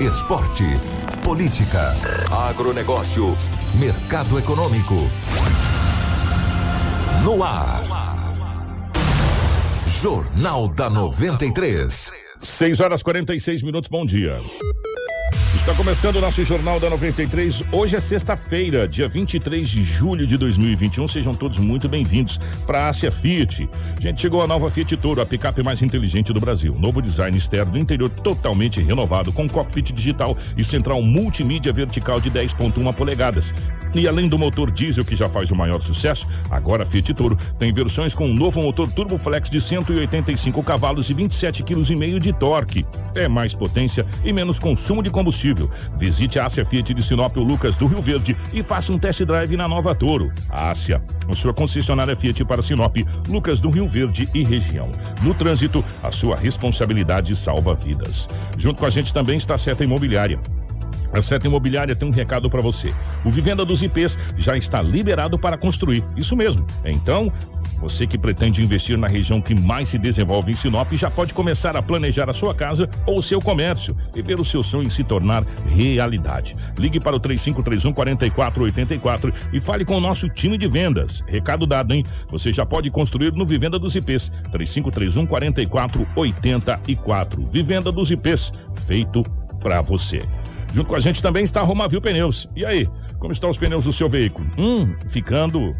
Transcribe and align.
esporte, 0.00 0.64
política, 1.22 1.94
agronegócio, 2.48 3.36
mercado 3.78 4.38
econômico. 4.38 4.94
No 7.22 7.44
ar. 7.44 7.82
Jornal 10.00 10.68
da 10.68 10.88
93. 10.88 12.12
6 12.38 12.80
horas 12.80 13.02
46 13.02 13.62
minutos, 13.62 13.90
bom 13.90 14.06
dia. 14.06 14.40
Está 15.60 15.74
começando 15.74 16.16
o 16.16 16.20
nosso 16.22 16.42
Jornal 16.42 16.80
da 16.80 16.88
93. 16.88 17.64
Hoje 17.70 17.94
é 17.94 18.00
sexta-feira, 18.00 18.88
dia 18.88 19.06
23 19.06 19.68
de 19.68 19.84
julho 19.84 20.26
de 20.26 20.38
2021. 20.38 21.06
Sejam 21.06 21.34
todos 21.34 21.58
muito 21.58 21.86
bem-vindos 21.86 22.40
para 22.66 22.86
a 22.86 22.88
Ásia 22.88 23.10
Fiat. 23.10 23.68
Gente, 24.00 24.22
chegou 24.22 24.40
a 24.40 24.46
nova 24.46 24.70
Fiat 24.70 24.96
Toro, 24.96 25.20
a 25.20 25.26
picape 25.26 25.62
mais 25.62 25.82
inteligente 25.82 26.32
do 26.32 26.40
Brasil. 26.40 26.74
Novo 26.78 27.02
design 27.02 27.36
externo 27.36 27.76
interior 27.76 28.08
totalmente 28.08 28.80
renovado, 28.80 29.34
com 29.34 29.46
cockpit 29.46 29.92
digital 29.92 30.34
e 30.56 30.64
central 30.64 31.02
multimídia 31.02 31.74
vertical 31.74 32.18
de 32.22 32.30
10,1 32.30 32.94
polegadas. 32.94 33.52
E 33.94 34.08
além 34.08 34.28
do 34.28 34.38
motor 34.38 34.70
diesel 34.70 35.04
que 35.04 35.14
já 35.14 35.28
faz 35.28 35.50
o 35.50 35.56
maior 35.56 35.80
sucesso, 35.80 36.26
agora 36.50 36.84
a 36.84 36.86
Fiat 36.86 37.12
Toro 37.12 37.36
tem 37.58 37.70
versões 37.70 38.14
com 38.14 38.24
um 38.24 38.34
novo 38.34 38.62
motor 38.62 38.90
Turbo 38.90 39.18
Flex 39.18 39.50
de 39.50 39.60
185 39.60 40.62
cavalos 40.62 41.10
e 41.10 41.14
27,5 41.14 41.98
kg 41.98 42.18
de 42.18 42.32
torque. 42.32 42.86
É 43.14 43.28
mais 43.28 43.52
potência 43.52 44.06
e 44.24 44.32
menos 44.32 44.58
consumo 44.58 45.02
de 45.02 45.10
combustível 45.10 45.49
combustível. 45.50 45.70
Visite 45.94 46.38
a 46.38 46.46
Ásia 46.46 46.64
Fiat 46.64 46.94
de 46.94 47.02
Sinop 47.02 47.36
ou 47.36 47.44
Lucas 47.44 47.76
do 47.76 47.86
Rio 47.86 48.00
Verde 48.00 48.36
e 48.52 48.62
faça 48.62 48.92
um 48.92 48.98
test 48.98 49.22
drive 49.24 49.56
na 49.56 49.68
Nova 49.68 49.94
Toro. 49.94 50.32
Ásia, 50.50 51.02
sua 51.34 51.52
concessionária 51.52 52.16
Fiat 52.16 52.44
para 52.44 52.62
Sinop, 52.62 52.96
Lucas 53.28 53.60
do 53.60 53.70
Rio 53.70 53.86
Verde 53.86 54.28
e 54.34 54.42
região. 54.42 54.90
No 55.22 55.34
trânsito, 55.34 55.84
a 56.02 56.10
sua 56.10 56.36
responsabilidade 56.36 57.34
salva 57.34 57.74
vidas. 57.74 58.28
Junto 58.56 58.80
com 58.80 58.86
a 58.86 58.90
gente 58.90 59.12
também 59.12 59.36
está 59.36 59.54
a 59.54 59.58
Seta 59.58 59.84
Imobiliária. 59.84 60.40
A 61.12 61.20
Seta 61.20 61.46
Imobiliária 61.46 61.94
tem 61.94 62.08
um 62.08 62.12
recado 62.12 62.48
para 62.48 62.60
você. 62.60 62.92
O 63.24 63.30
Vivenda 63.30 63.64
dos 63.64 63.82
IPs 63.82 64.16
já 64.36 64.56
está 64.56 64.80
liberado 64.80 65.38
para 65.38 65.56
construir. 65.56 66.04
Isso 66.16 66.36
mesmo. 66.36 66.64
Então, 66.84 67.32
você 67.80 68.06
que 68.06 68.18
pretende 68.18 68.62
investir 68.62 68.98
na 68.98 69.06
região 69.06 69.40
que 69.40 69.54
mais 69.54 69.88
se 69.88 69.98
desenvolve 69.98 70.52
em 70.52 70.54
Sinop 70.54 70.92
já 70.92 71.10
pode 71.10 71.32
começar 71.32 71.76
a 71.76 71.82
planejar 71.82 72.28
a 72.28 72.32
sua 72.32 72.54
casa 72.54 72.88
ou 73.06 73.22
seu 73.22 73.40
comércio 73.40 73.96
e 74.14 74.20
ver 74.20 74.38
o 74.38 74.44
seu 74.44 74.62
sonho 74.62 74.90
se 74.90 75.02
tornar 75.02 75.42
realidade. 75.66 76.54
Ligue 76.78 77.00
para 77.00 77.16
o 77.16 77.20
3531 77.20 77.92
4484 77.92 79.32
e 79.52 79.60
fale 79.60 79.84
com 79.84 79.96
o 79.96 80.00
nosso 80.00 80.28
time 80.28 80.58
de 80.58 80.68
vendas. 80.68 81.24
Recado 81.26 81.66
dado, 81.66 81.94
hein? 81.94 82.04
Você 82.28 82.52
já 82.52 82.66
pode 82.66 82.90
construir 82.90 83.32
no 83.32 83.46
Vivenda 83.46 83.78
dos 83.78 83.96
IPs 83.96 84.30
3531 84.52 85.26
4484. 85.26 87.46
Vivenda 87.46 87.90
dos 87.90 88.10
IPs, 88.10 88.52
feito 88.74 89.22
para 89.60 89.80
você. 89.80 90.20
Junto 90.72 90.88
com 90.88 90.94
a 90.96 91.00
gente 91.00 91.22
também 91.22 91.44
está 91.44 91.60
a 91.60 91.64
Romavil 91.64 92.00
Pneus. 92.00 92.48
E 92.54 92.64
aí, 92.64 92.88
como 93.18 93.32
estão 93.32 93.50
os 93.50 93.56
pneus 93.56 93.84
do 93.84 93.92
seu 93.92 94.08
veículo? 94.08 94.48
Hum, 94.56 94.94
ficando 95.08 95.70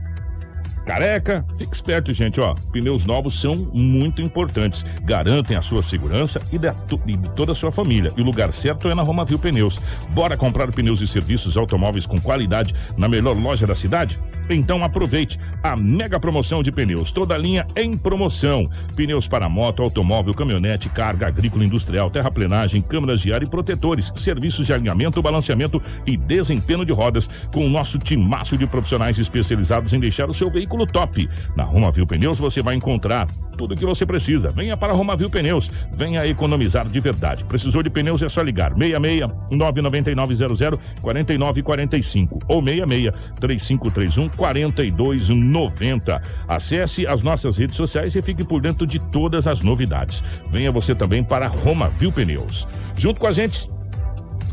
Careca, 0.85 1.45
fique 1.57 1.75
esperto, 1.75 2.13
gente, 2.13 2.41
ó. 2.41 2.55
Pneus 2.73 3.05
novos 3.05 3.41
são 3.41 3.55
muito 3.73 4.21
importantes. 4.23 4.85
Garantem 5.05 5.57
a 5.57 5.63
sua 5.63 5.83
segurança 5.83 6.41
e 6.53 6.59
de, 6.59 6.69
e 7.07 7.17
de 7.17 7.33
toda 7.33 7.53
a 7.53 7.55
sua 7.55 7.71
família. 7.71 8.13
E 8.17 8.21
o 8.21 8.25
lugar 8.25 8.53
certo 8.53 8.89
é 8.89 8.95
na 8.95 9.03
Romavil 9.03 9.39
Pneus. 9.39 9.81
Bora 10.11 10.37
comprar 10.37 10.71
pneus 10.71 11.01
e 11.01 11.07
serviços 11.07 11.57
automóveis 11.57 12.07
com 12.07 12.21
qualidade 12.21 12.75
na 12.97 13.09
melhor 13.09 13.37
loja 13.37 13.67
da 13.67 13.75
cidade? 13.75 14.19
Então 14.49 14.83
aproveite 14.83 15.39
a 15.63 15.77
mega 15.77 16.19
promoção 16.19 16.63
de 16.63 16.73
pneus. 16.73 17.13
Toda 17.13 17.39
linha 17.39 17.67
em 17.77 17.97
promoção. 17.97 18.65
Pneus 18.97 19.29
para 19.29 19.49
moto, 19.49 19.83
automóvel, 19.83 20.35
caminhonete, 20.35 20.89
carga, 20.89 21.29
agrícola, 21.29 21.65
industrial, 21.65 22.11
terraplenagem, 22.11 22.83
câmeras 22.83 23.21
de 23.21 23.33
ar 23.33 23.43
e 23.43 23.47
protetores, 23.47 24.13
serviços 24.17 24.67
de 24.67 24.73
alinhamento, 24.73 25.23
balanceamento 25.23 25.81
e 26.05 26.17
desempenho 26.17 26.85
de 26.85 26.93
rodas 26.93 27.29
com 27.53 27.65
o 27.65 27.69
nosso 27.69 27.99
timaço 27.99 28.59
de 28.59 28.67
profissionais 28.67 29.19
especializados 29.19 29.93
em 29.93 30.01
deixar 30.01 30.29
o 30.29 30.35
seu 30.35 30.51
veículo 30.51 30.70
veículo 30.71 30.87
top. 30.87 31.29
Na 31.57 31.65
Romavil 31.65 32.07
Pneus 32.07 32.39
você 32.39 32.63
vai 32.63 32.77
encontrar 32.77 33.27
tudo 33.59 33.75
o 33.75 33.77
que 33.77 33.85
você 33.85 34.07
precisa. 34.07 34.49
Venha 34.49 34.77
para 34.77 34.93
Romavil 34.93 35.29
Pneus, 35.29 35.71
venha 35.93 36.27
economizar 36.27 36.89
de 36.89 37.01
verdade. 37.01 37.45
Precisou 37.45 37.83
de 37.83 37.91
pneus 37.91 38.23
é 38.23 38.29
só 38.29 38.41
ligar 38.43 38.73
66 38.75 39.27
99900 39.51 40.79
4945 41.01 42.39
ou 42.49 42.63
66 42.63 43.11
3531 43.41 44.29
4290. 44.31 46.23
Acesse 46.47 47.07
as 47.07 47.23
nossas 47.23 47.57
redes 47.57 47.77
sociais 47.77 48.15
e 48.15 48.23
fique 48.23 48.45
por 48.45 48.61
dentro 48.61 48.87
de 48.87 48.99
todas 48.99 49.47
as 49.47 49.63
novidades. 49.63 50.23
Venha 50.51 50.71
você 50.71 50.95
também 50.95 51.25
para 51.25 51.49
Romavil 51.49 52.13
Pneus. 52.13 52.69
Junto 52.97 53.19
com 53.19 53.27
a 53.27 53.33
gente 53.33 53.69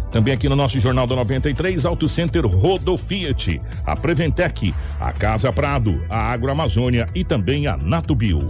também 0.10 0.34
aqui 0.34 0.48
no 0.48 0.56
nosso 0.56 0.80
Jornal 0.80 1.06
da 1.06 1.16
93, 1.16 1.86
Auto 1.86 2.08
Center 2.08 2.46
Rodo 2.46 2.98
Fiat, 2.98 3.62
a 3.86 3.96
Preventec, 3.96 4.74
a 5.00 5.12
Casa 5.12 5.52
Prado, 5.52 6.04
a 6.10 6.32
Agroamazônia 6.32 7.08
e 7.14 7.24
também 7.24 7.68
a 7.68 7.78
Natubio. 7.78 8.48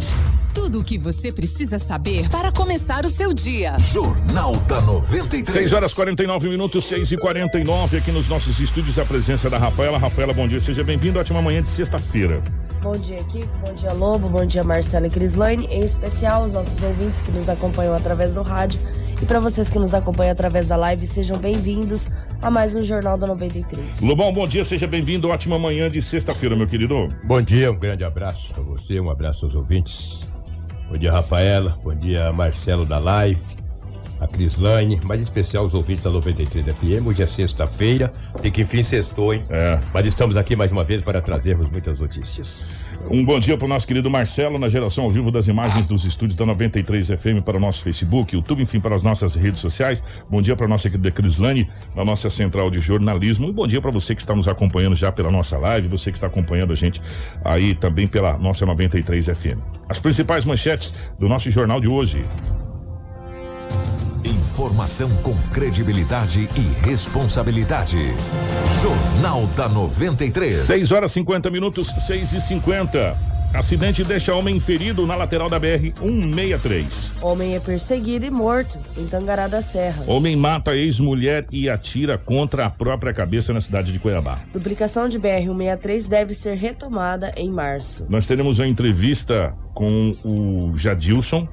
Tudo 0.53 0.79
o 0.79 0.83
que 0.83 0.97
você 0.97 1.31
precisa 1.31 1.77
saber 1.77 2.27
para 2.29 2.51
começar 2.51 3.05
o 3.05 3.09
seu 3.09 3.31
dia. 3.31 3.77
Jornal 3.77 4.55
da 4.67 4.81
93. 4.81 5.47
6 5.47 5.73
horas 5.73 5.93
49 5.93 6.49
minutos, 6.49 6.83
6 6.85 7.11
e 7.11 7.17
49 7.17 7.97
aqui 7.97 8.11
nos 8.11 8.27
nossos 8.27 8.59
estúdios. 8.59 8.97
A 8.97 9.05
presença 9.05 9.51
da 9.51 9.57
Rafaela. 9.59 9.99
Rafaela, 9.99 10.33
bom 10.33 10.47
dia, 10.47 10.59
seja 10.59 10.83
bem-vindo. 10.83 11.19
Ótima 11.19 11.43
manhã 11.43 11.61
de 11.61 11.67
sexta-feira. 11.67 12.41
Bom 12.81 12.93
dia, 12.93 13.23
Kiko. 13.25 13.47
Bom 13.63 13.73
dia, 13.75 13.93
Lobo. 13.93 14.29
Bom 14.29 14.45
dia, 14.45 14.63
Marcela 14.63 15.05
e 15.05 15.09
Crislane. 15.11 15.67
Em 15.67 15.81
especial, 15.81 16.43
os 16.43 16.51
nossos 16.51 16.81
ouvintes 16.81 17.21
que 17.21 17.31
nos 17.31 17.47
acompanham 17.49 17.93
através 17.93 18.33
do 18.33 18.41
rádio 18.41 18.79
e 19.21 19.25
para 19.25 19.39
vocês 19.39 19.69
que 19.69 19.79
nos 19.79 19.93
acompanham 19.93 20.31
através 20.31 20.67
da 20.67 20.75
live, 20.75 21.07
sejam 21.07 21.37
bem-vindos 21.37 22.09
a 22.41 22.51
mais 22.51 22.75
um 22.75 22.83
Jornal 22.83 23.17
da 23.17 23.25
93. 23.25 24.01
Lobão, 24.01 24.31
bom 24.31 24.47
dia, 24.47 24.63
seja 24.63 24.85
bem-vindo. 24.85 25.27
Ótima 25.29 25.57
manhã 25.57 25.89
de 25.89 26.01
sexta-feira, 26.01 26.55
meu 26.55 26.67
querido. 26.67 27.07
Bom 27.23 27.41
dia, 27.41 27.71
um 27.71 27.79
grande 27.79 28.03
abraço 28.03 28.53
a 28.57 28.61
você, 28.61 28.99
um 28.99 29.09
abraço 29.09 29.45
aos 29.45 29.55
ouvintes. 29.55 30.27
Bom 30.89 30.97
dia, 30.97 31.11
Rafaela. 31.11 31.77
Bom 31.83 31.95
dia, 31.95 32.31
Marcelo 32.31 32.85
da 32.85 32.99
live. 32.99 33.56
A 34.19 34.27
Crislane, 34.27 34.99
mais 35.03 35.21
especial 35.21 35.65
os 35.65 35.73
ouvintes 35.73 36.03
da 36.03 36.09
93 36.09 36.65
FM. 36.65 37.05
Hoje 37.05 37.21
é 37.21 37.27
sexta-feira, 37.27 38.11
tem 38.41 38.51
que 38.51 38.61
enfim 38.61 38.81
sextou, 38.81 39.33
hein? 39.33 39.43
É. 39.49 39.79
Mas 39.93 40.07
estamos 40.07 40.35
aqui 40.35 40.55
mais 40.55 40.71
uma 40.71 40.83
vez 40.83 41.01
para 41.01 41.21
trazermos 41.21 41.69
muitas 41.69 41.99
notícias. 41.99 42.65
Um 43.11 43.23
bom 43.23 43.39
dia 43.39 43.55
para 43.55 43.65
o 43.65 43.69
nosso 43.69 43.87
querido 43.87 44.09
Marcelo, 44.09 44.57
na 44.57 44.67
geração 44.67 45.03
ao 45.03 45.11
vivo 45.11 45.31
das 45.31 45.47
imagens 45.47 45.85
dos 45.85 46.03
estúdios 46.03 46.35
da 46.35 46.45
93 46.45 47.07
FM 47.07 47.43
para 47.45 47.57
o 47.57 47.59
nosso 47.59 47.83
Facebook, 47.83 48.35
YouTube, 48.35 48.63
enfim, 48.63 48.79
para 48.79 48.95
as 48.95 49.03
nossas 49.03 49.35
redes 49.35 49.61
sociais. 49.61 50.03
Bom 50.29 50.41
dia 50.41 50.55
para 50.55 50.65
a 50.65 50.69
nossa 50.69 50.89
querida 50.89 51.11
Crislane, 51.11 51.69
na 51.95 52.03
nossa 52.03 52.29
central 52.29 52.71
de 52.71 52.79
jornalismo. 52.79 53.49
E 53.49 53.53
bom 53.53 53.67
dia 53.67 53.79
para 53.79 53.91
você 53.91 54.15
que 54.15 54.21
está 54.21 54.35
nos 54.35 54.47
acompanhando 54.47 54.95
já 54.95 55.11
pela 55.11 55.31
nossa 55.31 55.57
live, 55.57 55.87
você 55.87 56.11
que 56.11 56.17
está 56.17 56.27
acompanhando 56.27 56.73
a 56.73 56.75
gente 56.75 57.01
aí 57.45 57.75
também 57.75 58.07
pela 58.07 58.37
nossa 58.37 58.65
93 58.65 59.27
FM. 59.27 59.61
As 59.87 59.99
principais 59.99 60.43
manchetes 60.43 60.93
do 61.19 61.29
nosso 61.29 61.51
jornal 61.51 61.79
de 61.79 61.87
hoje. 61.87 62.25
Informação 64.57 65.15
com 65.17 65.37
credibilidade 65.53 66.49
e 66.55 66.87
responsabilidade. 66.87 67.95
Jornal 68.81 69.45
da 69.55 69.69
93. 69.69 70.51
6 70.51 70.91
horas 70.91 71.11
50 71.11 71.51
minutos, 71.51 71.93
6 72.07 72.33
e 72.33 72.41
50. 72.41 73.15
Acidente 73.53 74.03
deixa 74.03 74.33
homem 74.33 74.59
ferido 74.59 75.05
na 75.05 75.15
lateral 75.15 75.47
da 75.47 75.59
BR 75.59 75.93
163. 75.99 77.11
Homem 77.21 77.53
é 77.53 77.59
perseguido 77.59 78.25
e 78.25 78.31
morto 78.31 78.79
em 78.97 79.05
Tangará 79.05 79.47
da 79.47 79.61
Serra. 79.61 80.03
Homem 80.07 80.35
mata 80.35 80.75
ex-mulher 80.75 81.45
e 81.51 81.69
atira 81.69 82.17
contra 82.17 82.65
a 82.65 82.69
própria 82.71 83.13
cabeça 83.13 83.53
na 83.53 83.61
cidade 83.61 83.93
de 83.93 83.99
Cuiabá. 83.99 84.39
Duplicação 84.51 85.07
de 85.07 85.19
BR 85.19 85.45
163 85.45 86.07
deve 86.07 86.33
ser 86.33 86.55
retomada 86.55 87.31
em 87.37 87.51
março. 87.51 88.07
Nós 88.09 88.25
teremos 88.25 88.57
uma 88.57 88.67
entrevista 88.67 89.53
com 89.75 90.13
o 90.25 90.75
Jadilson, 90.75 91.47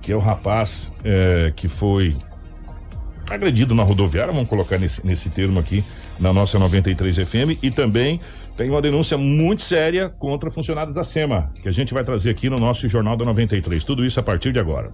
que 0.00 0.10
é 0.10 0.16
o 0.16 0.20
rapaz 0.20 0.90
é, 1.04 1.52
que 1.54 1.68
foi 1.68 2.16
agredido 3.28 3.74
na 3.74 3.82
rodoviária, 3.82 4.32
vamos 4.32 4.48
colocar 4.48 4.78
nesse, 4.78 5.04
nesse 5.06 5.30
termo 5.30 5.58
aqui, 5.58 5.84
na 6.18 6.32
nossa 6.32 6.58
93 6.58 7.16
FM, 7.16 7.62
e 7.62 7.70
também 7.70 8.20
tem 8.56 8.70
uma 8.70 8.80
denúncia 8.80 9.18
muito 9.18 9.62
séria 9.62 10.08
contra 10.08 10.50
funcionários 10.50 10.94
da 10.94 11.04
SEMA, 11.04 11.50
que 11.62 11.68
a 11.68 11.72
gente 11.72 11.92
vai 11.92 12.02
trazer 12.02 12.30
aqui 12.30 12.48
no 12.48 12.58
nosso 12.58 12.88
Jornal 12.88 13.16
da 13.16 13.24
93. 13.24 13.84
Tudo 13.84 14.04
isso 14.04 14.18
a 14.18 14.22
partir 14.22 14.52
de 14.52 14.58
agora. 14.58 14.88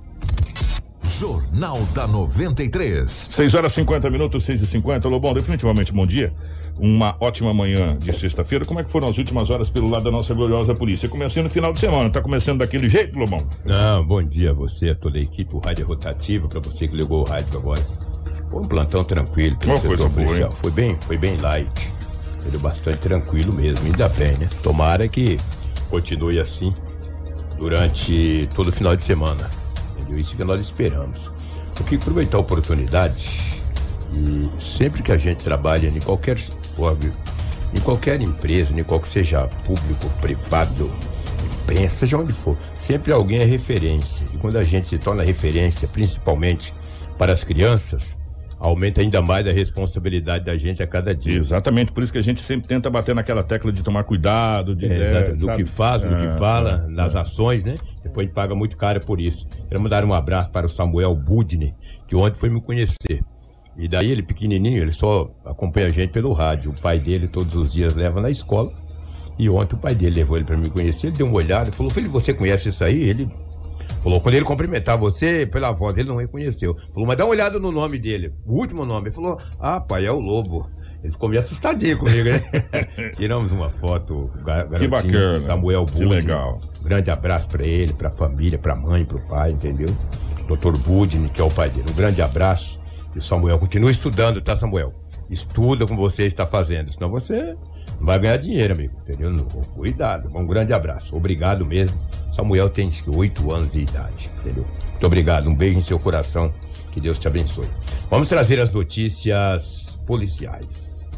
Jornal 1.05 1.81
da 1.95 2.07
93. 2.07 3.09
6 3.09 3.55
horas 3.55 3.73
50 3.73 4.11
minutos, 4.11 4.43
6 4.43 4.63
e 4.63 4.67
50 4.67 5.09
Lobão, 5.09 5.33
definitivamente 5.33 5.93
bom 5.93 6.05
dia. 6.05 6.33
Uma 6.81 7.15
ótima 7.21 7.55
manhã 7.55 7.97
de 7.97 8.13
sexta-feira. 8.13 8.65
Como 8.65 8.81
é 8.81 8.85
que 8.85 8.91
foram 8.91 9.09
as 9.09 9.19
últimas 9.19 9.51
horas 9.51 9.71
pelo 9.71 9.89
lado 9.89 10.05
da 10.05 10.11
nossa 10.11 10.35
gloriosa 10.35 10.75
polícia? 10.75 11.09
Começando 11.09 11.45
no 11.45 11.51
final 11.51 11.71
de 11.71 11.79
semana, 11.79 12.11
tá 12.11 12.21
começando 12.21 12.59
daquele 12.59 12.89
jeito, 12.89 13.17
Lobão? 13.17 13.47
Não, 13.65 14.05
bom 14.05 14.23
dia 14.23 14.51
a 14.51 14.55
você, 14.55 14.91
a 14.91 14.95
toda 14.97 15.19
a 15.19 15.21
equipe, 15.21 15.55
o 15.55 15.61
rádio 15.61 15.85
é 15.85 15.87
rotativo, 15.87 16.49
pra 16.49 16.59
você 16.59 16.89
que 16.89 16.97
ligou 16.97 17.21
o 17.21 17.25
rádio 17.25 17.57
agora. 17.57 17.83
Foi 18.53 18.61
um 18.61 18.65
plantão 18.65 19.03
tranquilo 19.03 19.57
pelo 19.57 19.73
Uma 19.73 19.81
setor 19.81 19.89
coisa 19.97 20.09
boa, 20.11 20.27
policial. 20.27 20.51
hein? 20.51 20.57
Foi 20.61 20.71
bem, 20.71 20.99
foi 21.07 21.17
bem 21.17 21.37
light. 21.39 21.91
Foi 22.47 22.59
bastante 22.59 22.99
tranquilo 22.99 23.55
mesmo, 23.55 23.87
ainda 23.87 24.11
bem, 24.11 24.37
né? 24.37 24.47
Tomara 24.63 25.09
que 25.09 25.39
continue 25.89 26.39
assim 26.39 26.73
durante 27.57 28.47
todo 28.55 28.69
o 28.69 28.73
final 28.73 28.95
de 28.95 29.03
semana. 29.03 29.49
Entendeu? 29.97 30.21
Isso 30.21 30.37
que 30.37 30.45
nós 30.45 30.61
esperamos. 30.61 31.19
Eu 31.79 31.85
queria 31.85 31.99
aproveitar 31.99 32.37
a 32.37 32.41
oportunidade 32.41 33.41
e 34.15 34.51
sempre 34.63 35.03
que 35.03 35.11
a 35.11 35.17
gente 35.17 35.43
trabalha 35.43 35.89
em 35.89 36.01
qualquer 36.01 36.37
órgão, 36.79 37.11
em 37.75 37.81
qualquer 37.81 38.21
empresa, 38.21 38.79
em 38.79 38.85
qualquer 38.85 39.09
seja 39.09 39.49
público, 39.65 40.11
privado, 40.21 40.91
imprensa, 41.63 42.01
seja 42.01 42.19
onde 42.19 42.35
for, 42.35 42.59
sempre 42.75 43.13
alguém 43.13 43.39
é 43.39 43.45
referência. 43.47 44.27
E 44.35 44.37
quando 44.37 44.59
a 44.59 44.63
gente 44.63 44.89
se 44.89 44.99
torna 44.99 45.23
referência, 45.23 45.89
principalmente 45.89 46.75
para 47.17 47.33
as 47.33 47.43
crianças, 47.43 48.19
aumenta 48.63 49.01
ainda 49.01 49.21
mais 49.21 49.47
a 49.47 49.51
responsabilidade 49.51 50.45
da 50.45 50.57
gente 50.57 50.83
a 50.83 50.87
cada 50.87 51.13
dia. 51.13 51.37
Exatamente, 51.37 51.91
por 51.91 52.03
isso 52.03 52.13
que 52.13 52.19
a 52.19 52.23
gente 52.23 52.41
sempre 52.41 52.69
tenta 52.69 52.89
bater 52.89 53.13
naquela 53.13 53.43
tecla 53.43 53.73
de 53.73 53.83
tomar 53.83 54.05
cuidado, 54.05 54.75
de 54.75 54.87
É, 54.87 54.89
é, 54.89 55.11
exato, 55.11 55.37
do 55.37 55.53
que 55.55 55.65
faz, 55.65 56.03
do 56.03 56.15
É, 56.15 56.27
que 56.27 56.39
fala, 56.39 56.87
é, 56.89 56.95
das 56.95 57.17
é. 57.17 57.19
ações, 57.19 57.67
né? 57.67 57.75
Depois 58.05 58.25
a 58.25 58.27
gente 58.27 58.35
paga 58.35 58.55
muito 58.55 58.77
caro 58.77 59.01
por 59.05 59.21
isso. 59.21 59.49
Quero 59.69 59.83
mandar 59.83 60.05
um 60.05 60.15
abraço 60.15 60.53
para 60.53 60.65
o 60.65 60.71
Samuel 60.71 61.15
Budney, 61.17 61.75
que 62.07 62.15
ontem 62.15 62.39
foi 62.39 62.49
me 62.49 62.61
conhecer. 62.61 63.25
E 63.77 63.89
daí 63.89 64.11
ele 64.11 64.23
pequenininho, 64.23 64.81
ele 64.81 64.93
só 64.93 65.29
acompanha 65.45 65.87
a 65.87 65.91
gente 65.91 66.11
pelo 66.11 66.33
rádio. 66.33 66.71
O 66.71 66.81
pai 66.81 67.01
dele 67.01 67.27
todos 67.27 67.57
os 67.57 67.73
dias 67.73 67.95
leva 67.95 68.21
na 68.21 68.31
escola. 68.31 68.71
E 69.39 69.49
ontem 69.49 69.75
o 69.75 69.79
pai 69.79 69.95
dele 69.95 70.17
levou 70.17 70.37
ele 70.37 70.45
para 70.45 70.57
me 70.57 70.69
conhecer, 70.69 71.09
ele 71.09 71.17
deu 71.17 71.27
uma 71.27 71.37
olhada 71.37 71.71
e 71.71 71.73
falou: 71.73 71.91
"Filho, 71.91 72.11
você 72.11 72.33
conhece 72.33 72.69
isso 72.69 72.85
aí?" 72.85 73.03
Ele 73.03 73.29
Falou, 74.03 74.21
quando 74.21 74.35
ele 74.35 74.45
cumprimentar 74.45 74.99
você 74.99 75.47
pela 75.47 75.71
voz, 75.73 75.97
ele 75.97 76.09
não 76.09 76.17
reconheceu. 76.17 76.75
Falou, 76.93 77.07
mas 77.07 77.17
dá 77.17 77.25
uma 77.25 77.31
olhada 77.31 77.59
no 77.59 77.71
nome 77.71 77.99
dele. 77.99 78.33
O 78.45 78.55
último 78.55 78.85
nome. 78.85 79.09
Ele 79.09 79.15
falou, 79.15 79.39
ah, 79.61 79.81
pai, 79.81 80.05
é 80.07 80.11
o 80.11 80.19
Lobo. 80.19 80.69
Ele 81.05 81.13
ficou 81.13 81.29
meio 81.29 81.41
assustadinho 81.41 81.99
comigo, 81.99 82.29
né? 82.29 82.43
Tiramos 83.17 83.53
uma 83.53 83.69
foto, 83.69 84.31
ga- 84.45 84.65
garotinho, 84.65 84.91
bacana, 84.91 85.39
Samuel 85.39 85.85
que 85.87 85.93
Budney. 85.93 86.09
legal. 86.09 86.61
Grande 86.83 87.11
abraço 87.11 87.49
pra 87.49 87.65
ele, 87.65 87.93
pra 87.93 88.11
família, 88.11 88.59
pra 88.59 88.75
mãe, 88.75 89.05
pro 89.05 89.21
pai, 89.29 89.51
entendeu? 89.53 89.89
Dr. 90.49 90.77
Budney, 90.87 91.29
que 91.31 91.41
é 91.41 91.45
o 91.45 91.51
pai 91.51 91.71
dele. 91.71 91.89
Um 91.91 91.95
grande 91.95 92.21
abraço. 92.23 92.81
E 93.15 93.19
o 93.19 93.23
Samuel, 93.23 93.59
continua 93.59 93.91
estudando, 93.91 94.41
tá, 94.41 94.57
Samuel? 94.57 94.93
Estuda 95.31 95.87
como 95.87 96.01
você 96.01 96.25
está 96.25 96.47
fazendo, 96.47 96.93
senão 96.93 97.09
você 97.11 97.57
vai 98.05 98.19
ganhar 98.19 98.37
dinheiro, 98.37 98.75
amigo, 98.75 98.95
entendeu? 99.03 99.31
Não- 99.31 99.45
Cuidado, 99.75 100.31
um 100.35 100.47
grande 100.47 100.73
abraço. 100.73 101.17
Obrigado 101.17 101.65
mesmo. 101.67 101.99
Samuel 102.33 102.69
tem 102.71 102.91
oito 103.15 103.53
anos 103.53 103.73
de 103.73 103.81
idade, 103.81 104.31
entendeu? 104.41 104.67
Muito 104.91 105.07
obrigado, 105.07 105.49
um 105.49 105.55
beijo 105.55 105.79
em 105.79 105.83
seu 105.83 105.99
coração. 105.99 106.53
Que 106.93 107.01
Deus 107.01 107.19
te 107.19 107.27
abençoe. 107.27 107.67
Vamos 108.11 108.29
trazer 108.29 108.61
as 108.61 108.71
notícias 108.71 109.99
policiais. 110.07 111.09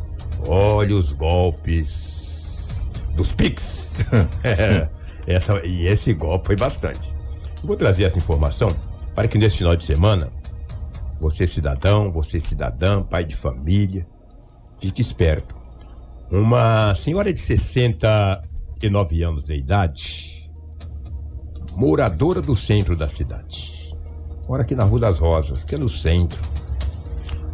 Olha 0.47 0.95
os 0.95 1.13
golpes 1.13 2.91
dos 3.17 3.33
Pix. 3.33 3.99
Essa, 5.27 5.65
e 5.65 5.87
esse 5.87 6.13
golpe 6.13 6.47
foi 6.47 6.57
bastante. 6.57 7.13
Vou 7.63 7.77
trazer 7.77 8.05
essa 8.05 8.19
informação 8.19 8.69
para 9.15 9.27
que 9.27 9.39
nesse 9.39 9.57
final 9.59 9.75
de 9.75 9.85
semana, 9.85 10.29
você 11.19 11.47
cidadão, 11.47 12.11
você 12.13 12.39
cidadã, 12.39 13.03
pai 13.03 13.25
de 13.25 13.35
família, 13.35 14.07
fique 14.79 15.01
esperto. 15.01 15.55
Uma 16.31 16.95
senhora 16.95 17.33
de 17.33 17.39
69 17.39 19.23
anos 19.23 19.45
de 19.45 19.55
idade, 19.55 20.51
moradora 21.77 22.41
do 22.41 22.57
centro 22.57 22.97
da 22.97 23.09
cidade, 23.09 23.93
mora 24.49 24.63
aqui 24.63 24.75
na 24.75 24.85
Rua 24.85 25.01
das 25.01 25.19
Rosas, 25.19 25.65
que 25.65 25.75
é 25.75 25.79
no 25.79 25.89
centro. 25.89 26.41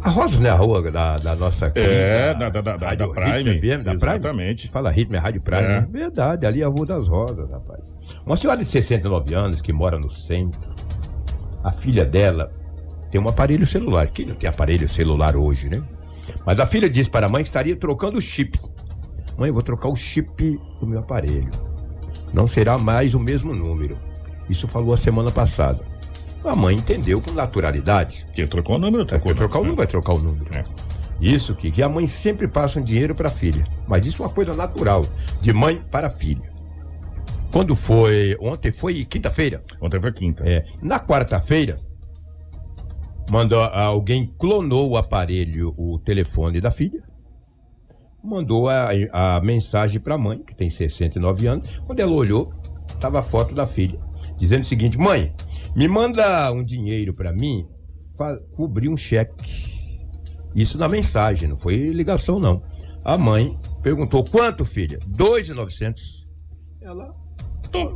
A 0.03 0.09
Rosas 0.09 0.39
não 0.39 0.47
é 0.47 0.49
a 0.51 0.55
rua 0.55 0.81
da, 0.89 1.19
da 1.19 1.35
nossa 1.35 1.71
É, 1.75 2.33
da, 2.33 2.49
da, 2.49 2.61
da, 2.61 2.95
da, 2.95 3.07
Prime. 3.07 3.59
FM, 3.59 3.83
da 3.83 3.93
Prime? 3.93 4.15
Exatamente. 4.15 4.67
Fala 4.67 4.89
ritmo, 4.89 5.15
é 5.15 5.19
Rádio 5.19 5.41
Prime. 5.41 5.61
É. 5.61 5.81
Verdade, 5.81 6.47
ali 6.47 6.63
é 6.63 6.65
a 6.65 6.67
Rua 6.67 6.87
das 6.87 7.07
Rosas, 7.07 7.47
rapaz. 7.51 7.95
Uma 8.25 8.35
senhora 8.35 8.57
de 8.57 8.65
69 8.65 9.35
anos 9.35 9.61
que 9.61 9.71
mora 9.71 9.99
no 9.99 10.11
centro. 10.11 10.73
A 11.63 11.71
filha 11.71 12.03
dela 12.03 12.51
tem 13.11 13.21
um 13.21 13.29
aparelho 13.29 13.67
celular. 13.67 14.07
Quem 14.07 14.25
não 14.25 14.33
tem 14.33 14.49
aparelho 14.49 14.89
celular 14.89 15.35
hoje, 15.35 15.69
né? 15.69 15.83
Mas 16.45 16.59
a 16.59 16.65
filha 16.65 16.89
disse 16.89 17.09
para 17.09 17.25
a 17.27 17.29
mãe 17.29 17.43
que 17.43 17.49
estaria 17.49 17.75
trocando 17.75 18.17
o 18.17 18.21
chip. 18.21 18.59
Mãe, 19.37 19.49
eu 19.49 19.53
vou 19.53 19.63
trocar 19.63 19.89
o 19.89 19.95
chip 19.95 20.59
do 20.79 20.87
meu 20.87 20.99
aparelho. 20.99 21.49
Não 22.33 22.47
será 22.47 22.77
mais 22.77 23.13
o 23.13 23.19
mesmo 23.19 23.53
número. 23.53 23.97
Isso 24.49 24.67
falou 24.67 24.93
a 24.93 24.97
semana 24.97 25.31
passada. 25.31 25.83
A 26.43 26.55
mãe 26.55 26.75
entendeu 26.75 27.21
com 27.21 27.31
naturalidade. 27.31 28.25
Que 28.33 28.45
trocou 28.47 28.75
o 28.75 28.79
número, 28.79 29.03
É, 29.03 29.05
trocou 29.05 29.27
vai 29.27 29.35
trocar 29.35 29.59
o 29.59 29.61
número, 29.61 29.77
vai 29.77 29.87
trocar 29.87 30.13
o 30.13 30.19
número. 30.19 30.53
É. 30.53 30.63
Isso 31.21 31.55
que, 31.55 31.69
que 31.69 31.83
a 31.83 31.89
mãe 31.89 32.07
sempre 32.07 32.47
passa 32.47 32.79
um 32.79 32.83
dinheiro 32.83 33.13
para 33.13 33.27
a 33.27 33.31
filha. 33.31 33.63
Mas 33.87 34.07
isso 34.07 34.23
é 34.23 34.25
uma 34.25 34.33
coisa 34.33 34.55
natural, 34.55 35.05
de 35.39 35.53
mãe 35.53 35.79
para 35.91 36.09
filha. 36.09 36.51
Quando 37.51 37.75
foi. 37.75 38.35
Ontem 38.39 38.71
foi 38.71 39.05
quinta-feira. 39.05 39.61
Ontem 39.79 39.99
foi 40.01 40.11
quinta. 40.11 40.43
É, 40.47 40.63
na 40.81 40.99
quarta-feira, 40.99 41.77
mandou 43.29 43.61
alguém 43.61 44.25
clonou 44.25 44.89
o 44.89 44.97
aparelho, 44.97 45.73
o 45.77 45.99
telefone 45.99 46.59
da 46.59 46.71
filha. 46.71 47.03
Mandou 48.23 48.69
a, 48.69 48.89
a 49.11 49.41
mensagem 49.41 49.99
para 49.99 50.15
a 50.15 50.17
mãe, 50.17 50.39
que 50.39 50.55
tem 50.55 50.69
69 50.69 51.47
anos. 51.47 51.79
Quando 51.85 51.99
ela 51.99 52.15
olhou, 52.15 52.53
tava 52.99 53.19
a 53.19 53.23
foto 53.23 53.55
da 53.55 53.65
filha, 53.65 53.99
dizendo 54.37 54.61
o 54.61 54.67
seguinte: 54.67 54.97
"Mãe, 54.97 55.33
me 55.75 55.87
manda 55.87 56.51
um 56.51 56.63
dinheiro 56.63 57.13
para 57.13 57.31
mim 57.33 57.67
para 58.15 58.37
cobrir 58.55 58.89
um 58.89 58.97
cheque". 58.97 59.33
Isso 60.53 60.77
na 60.77 60.89
mensagem, 60.89 61.47
não 61.47 61.57
foi 61.57 61.75
ligação 61.89 62.39
não. 62.39 62.61
A 63.03 63.17
mãe 63.17 63.57
perguntou: 63.81 64.23
"Quanto, 64.23 64.65
filha?" 64.65 64.99
2.900. 65.07 66.27
Ela 66.81 67.15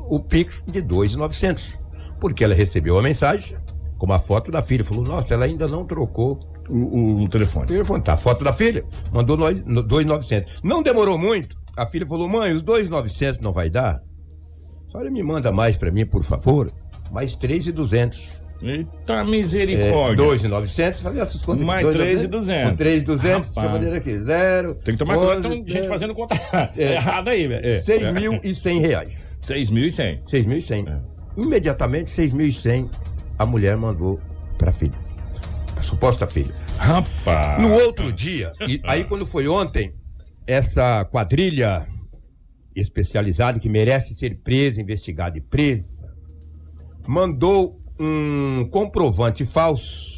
o 0.10 0.20
Pix 0.20 0.64
de 0.66 0.82
2.900. 0.82 1.80
Porque 2.20 2.44
ela 2.44 2.56
recebeu 2.56 2.98
a 2.98 3.04
mensagem 3.04 3.58
com 3.98 4.06
uma 4.06 4.20
foto 4.20 4.52
da 4.52 4.62
filha. 4.62 4.84
Falou, 4.84 5.04
nossa, 5.04 5.34
ela 5.34 5.46
ainda 5.46 5.68
não 5.68 5.86
trocou 5.86 6.40
O, 6.70 7.24
o, 7.24 7.30
telefone. 7.30 7.66
o 7.66 7.68
telefone. 7.68 8.04
Tá, 8.04 8.14
a 8.14 8.18
foto 8.18 8.44
da 8.44 8.52
filha. 8.54 8.84
Mandou 9.12 9.36
nós- 9.38 9.64
no- 9.66 9.84
2.900. 9.84 10.60
Não 10.64 10.82
demorou 10.84 11.18
muito. 11.18 11.56
A 11.78 11.86
filha 11.86 12.06
falou, 12.08 12.28
mãe, 12.30 12.54
os 12.54 12.62
2.900 12.62 13.40
não 13.42 13.52
vai 13.52 13.70
dar? 13.70 14.02
A 14.88 14.92
senhora 14.92 15.12
me 15.12 15.22
manda 15.24 15.52
mais 15.52 15.76
pra 15.78 15.92
mim, 15.92 16.06
por 16.06 16.24
favor? 16.24 16.72
Mais 17.12 17.36
3.200. 17.36 18.42
Eita 18.64 19.14
É, 19.16 19.24
misericórdia. 19.26 20.16
2.900, 20.26 21.02
fazia 21.02 21.22
essas 21.24 21.42
contas 21.46 21.64
Mais 21.66 21.86
2.900. 21.86 22.30
3.200. 22.30 22.70
Com 22.70 22.76
3.200, 22.78 23.18
deixa 23.18 23.46
eu 23.46 23.70
fazer 23.70 23.94
aqui, 23.94 24.18
zero. 24.18 24.74
Tem 24.76 24.94
que 24.96 24.98
tomar 24.98 25.18
cuidado, 25.18 25.48
11, 25.50 25.50
tem 25.64 25.68
gente 25.68 25.88
fazendo 25.90 26.16
conta 26.16 26.36
errada 26.78 27.32
aí, 27.32 27.48
velho. 27.48 27.66
É. 27.68 27.82
6.100 27.82 28.80
reais. 28.80 29.38
6.100. 29.42 30.24
6.100. 30.26 30.88
É. 30.88 31.00
Imediatamente, 31.40 32.10
6.100, 32.10 32.90
a 33.38 33.46
mulher 33.46 33.78
mandou 33.78 34.20
pra 34.58 34.72
filha. 34.74 34.98
A 35.78 35.82
suposta 35.82 36.26
filha. 36.28 36.54
Rapaz. 36.78 37.62
No 37.62 37.72
outro 37.74 38.12
dia, 38.12 38.52
e 38.68 38.82
aí 38.86 39.04
quando 39.04 39.26
foi 39.26 39.48
ontem, 39.48 39.94
essa 40.48 41.06
quadrilha 41.06 41.88
especializada 42.76 43.60
que 43.60 43.70
merece 43.70 44.14
ser 44.14 44.40
presa, 44.42 44.82
investigada 44.82 45.38
e 45.38 45.42
presa, 45.42 46.06
mandou 47.08 47.80
um 48.00 48.68
comprovante 48.70 49.46
falso 49.46 50.14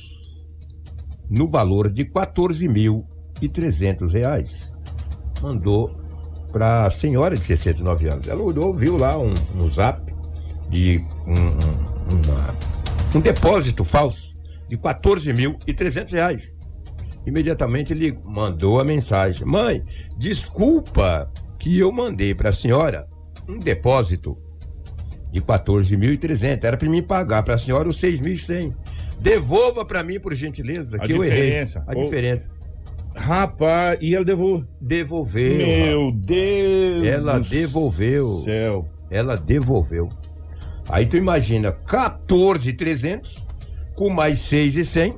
no 1.29 1.47
valor 1.47 1.91
de 1.91 2.05
14.300 2.05 4.12
reais. 4.12 4.81
Mandou 5.41 5.95
para 6.51 6.86
a 6.86 6.89
senhora 6.89 7.36
de 7.36 7.43
69 7.43 8.07
anos. 8.09 8.27
Ela 8.27 8.41
olhou, 8.41 8.74
viu 8.74 8.97
lá 8.97 9.17
um, 9.17 9.33
no 9.53 9.67
zap 9.67 10.01
de 10.69 10.97
um, 11.27 11.33
um, 11.33 12.15
uma- 12.25 12.47
um 13.16 13.20
depósito 13.20 13.84
falso 13.84 14.34
de 14.68 14.78
14.300 14.78 16.12
reais. 16.12 16.56
Imediatamente 17.26 17.94
ele 17.94 18.18
mandou 18.26 18.80
a 18.80 18.86
mensagem: 18.86 19.46
Mãe, 19.46 19.84
desculpa 20.18 21.30
que 21.60 21.78
eu 21.80 21.92
mandei 21.92 22.34
para 22.34 22.50
a 22.50 22.54
senhora 22.54 23.08
um 23.48 23.60
depósito 23.60 24.36
de 25.32 25.42
14.300. 25.42 26.64
Era 26.64 26.78
para 26.78 26.90
mim 26.90 27.02
pagar 27.02 27.44
para 27.44 27.56
a 27.56 27.58
senhora 27.58 27.90
os 27.90 28.00
6.100. 28.02 28.74
Devolva 29.20 29.84
para 29.84 30.04
mim, 30.04 30.20
por 30.20 30.34
gentileza, 30.34 30.98
A 30.98 31.00
que 31.00 31.12
eu 31.14 31.24
errei. 31.24 31.42
diferença. 31.42 31.84
A 31.88 31.96
diferença. 31.96 32.50
Rapaz, 33.16 33.98
e 34.00 34.14
ele 34.14 34.24
devolveu. 34.24 34.68
Devolveu. 34.80 35.58
Meu 35.58 36.12
Deus. 36.12 37.04
Ela 37.04 37.40
devolveu. 37.40 38.42
Céu. 38.44 38.88
Ela 39.10 39.36
devolveu. 39.36 40.08
Aí 40.89 41.06
tu 41.06 41.17
imagina, 41.17 41.72
14,300 41.72 43.44
com 43.96 44.10
mais 44.10 44.39
6,100, 44.39 45.17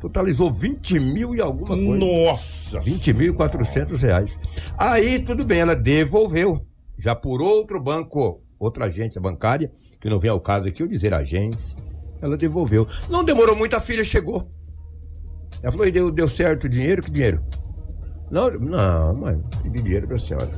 totalizou 0.00 0.50
20 0.50 0.98
mil 0.98 1.34
e 1.34 1.40
alguma 1.40 1.76
coisa. 1.76 2.04
Nossa! 2.04 2.80
20 2.80 3.12
mil 3.12 3.32
e 3.32 3.36
400 3.36 4.02
reais. 4.02 4.38
Aí, 4.76 5.20
tudo 5.20 5.44
bem, 5.44 5.60
ela 5.60 5.76
devolveu. 5.76 6.66
Já 6.98 7.14
por 7.14 7.40
outro 7.40 7.80
banco, 7.80 8.42
outra 8.58 8.86
agência 8.86 9.20
bancária, 9.20 9.70
que 10.00 10.10
não 10.10 10.18
vem 10.18 10.30
ao 10.30 10.40
caso 10.40 10.68
aqui 10.68 10.82
eu 10.82 10.88
dizer 10.88 11.14
agência, 11.14 11.76
ela 12.20 12.36
devolveu. 12.36 12.86
Não 13.08 13.24
demorou 13.24 13.56
muito, 13.56 13.74
a 13.74 13.80
filha 13.80 14.04
chegou. 14.04 14.48
Ela 15.62 15.70
falou, 15.70 15.86
e 15.86 15.92
deu, 15.92 16.10
deu 16.10 16.28
certo 16.28 16.64
o 16.64 16.68
dinheiro? 16.68 17.02
Que 17.02 17.10
dinheiro? 17.10 17.44
Não, 18.30 18.50
não, 18.50 19.14
mãe, 19.14 19.38
pedi 19.62 19.80
dinheiro 19.82 20.08
pra 20.08 20.18
senhora. 20.18 20.48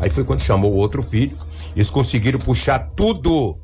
Aí 0.00 0.10
foi 0.10 0.24
quando 0.24 0.40
chamou 0.40 0.72
o 0.72 0.76
outro 0.76 1.02
filho, 1.02 1.36
eles 1.76 1.90
conseguiram 1.90 2.38
puxar 2.38 2.78
tudo. 2.96 3.58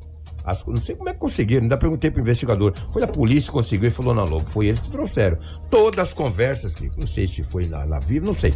As- 0.46 0.64
não 0.64 0.76
sei 0.76 0.94
como 0.94 1.08
é 1.08 1.12
que 1.12 1.18
conseguiram, 1.18 1.62
ainda 1.64 1.76
perguntei 1.76 2.10
pro 2.10 2.20
investigador. 2.20 2.72
Foi 2.92 3.02
a 3.02 3.06
polícia 3.08 3.46
que 3.48 3.52
conseguiu 3.52 3.88
e 3.88 3.90
falou 3.90 4.14
na 4.14 4.22
logo. 4.24 4.48
Foi 4.48 4.66
eles 4.68 4.80
que 4.80 4.88
trouxeram. 4.90 5.36
Todas 5.68 5.98
as 5.98 6.12
conversas 6.14 6.74
que, 6.74 6.88
não 6.96 7.06
sei 7.06 7.26
se 7.26 7.42
foi 7.42 7.66
na, 7.66 7.84
na 7.84 7.98
Viva, 7.98 8.24
não 8.24 8.34
sei. 8.34 8.54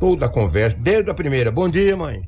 Toda 0.00 0.26
a 0.26 0.28
conversa, 0.28 0.76
desde 0.80 1.10
a 1.10 1.14
primeira. 1.14 1.50
Bom 1.50 1.68
dia, 1.68 1.96
mãe. 1.96 2.22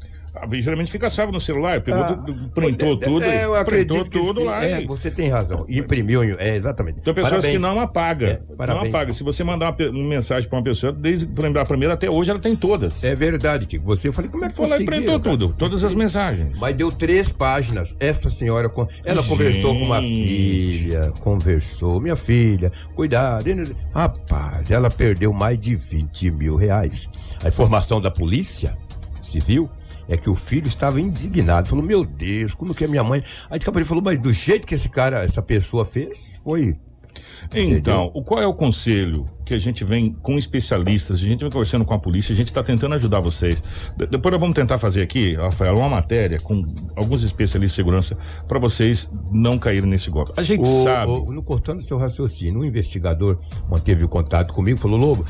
Geralmente 0.60 0.90
fica 0.92 1.10
salvo 1.10 1.32
no 1.32 1.40
celular, 1.40 1.80
pegou, 1.80 2.00
Ah, 2.02 2.18
printou 2.54 2.92
é, 2.94 2.96
tudo, 2.96 3.25
É, 3.25 3.44
eu 3.44 3.64
printou 3.64 4.04
tudo 4.04 4.40
sim. 4.40 4.44
lá. 4.44 4.64
É, 4.64 4.82
e- 4.82 4.87
você 4.87 5.10
tem 5.10 5.28
razão. 5.28 5.64
Imprimiu, 5.68 6.22
é, 6.38 6.54
exatamente. 6.54 7.00
Tem 7.00 7.12
pessoas 7.12 7.30
Parabéns. 7.42 7.56
que 7.56 7.62
não 7.62 7.80
apaga. 7.80 8.26
É, 8.26 8.38
não 8.49 8.56
parabéns. 8.56 8.94
apaga. 8.94 9.12
Se 9.12 9.22
você 9.25 9.42
mandar 9.42 9.75
uma, 9.76 9.90
uma 9.90 10.08
mensagem 10.08 10.49
pra 10.49 10.58
uma 10.58 10.64
pessoa, 10.64 10.92
desde 10.92 11.28
lembrar 11.40 11.62
a 11.62 11.66
primeira 11.66 11.94
até 11.94 12.08
hoje, 12.10 12.30
ela 12.30 12.40
tem 12.40 12.54
todas. 12.54 13.02
É 13.04 13.14
verdade, 13.14 13.66
que 13.66 13.78
você 13.78 14.08
eu 14.08 14.12
falei, 14.12 14.30
como 14.30 14.44
é 14.44 14.49
que 14.49 14.54
Foi 14.54 14.68
lá 14.68 14.78
e 14.78 14.84
printou 14.84 15.18
cara? 15.20 15.37
tudo, 15.37 15.54
todas 15.56 15.82
as 15.84 15.94
mensagens. 15.94 16.58
Mas 16.58 16.75
deu 16.75 16.90
três 16.92 17.30
páginas. 17.32 17.96
Essa 17.99 18.30
senhora, 18.30 18.70
ela 19.04 19.22
conversou 19.22 19.75
com 19.75 19.84
uma 19.84 20.00
Gente. 20.00 20.28
filha, 20.28 21.12
conversou. 21.20 22.00
Minha 22.00 22.16
filha, 22.16 22.70
cuidado. 22.94 23.44
Rapaz, 23.94 24.70
ela 24.70 24.90
perdeu 24.90 25.32
mais 25.32 25.58
de 25.58 25.75
20 25.76 26.30
mil 26.30 26.56
reais. 26.56 27.08
A 27.42 27.49
informação 27.49 28.00
da 28.00 28.10
polícia 28.10 28.76
civil 29.22 29.70
é 30.09 30.16
que 30.16 30.28
o 30.30 30.35
filho 30.35 30.66
estava 30.66 31.00
indignado. 31.00 31.69
Falou, 31.69 31.85
meu 31.85 32.04
Deus, 32.04 32.54
como 32.54 32.75
que 32.75 32.85
é 32.85 32.88
minha 32.88 33.04
mãe? 33.04 33.23
Aí 33.49 33.59
de 33.59 33.69
ele 33.69 33.85
falou, 33.85 34.02
mas 34.04 34.19
do 34.19 34.33
jeito 34.33 34.66
que 34.66 34.75
esse 34.75 34.88
cara, 34.88 35.25
essa 35.25 35.42
pessoa 35.42 35.85
fez, 35.85 36.40
foi... 36.45 36.76
Então, 37.54 38.11
o, 38.14 38.23
qual 38.23 38.40
é 38.40 38.47
o 38.47 38.52
conselho 38.52 39.25
que 39.47 39.54
a 39.54 39.59
gente 39.59 39.83
vem 39.83 40.12
com 40.12 40.38
especialistas, 40.38 41.16
a 41.16 41.21
gente 41.21 41.40
vem 41.40 41.50
conversando 41.50 41.85
com 41.85 41.95
a 41.95 41.99
polícia, 41.99 42.33
a 42.33 42.37
gente 42.37 42.49
está 42.49 42.62
tentando 42.62 42.95
ajudar 42.95 43.19
vocês. 43.19 43.61
De- 43.97 44.07
depois 44.07 44.30
nós 44.33 44.40
vamos 44.40 44.54
tentar 44.54 44.78
fazer 44.78 45.02
aqui, 45.02 45.35
Rafael, 45.35 45.75
uma 45.76 45.88
matéria 45.88 46.38
com 46.38 46.62
alguns 46.95 47.25
especialistas 47.25 47.73
de 47.73 47.76
segurança 47.76 48.16
para 48.47 48.59
vocês 48.59 49.11
não 49.33 49.59
caírem 49.59 49.88
nesse 49.88 50.11
golpe. 50.11 50.33
A 50.37 50.42
gente 50.42 50.61
O- 50.69 50.85
sabe. 50.85 51.11
o- 51.11 51.33
no 51.33 51.42
cortando 51.42 51.80
seu 51.80 51.97
raciocínio, 51.99 52.61
um 52.61 52.64
investigador 52.64 53.38
manteve 53.69 54.04
o 54.04 54.09
contato 54.09 54.52
comigo, 54.52 54.78
falou, 54.78 54.99
Lobo, 54.99 55.25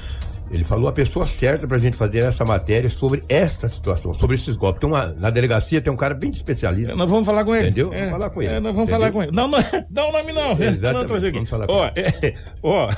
ele 0.51 0.65
falou 0.65 0.89
a 0.89 0.93
pessoa 0.93 1.27
certa 1.27 1.67
pra 1.67 1.79
gente 1.79 1.97
fazer 1.97 2.21
essa 2.25 2.45
matéria 2.45 2.91
sobre 2.91 3.23
essa 3.29 3.69
situação, 3.69 4.13
sobre 4.13 4.37
esses 4.37 4.57
golpes. 4.57 4.81
Tem 4.81 4.89
uma, 4.91 5.07
na 5.15 5.31
delegacia 5.31 5.81
tem 5.81 5.93
um 5.93 5.97
cara 5.97 6.15
bem 6.15 6.31
especialista. 6.31 6.97
Nós 6.97 7.09
vamos 7.09 7.25
falar 7.25 7.45
com 7.45 7.55
ele. 7.55 7.69
Entendeu? 7.69 7.93
É, 7.93 7.99
Vamos 7.99 8.11
falar 8.11 8.31
com 8.31 8.43
ele. 8.43 8.53
é, 8.55 8.61
nós 8.61 8.75
vamos 8.75 8.91
Entendeu? 8.91 9.01
falar 9.01 9.13
com 9.13 9.23
ele. 9.23 9.33
Não, 9.33 9.49
não, 9.49 9.59
dá 9.89 10.07
o 10.09 10.13
nome 10.13 10.33
não. 10.33 10.53
Exatamente, 10.53 11.23
Não, 11.23 11.33
vamos 11.33 11.51
falar 11.51 11.67
com 11.67 11.73
Ó, 11.73 11.87
é, 11.95 12.35
ó, 12.63 12.89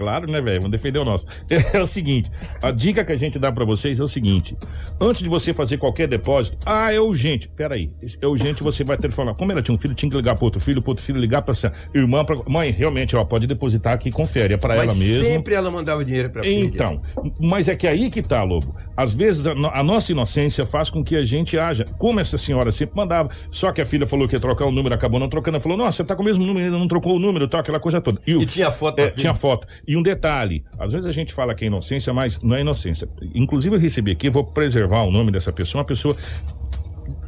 claro, 0.00 0.30
né, 0.30 0.40
velho? 0.40 0.62
Vamos 0.62 0.70
defender 0.72 0.98
o 0.98 1.04
nosso. 1.04 1.26
É 1.72 1.80
o 1.82 1.86
seguinte, 1.86 2.30
a 2.62 2.70
dica 2.70 3.04
que 3.04 3.12
a 3.12 3.16
gente 3.16 3.38
dá 3.38 3.52
pra 3.52 3.64
vocês 3.64 4.00
é 4.00 4.02
o 4.02 4.08
seguinte: 4.08 4.56
antes 5.00 5.22
de 5.22 5.28
você 5.28 5.52
fazer 5.52 5.76
qualquer 5.76 6.08
depósito, 6.08 6.56
ah, 6.66 6.92
é 6.92 6.98
urgente. 7.00 7.48
Peraí, 7.48 7.90
é 8.20 8.26
urgente, 8.26 8.62
você 8.62 8.82
vai 8.82 8.96
ter 8.96 9.08
que 9.08 9.14
falar. 9.14 9.34
Como 9.34 9.52
ela 9.52 9.62
tinha 9.62 9.74
um 9.74 9.78
filho, 9.78 9.94
tinha 9.94 10.10
que 10.10 10.16
ligar 10.16 10.34
pro 10.36 10.44
outro 10.46 10.60
filho, 10.60 10.80
pro 10.82 10.90
outro 10.92 11.04
filho 11.04 11.18
ligar 11.20 11.42
pra 11.42 11.54
irmã, 11.94 12.24
pra, 12.24 12.36
mãe, 12.48 12.70
realmente, 12.70 13.14
ó, 13.14 13.24
pode 13.24 13.46
depositar 13.46 13.92
aqui, 13.94 14.10
confere, 14.10 14.54
é 14.54 14.56
pra 14.56 14.76
Mas 14.76 14.90
ela 14.90 14.94
mesmo. 14.98 15.26
sempre 15.26 15.54
ela 15.54 15.70
mandava 15.70 16.04
dinheiro 16.04 16.30
pra 16.30 16.42
filha. 16.42 16.64
Então, 16.64 17.00
mas 17.40 17.68
é 17.68 17.76
que 17.76 17.86
aí 17.86 18.08
que 18.10 18.22
tá, 18.22 18.42
Lobo. 18.42 18.74
Às 18.96 19.12
vezes 19.14 19.46
a, 19.46 19.52
a 19.52 19.82
nossa 19.82 20.12
inocência 20.12 20.64
faz 20.66 20.88
com 20.90 21.04
que 21.04 21.16
a 21.16 21.22
gente 21.22 21.58
haja. 21.58 21.84
Como 21.98 22.18
essa 22.20 22.36
senhora 22.38 22.70
sempre 22.72 22.96
mandava. 22.96 23.30
Só 23.50 23.70
que 23.72 23.80
a 23.80 23.86
filha 23.86 24.06
falou 24.06 24.26
que 24.28 24.34
ia 24.34 24.40
trocar 24.40 24.64
o 24.66 24.70
número, 24.72 24.94
acabou 24.94 25.20
não 25.20 25.28
trocando. 25.28 25.56
Ela 25.56 25.62
falou: 25.62 25.76
Nossa, 25.78 25.98
você 25.98 26.04
tá 26.04 26.14
com 26.14 26.22
o 26.22 26.24
mesmo 26.24 26.44
número, 26.46 26.66
ainda 26.66 26.78
não 26.78 26.88
trocou 26.88 27.16
o 27.16 27.18
número, 27.18 27.46
tá, 27.48 27.60
aquela 27.60 27.80
coisa 27.80 28.00
toda. 28.00 28.20
o- 28.26 28.42
E 28.42 28.46
tinha 28.46 28.70
foto 28.70 28.98
É, 29.00 29.10
tinha 29.10 29.34
foto. 29.34 29.66
E 29.90 29.96
um 29.96 30.02
detalhe: 30.04 30.64
às 30.78 30.92
vezes 30.92 31.08
a 31.08 31.10
gente 31.10 31.34
fala 31.34 31.52
que 31.52 31.64
é 31.64 31.66
inocência, 31.66 32.14
mas 32.14 32.40
não 32.40 32.54
é 32.54 32.60
inocência. 32.60 33.08
Inclusive, 33.34 33.74
eu 33.74 33.80
recebi 33.80 34.12
aqui, 34.12 34.30
vou 34.30 34.44
preservar 34.44 35.02
o 35.02 35.10
nome 35.10 35.32
dessa 35.32 35.52
pessoa, 35.52 35.80
uma 35.80 35.84
pessoa. 35.84 36.16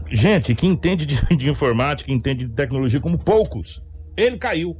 Gente, 0.08 0.54
que 0.54 0.64
entende 0.64 1.04
de, 1.04 1.20
de 1.36 1.50
informática, 1.50 2.12
entende 2.12 2.46
de 2.46 2.54
tecnologia 2.54 3.00
como 3.00 3.18
poucos. 3.18 3.82
Ele 4.16 4.38
caiu. 4.38 4.76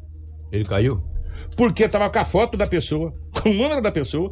Ele 0.53 0.65
caiu? 0.65 1.03
Porque 1.57 1.89
tava 1.89 2.09
com 2.09 2.21
a 2.21 2.25
foto 2.25 2.57
da 2.57 2.69
pessoa, 2.69 3.12
com 3.33 3.51
o 3.51 3.55
número 3.55 3.83
da 3.83 3.91
pessoa, 3.91 4.31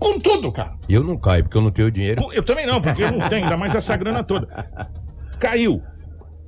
com 0.00 0.18
tudo, 0.18 0.50
cara. 0.50 0.76
Eu 0.88 1.04
não 1.04 1.16
caio, 1.16 1.44
porque 1.44 1.56
eu 1.56 1.62
não 1.62 1.70
tenho 1.70 1.88
dinheiro. 1.88 2.32
Eu 2.32 2.42
também 2.42 2.66
não, 2.66 2.82
porque 2.82 3.04
eu 3.04 3.12
não 3.12 3.28
tenho, 3.28 3.44
ainda 3.44 3.56
mais 3.56 3.76
essa 3.76 3.96
grana 3.96 4.24
toda. 4.24 4.48
Caiu. 5.38 5.80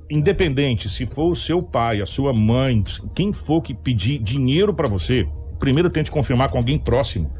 Independente 0.09 0.89
se 0.89 1.05
for 1.05 1.31
o 1.31 1.35
seu 1.35 1.61
pai, 1.61 2.01
a 2.01 2.05
sua 2.05 2.33
mãe, 2.33 2.83
quem 3.15 3.31
for 3.31 3.61
que 3.61 3.73
pedir 3.73 4.19
dinheiro 4.19 4.73
pra 4.73 4.89
você, 4.89 5.25
primeiro 5.65 5.89
tente 5.89 6.11
confirmar 6.11 6.49
com 6.49 6.57
alguém 6.57 6.77
próximo 6.77 7.31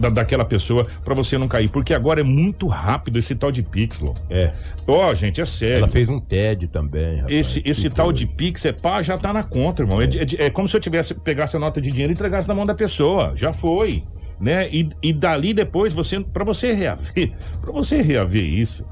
da, 0.00 0.08
daquela 0.08 0.44
pessoa 0.44 0.84
pra 1.04 1.14
você 1.14 1.38
não 1.38 1.46
cair, 1.46 1.68
porque 1.70 1.94
agora 1.94 2.20
é 2.20 2.24
muito 2.24 2.66
rápido 2.66 3.16
esse 3.18 3.34
tal 3.36 3.52
de 3.52 3.62
Pixel. 3.62 4.12
É. 4.28 4.52
Ó, 4.88 5.14
gente, 5.14 5.40
é 5.40 5.46
sério. 5.46 5.78
Ela 5.78 5.88
fez 5.88 6.08
um 6.08 6.18
TED 6.18 6.66
também. 6.68 7.18
rapaz. 7.20 7.32
Esse, 7.32 7.62
esse 7.64 7.88
tal 7.88 8.12
de. 8.12 8.26
Pix 8.26 8.64
é 8.64 8.72
pá, 8.72 9.00
já 9.02 9.16
tá 9.16 9.32
na 9.32 9.44
conta, 9.44 9.82
irmão. 9.82 10.02
É, 10.02 10.06
é 10.06 10.46
é 10.46 10.50
como 10.50 10.66
se 10.66 10.76
eu 10.76 10.80
tivesse 10.80 11.14
pegasse 11.14 11.56
a 11.56 11.60
nota 11.60 11.80
de 11.80 11.90
dinheiro 11.90 12.12
e 12.12 12.14
entregasse 12.14 12.48
na 12.48 12.54
mão 12.54 12.66
da 12.66 12.74
pessoa. 12.74 13.32
Já 13.36 13.52
foi, 13.52 14.02
né? 14.40 14.68
E, 14.68 14.88
e 15.00 15.12
dali 15.12 15.54
depois 15.54 15.92
você, 15.92 16.18
para 16.20 16.44
você 16.44 16.72
reaver, 16.72 17.32
para 17.62 17.72
você 17.72 18.02
reaver 18.02 18.42
isso, 18.44 18.84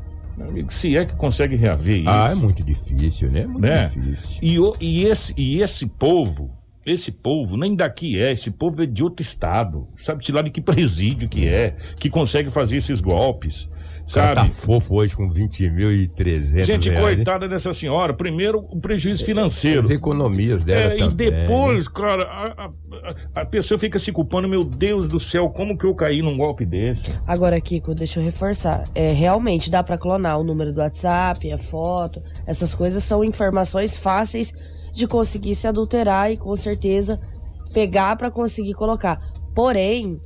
se 0.69 0.97
é 0.97 1.05
que 1.05 1.17
consegue 1.17 1.57
reaver 1.57 1.97
isso, 1.97 2.09
Ah, 2.09 2.29
é 2.31 2.35
muito 2.37 2.63
difícil, 2.65 3.29
né? 3.31 3.41
É 3.41 3.47
muito 3.49 3.61
né? 3.61 3.89
difícil. 3.93 4.39
E, 4.41 4.61
o- 4.61 4.73
e 4.81 5.03
esse 5.03 5.35
e 5.37 5.61
esse 5.61 5.87
povo, 5.87 6.56
esse 6.87 7.11
povo 7.11 7.57
nem 7.57 7.75
daqui 7.75 8.19
é, 8.21 8.33
esse 8.33 8.51
povo 8.51 8.83
é 8.83 8.87
de 8.87 9.03
outro 9.03 9.21
estado, 9.23 9.89
sabe 9.97 10.25
de 10.25 10.33
lá 10.33 10.41
de 10.43 10.51
que 10.51 10.61
presídio 10.61 11.29
que 11.29 11.47
é, 11.49 11.75
que 11.99 12.09
consegue 12.09 12.49
fazer 12.49 12.77
esses 12.77 13.01
golpes, 13.01 13.69
O 14.09 14.15
cara 14.15 14.37
sabe? 14.37 14.49
tá 14.51 14.55
fofo 14.55 14.95
hoje 14.95 15.17
com 15.17 15.29
20 15.29 15.69
mil 15.71 15.93
e 15.93 16.07
300 16.07 16.65
Gente, 16.67 16.89
reais, 16.89 17.09
hein? 17.11 17.15
coitada 17.17 17.49
dessa 17.49 17.73
senhora. 17.73 18.15
Primeiro, 18.15 18.61
o 18.71 18.79
prejuízo 18.81 19.25
financeiro. 19.25 19.81
As 19.81 19.91
economias 19.91 20.63
dela 20.63 20.93
É, 20.93 20.97
e 20.97 20.99
também. 21.01 21.29
depois, 21.31 21.89
cara, 21.89 22.23
a, 22.23 22.67
a- 22.67 22.71
a- 23.41 23.45
pessoa 23.47 23.77
fica 23.81 23.99
se 23.99 24.13
culpando, 24.13 24.49
meu 24.49 24.63
Deus 24.63 25.09
do 25.09 25.19
céu, 25.19 25.49
como 25.51 25.77
que 25.77 25.85
eu 25.85 25.93
caí 25.95 26.23
num 26.23 26.37
golpe 26.37 26.65
desse? 26.65 27.11
Agora, 27.27 27.61
Kiko, 27.61 27.95
deixa 27.97 28.21
eu 28.21 28.25
reforçar. 28.25 28.85
É, 28.95 29.11
realmente 29.11 29.69
dá 29.71 29.83
pra 29.83 29.99
clonar 29.99 30.39
o 30.39 30.45
número 30.45 30.71
do 30.73 30.79
WhatsApp, 30.79 31.51
a 31.51 31.59
foto. 31.59 32.23
Essas 32.47 32.73
coisas 32.73 33.03
são 33.03 33.25
informações 33.25 33.97
fáceis 33.97 34.55
de 34.97 35.07
conseguir 35.07 35.55
se 35.55 35.67
adulterar 35.67 36.33
e 36.33 36.37
com 36.37 36.57
certeza 36.57 37.21
pegar 37.73 38.17
pra 38.17 38.31
conseguir 38.31 38.73
colocar. 38.75 39.21
Porém, 39.55 40.19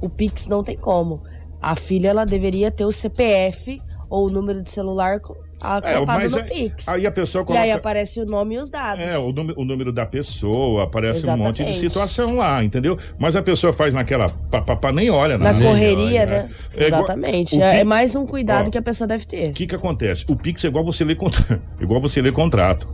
o 0.00 0.08
Pix 0.08 0.46
não 0.46 0.62
tem 0.62 0.76
como. 0.76 1.20
A 1.60 1.74
filha 1.74 2.08
ela 2.10 2.24
deveria 2.24 2.70
ter 2.70 2.84
o 2.84 2.92
CPF 2.92 3.80
ou 4.08 4.28
o 4.28 4.30
número 4.30 4.62
de 4.62 4.70
celular 4.70 5.18
co- 5.18 5.36
acoplado 5.60 6.28
no 6.28 6.38
é- 6.40 6.42
Pix. 6.42 6.88
aí 6.88 7.06
a 7.06 7.10
pessoa 7.10 7.42
E 7.42 7.46
coloca. 7.46 7.64
aí 7.64 7.70
aparece 7.72 8.20
o 8.20 8.26
nome 8.26 8.54
e 8.54 8.58
os 8.58 8.68
dados. 8.70 9.02
É, 9.04 9.16
o 9.18 9.32
número, 9.32 9.60
o 9.60 9.64
número 9.64 9.92
da 9.92 10.04
pessoa, 10.04 10.84
aparece 10.84 11.28
um 11.28 11.36
monte 11.38 11.56
de 11.56 11.62
Exatamente. 11.62 11.78
situação 11.80 12.36
lá, 12.36 12.62
entendeu? 12.62 12.98
Mas 13.18 13.34
a 13.34 13.42
pessoa 13.42 13.72
faz 13.72 13.94
naquela. 13.94 14.28
Papapá, 14.50 14.92
nem 14.92 15.08
olha 15.10 15.38
Na 15.38 15.52
nada. 15.52 15.64
correria, 15.64 16.20
olha, 16.22 16.26
né? 16.26 16.50
É 16.76 16.86
igual- 16.86 17.02
Exatamente. 17.02 17.56
o 17.56 17.62
É, 17.62 17.66
é 17.68 17.72
Pix- 17.78 17.84
mais 17.86 18.14
um 18.14 18.26
cuidado 18.26 18.68
Ó, 18.68 18.70
que 18.70 18.78
a 18.78 18.82
pessoa 18.82 19.08
deve 19.08 19.24
ter. 19.24 19.50
O 19.50 19.54
que 19.54 19.66
que 19.66 19.74
acontece? 19.74 20.24
O 20.28 20.36
Pix 20.36 20.62
é 20.64 20.68
igual 20.68 20.84
você 20.84 21.02
ler 21.02 21.16
contrato. 21.16 21.60
igual 21.80 22.00
você 22.00 22.20
ler 22.20 22.32
contrato. 22.32 22.86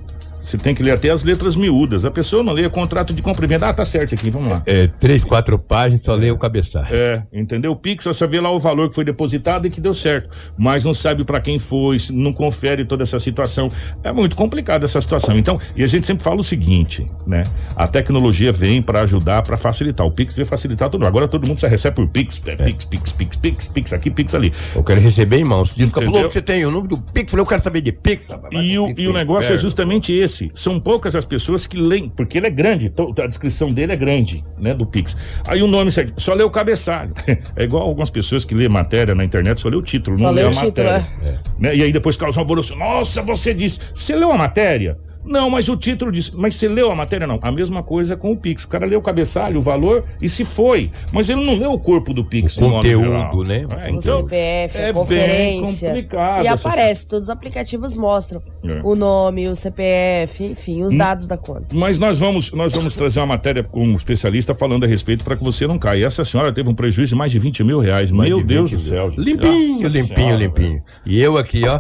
Você 0.43 0.59
tem 0.59 0.75
que 0.75 0.83
ler 0.83 0.93
até 0.93 1.11
as 1.11 1.23
letras 1.23 1.57
miúdas. 1.57 2.05
A 2.05 2.11
pessoa 2.11 2.43
não 2.43 2.53
lê 2.53 2.69
contrato 2.69 3.13
de 3.13 3.23
compra 3.23 3.45
e 3.45 3.49
venda. 3.49 3.69
Ah, 3.69 3.75
tá 3.75 3.85
certo 3.85 4.15
aqui, 4.15 4.31
vamos 4.31 4.51
lá. 4.51 4.63
É, 4.67 4.87
três, 4.87 5.25
quatro 5.25 5.59
páginas, 5.59 6.03
só 6.03 6.15
lê 6.15 6.31
o 6.31 6.39
cabeçalho. 6.39 6.89
É, 6.95 7.23
entendeu? 7.33 7.73
O 7.73 7.77
Pix 7.77 8.05
você 8.05 8.27
vê 8.27 8.41
lá 8.41 8.51
o 8.51 8.59
valor 8.59 8.89
que 8.89 8.95
foi 8.95 9.05
depositado 9.05 9.67
e 9.67 9.71
que 9.71 9.81
deu 9.81 9.95
certo, 9.95 10.37
mas 10.57 10.85
não 10.85 10.95
sabe 10.95 11.25
pra 11.25 11.41
quem 11.41 11.59
foi, 11.59 11.99
não 12.13 12.33
confere 12.33 12.85
toda 12.85 13.03
essa 13.03 13.19
situação. 13.19 13.69
É 14.03 14.13
muito 14.13 14.37
complicada 14.37 14.85
essa 14.85 15.01
situação. 15.01 15.39
Então, 15.39 15.61
e 15.77 15.83
a 15.83 15.87
gente 15.87 16.07
sempre 16.07 16.25
fala 16.25 16.41
o 16.41 16.45
seguinte, 16.45 17.05
né? 17.27 17.45
A 17.77 17.87
tecnologia 17.87 18.53
vem 18.53 18.83
pra 18.83 19.03
ajudar, 19.03 19.43
pra 19.43 19.57
facilitar. 19.57 20.07
O 20.07 20.13
Pix 20.13 20.35
veio 20.35 20.47
facilitar 20.47 20.89
tudo. 20.91 21.07
Agora 21.07 21.29
todo 21.29 21.47
mundo 21.47 21.61
só 21.61 21.67
recebe 21.67 21.97
por 21.97 22.09
Pix, 22.09 22.41
é, 22.47 22.57
Pix, 22.57 22.85
Pix, 22.85 23.13
Pix, 23.13 23.37
Pix, 23.37 23.69
Pix 23.69 23.93
aqui, 23.93 24.11
Pix 24.11 24.35
ali. 24.35 24.53
Eu 24.75 24.83
quero 24.83 25.01
receber 25.01 25.39
em 25.39 25.45
mãos. 25.45 25.75
Diz 25.75 25.93
que 25.93 26.05
você 26.05 26.43
tem 26.43 26.65
o 26.65 26.71
número 26.71 26.97
do 26.97 27.01
Pix. 27.01 27.31
Falei, 27.31 27.43
eu 27.43 27.47
quero 27.47 27.63
saber 27.63 27.81
de 27.81 27.93
Pix. 27.93 28.29
rapaz. 28.29 28.55
E 28.55 28.79
o, 28.79 28.87
Pix 28.89 29.01
e 29.01 29.09
o 29.09 29.13
negócio 29.13 29.55
é 29.55 29.59
justamente 29.59 30.13
esse. 30.13 30.40
São 30.55 30.79
poucas 30.79 31.17
as 31.17 31.25
pessoas 31.25 31.67
que 31.67 31.77
leem, 31.77 32.09
porque 32.09 32.39
ele 32.39 32.47
é 32.47 32.51
grande, 32.51 32.89
to- 32.89 33.13
a 33.21 33.27
descrição 33.27 33.69
dele 33.69 33.93
é 33.93 33.97
grande, 33.97 34.43
né, 34.59 34.73
do 34.73 34.87
Pix. 34.87 35.17
Aí 35.49 35.61
o 35.63 35.67
nome 35.67 35.91
segue, 35.91 36.13
só 36.17 36.33
lê 36.35 36.45
o 36.45 36.51
cabeçalho. 36.51 37.13
É 37.57 37.65
igual 37.65 37.83
algumas 37.83 38.11
pessoas 38.11 38.45
que 38.45 38.55
lê 38.55 38.69
matéria 38.69 39.15
na 39.15 39.25
internet, 39.25 39.61
só 39.61 39.69
lê 39.69 39.77
o 39.77 39.83
título, 39.83 40.17
Só 40.17 40.25
não 40.27 40.31
lê 40.33 40.43
lê 40.43 40.47
o 40.47 40.51
a 40.51 40.53
título, 40.53 40.69
matéria. 40.89 41.07
é. 41.25 41.39
Né? 41.59 41.77
E 41.77 41.83
aí 41.83 41.93
depois 41.93 42.17
causa 42.17 42.39
um 42.39 42.43
alvoroço. 42.43 42.77
Nossa, 42.77 43.21
você 43.23 43.53
disse, 43.53 43.79
você 43.95 44.15
leu 44.15 44.31
a 44.33 44.39
matéria? 44.39 44.97
Não, 45.31 45.49
mas 45.49 45.69
o 45.69 45.77
título 45.77 46.11
diz. 46.11 46.29
Mas 46.31 46.57
você 46.57 46.67
leu 46.67 46.91
a 46.91 46.95
matéria? 46.97 47.25
Não. 47.25 47.39
A 47.41 47.53
mesma 47.53 47.85
coisa 47.85 48.17
com 48.17 48.33
o 48.33 48.37
Pix. 48.37 48.65
O 48.65 48.69
cara 48.69 48.85
leu 48.85 48.99
o 48.99 49.03
cabeçalho, 49.03 49.61
o 49.61 49.63
valor 49.63 50.05
e 50.21 50.29
se 50.29 50.45
foi. 50.45 50.91
Mas 51.13 51.29
ele 51.31 51.45
não 51.45 51.57
leu 51.57 51.73
o 51.73 51.79
corpo 51.79 52.13
do 52.13 52.25
Pix. 52.25 52.57
O 52.57 52.61
conteúdo, 52.61 53.45
né? 53.45 53.65
É, 53.81 53.91
o 53.93 53.95
então, 53.95 54.21
CPF, 54.23 54.77
a 54.77 54.81
é 54.81 54.85
bem 54.87 54.93
conferência. 54.93 55.89
complicado 55.89 56.45
E 56.45 56.49
aparece, 56.49 57.07
todos 57.07 57.27
os 57.27 57.31
aplicativos 57.31 57.95
mostram 57.95 58.43
É. 58.65 58.81
o 58.83 58.97
nome, 58.97 59.47
o 59.49 59.55
CPF, 59.55 60.45
enfim, 60.45 60.83
Hum. 60.83 60.87
os 60.87 60.97
dados 60.99 61.29
da 61.29 61.37
conta. 61.39 61.67
Mas 61.75 61.97
nós 61.99 62.19
vamos, 62.19 62.53
nós 62.53 62.73
vamos 62.73 62.97
trazer 62.97 63.21
uma 63.21 63.27
matéria 63.27 63.63
com 63.63 63.85
um 63.85 63.95
especialista 63.95 64.53
falando 64.53 64.83
a 64.85 64.89
respeito 64.89 65.25
para 65.25 65.37
que 65.37 65.45
você 65.45 65.65
não 65.65 65.79
caia. 65.79 66.07
Essa 66.07 66.25
senhora 66.25 66.53
teve 66.53 66.69
um 66.69 66.75
prejuízo 66.75 67.11
de 67.11 67.15
mais 67.15 67.31
de 67.31 67.39
20 67.39 67.63
mil 67.63 67.79
reais. 67.79 68.11
Mais 68.11 68.29
Meu 68.29 68.39
de 68.39 68.45
Deus 68.45 68.71
20 68.71 68.79
do 68.81 68.85
céu. 68.89 69.11
gente. 69.11 69.21
Limpinho, 69.25 69.73
Nossa 69.83 69.87
limpinho, 69.87 70.17
Senhora, 70.17 70.37
limpinho. 70.37 70.83
E 71.07 71.21
eu 71.21 71.37
aqui, 71.39 71.63
ó. 71.69 71.79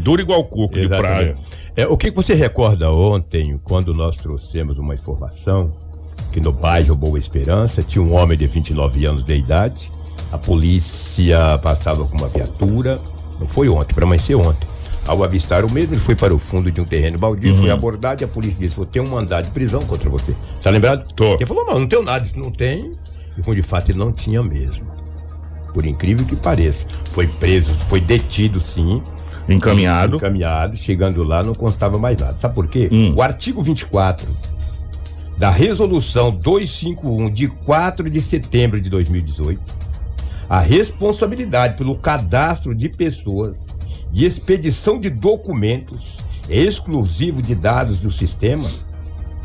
Duro 0.00 0.20
igual 0.22 0.44
coco 0.44 0.74
de 0.78 0.88
praia. 0.88 1.34
É, 1.76 1.86
o 1.86 1.96
que 1.96 2.10
você 2.10 2.34
recorda 2.34 2.90
ontem, 2.90 3.58
quando 3.64 3.94
nós 3.94 4.16
trouxemos 4.16 4.78
uma 4.78 4.94
informação 4.94 5.66
que 6.32 6.40
no 6.40 6.52
bairro 6.52 6.94
Boa 6.94 7.18
Esperança 7.18 7.82
tinha 7.82 8.02
um 8.02 8.14
homem 8.14 8.36
de 8.36 8.46
29 8.46 9.06
anos 9.06 9.24
de 9.24 9.34
idade, 9.34 9.90
a 10.30 10.38
polícia 10.38 11.58
passava 11.62 12.04
com 12.04 12.16
uma 12.16 12.28
viatura, 12.28 13.00
não 13.40 13.48
foi 13.48 13.68
ontem, 13.68 13.94
para 13.94 14.04
amanhecer 14.04 14.34
ontem. 14.34 14.68
Ao 15.06 15.24
avistar 15.24 15.64
o 15.64 15.72
mesmo, 15.72 15.94
ele 15.94 16.00
foi 16.00 16.14
para 16.14 16.32
o 16.32 16.38
fundo 16.38 16.70
de 16.70 16.80
um 16.80 16.84
terreno 16.84 17.18
baldio, 17.18 17.52
Uhum. 17.54 17.60
foi 17.60 17.70
abordado 17.70 18.22
e 18.22 18.24
a 18.24 18.28
polícia 18.28 18.56
disse: 18.58 18.76
Vou 18.76 18.86
ter 18.86 19.00
um 19.00 19.08
mandado 19.10 19.46
de 19.46 19.50
prisão 19.50 19.80
contra 19.80 20.08
você. 20.08 20.32
Tá 20.62 20.70
lembrado? 20.70 21.12
Tô. 21.14 21.34
Ele 21.34 21.44
falou: 21.46 21.64
Não, 21.66 21.80
não 21.80 21.88
tenho 21.88 22.02
nada, 22.02 22.24
não 22.36 22.52
tem. 22.52 22.92
E 23.36 23.42
como 23.42 23.54
de 23.56 23.62
fato 23.64 23.90
ele 23.90 23.98
não 23.98 24.12
tinha 24.12 24.42
mesmo. 24.44 24.86
Por 25.74 25.84
incrível 25.84 26.24
que 26.24 26.36
pareça. 26.36 26.86
Foi 27.10 27.26
preso, 27.26 27.74
foi 27.74 28.00
detido 28.00 28.60
sim, 28.60 29.02
Encaminhado. 29.52 30.16
encaminhado, 30.16 30.76
chegando 30.76 31.22
lá 31.22 31.42
não 31.42 31.54
constava 31.54 31.98
mais 31.98 32.18
nada. 32.18 32.34
Sabe 32.34 32.54
por 32.54 32.66
quê? 32.66 32.88
Hum. 32.90 33.14
O 33.16 33.22
artigo 33.22 33.62
24 33.62 34.26
da 35.38 35.50
resolução 35.50 36.30
251 36.30 37.30
de 37.30 37.48
4 37.48 38.08
de 38.08 38.20
setembro 38.20 38.80
de 38.80 38.88
2018, 38.88 39.60
a 40.48 40.60
responsabilidade 40.60 41.76
pelo 41.76 41.96
cadastro 41.96 42.74
de 42.74 42.88
pessoas 42.88 43.74
e 44.12 44.24
expedição 44.24 45.00
de 45.00 45.10
documentos 45.10 46.18
exclusivo 46.48 47.40
de 47.40 47.54
dados 47.54 47.98
do 47.98 48.10
sistema, 48.10 48.68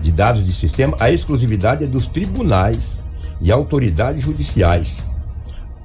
de 0.01 0.11
dados 0.11 0.45
de 0.45 0.53
sistema, 0.53 0.95
a 0.99 1.09
exclusividade 1.09 1.83
é 1.83 1.87
dos 1.87 2.07
tribunais 2.07 3.03
e 3.41 3.51
autoridades 3.51 4.23
judiciais 4.23 5.03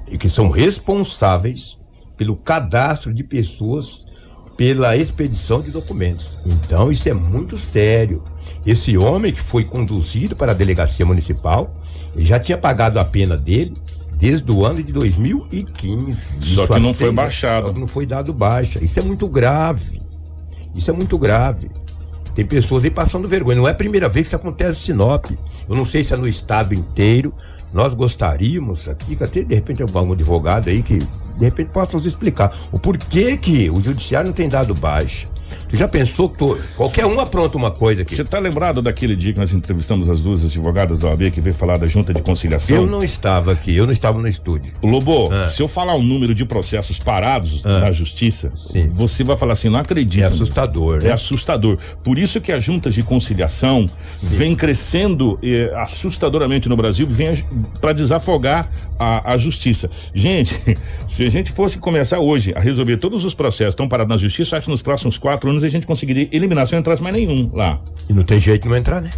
e 0.07 0.17
que 0.17 0.29
são 0.29 0.49
responsáveis 0.49 1.77
pelo 2.17 2.35
cadastro 2.35 3.13
de 3.13 3.23
pessoas, 3.23 4.02
pela 4.63 4.95
expedição 4.95 5.61
de 5.61 5.71
documentos. 5.71 6.29
Então 6.45 6.89
isso 6.89 7.09
é 7.09 7.13
muito 7.13 7.57
sério. 7.59 8.23
Esse 8.65 8.97
homem 8.97 9.33
que 9.33 9.41
foi 9.41 9.65
conduzido 9.65 10.37
para 10.37 10.53
a 10.53 10.55
delegacia 10.55 11.05
municipal, 11.05 11.73
ele 12.15 12.23
já 12.23 12.39
tinha 12.39 12.57
pagado 12.57 12.97
a 12.97 13.03
pena 13.03 13.35
dele 13.35 13.73
desde 14.13 14.49
o 14.49 14.65
ano 14.65 14.81
de 14.81 14.93
2015. 14.93 16.45
Só 16.55 16.65
que 16.65 16.73
não 16.79 16.93
foi 16.93 17.07
seis- 17.07 17.13
baixado. 17.13 17.67
só 17.67 17.73
que 17.73 17.79
não 17.81 17.87
foi 17.87 18.05
dado 18.05 18.31
baixa. 18.31 18.81
Isso 18.81 18.97
é 18.99 19.01
muito 19.03 19.27
grave. 19.27 19.99
Isso 20.73 20.89
é 20.89 20.93
muito 20.93 21.17
grave. 21.17 21.69
Tem 22.33 22.45
pessoas 22.45 22.85
aí 22.85 22.89
passando 22.89 23.27
vergonha. 23.27 23.57
Não 23.57 23.67
é 23.67 23.71
a 23.71 23.75
primeira 23.75 24.07
vez 24.07 24.27
que 24.27 24.29
isso 24.29 24.35
acontece 24.37 24.79
em 24.79 24.81
Sinop. 24.85 25.25
Eu 25.67 25.75
não 25.75 25.83
sei 25.83 26.05
se 26.05 26.13
é 26.13 26.17
no 26.17 26.25
estado 26.25 26.73
inteiro. 26.73 27.33
Nós 27.73 27.93
gostaríamos 27.93 28.87
aqui, 28.87 29.17
até 29.21 29.43
de 29.43 29.55
repente 29.55 29.81
algum 29.83 30.13
advogado 30.13 30.69
aí 30.69 30.81
que 30.81 30.99
de 31.37 31.45
repente 31.45 31.69
possa 31.71 31.97
nos 31.97 32.05
explicar 32.05 32.51
o 32.71 32.79
porquê 32.79 33.37
que 33.37 33.69
o 33.69 33.81
judiciário 33.81 34.27
não 34.27 34.33
tem 34.33 34.47
dado 34.49 34.73
baixa. 34.73 35.27
Tu 35.69 35.75
já 35.77 35.87
pensou 35.87 36.29
que 36.29 36.37
tu- 36.37 36.57
qualquer 36.75 37.05
um 37.05 37.19
apronta 37.19 37.57
uma 37.57 37.69
coisa 37.69 38.01
aqui? 38.01 38.15
Você 38.15 38.23
tá 38.23 38.39
lembrado 38.39 38.81
daquele 38.81 39.15
dia 39.15 39.33
que 39.33 39.39
nós 39.39 39.53
entrevistamos 39.53 40.09
as 40.09 40.21
duas 40.21 40.43
advogadas 40.43 40.99
da 40.99 41.09
OAB 41.09 41.29
que 41.29 41.39
veio 41.41 41.53
falar 41.55 41.77
da 41.77 41.85
junta 41.85 42.11
de 42.11 42.23
conciliação? 42.23 42.75
Eu 42.75 42.87
não 42.87 43.03
estava 43.03 43.51
aqui, 43.51 43.75
eu 43.75 43.85
não 43.85 43.93
estava 43.93 44.19
no 44.19 44.27
estúdio. 44.27 44.73
Lobo, 44.81 45.29
se 45.47 45.61
eu 45.61 45.67
falar 45.67 45.93
o 45.93 46.01
número 46.01 46.33
de 46.33 46.43
processos 46.43 46.97
parados 46.97 47.61
na 47.63 47.91
justiça, 47.91 48.51
Sim. 48.55 48.87
você 48.89 49.23
vai 49.23 49.37
falar 49.37 49.53
assim, 49.53 49.69
não 49.69 49.79
acredito. 49.79 50.23
É 50.23 50.25
assustador, 50.25 50.99
É 51.01 51.07
né? 51.07 51.11
assustador. 51.11 51.77
Por 52.03 52.17
isso 52.17 52.41
que 52.41 52.51
as 52.51 52.63
juntas 52.63 52.95
de 52.95 53.03
conciliação 53.03 53.85
vem 54.23 54.55
crescendo 54.55 55.37
eh, 55.43 55.71
assustadoramente 55.75 56.67
no 56.67 56.75
Brasil, 56.75 57.05
vem 57.07 57.43
para 57.79 57.93
desafogar 57.93 58.67
a, 58.99 59.33
a 59.33 59.37
justiça. 59.37 59.89
Gente, 60.15 60.59
se 61.07 61.22
a 61.27 61.31
gente 61.31 61.51
fosse 61.51 61.77
começar 61.77 62.19
hoje 62.19 62.53
a 62.55 62.59
resolver 62.59 62.97
todos 62.97 63.25
os 63.25 63.33
processos 63.33 63.73
que 63.73 63.81
estão 63.81 63.87
parados 63.87 64.15
na 64.15 64.17
justiça, 64.17 64.57
acho 64.57 64.65
que 64.65 64.71
nos 64.71 64.81
próximos 64.81 65.17
quatro 65.17 65.49
anos 65.49 65.63
a 65.63 65.67
gente 65.67 65.87
conseguiria 65.87 66.27
eliminar, 66.31 66.65
se 66.67 66.73
não 66.73 66.79
entrasse 66.79 67.01
mais 67.01 67.15
nenhum 67.15 67.49
lá, 67.53 67.81
E 68.09 68.13
não 68.13 68.23
tem 68.23 68.39
jeito 68.39 68.63
de 68.63 68.69
não 68.69 68.75
entrar, 68.75 69.01
né? 69.01 69.09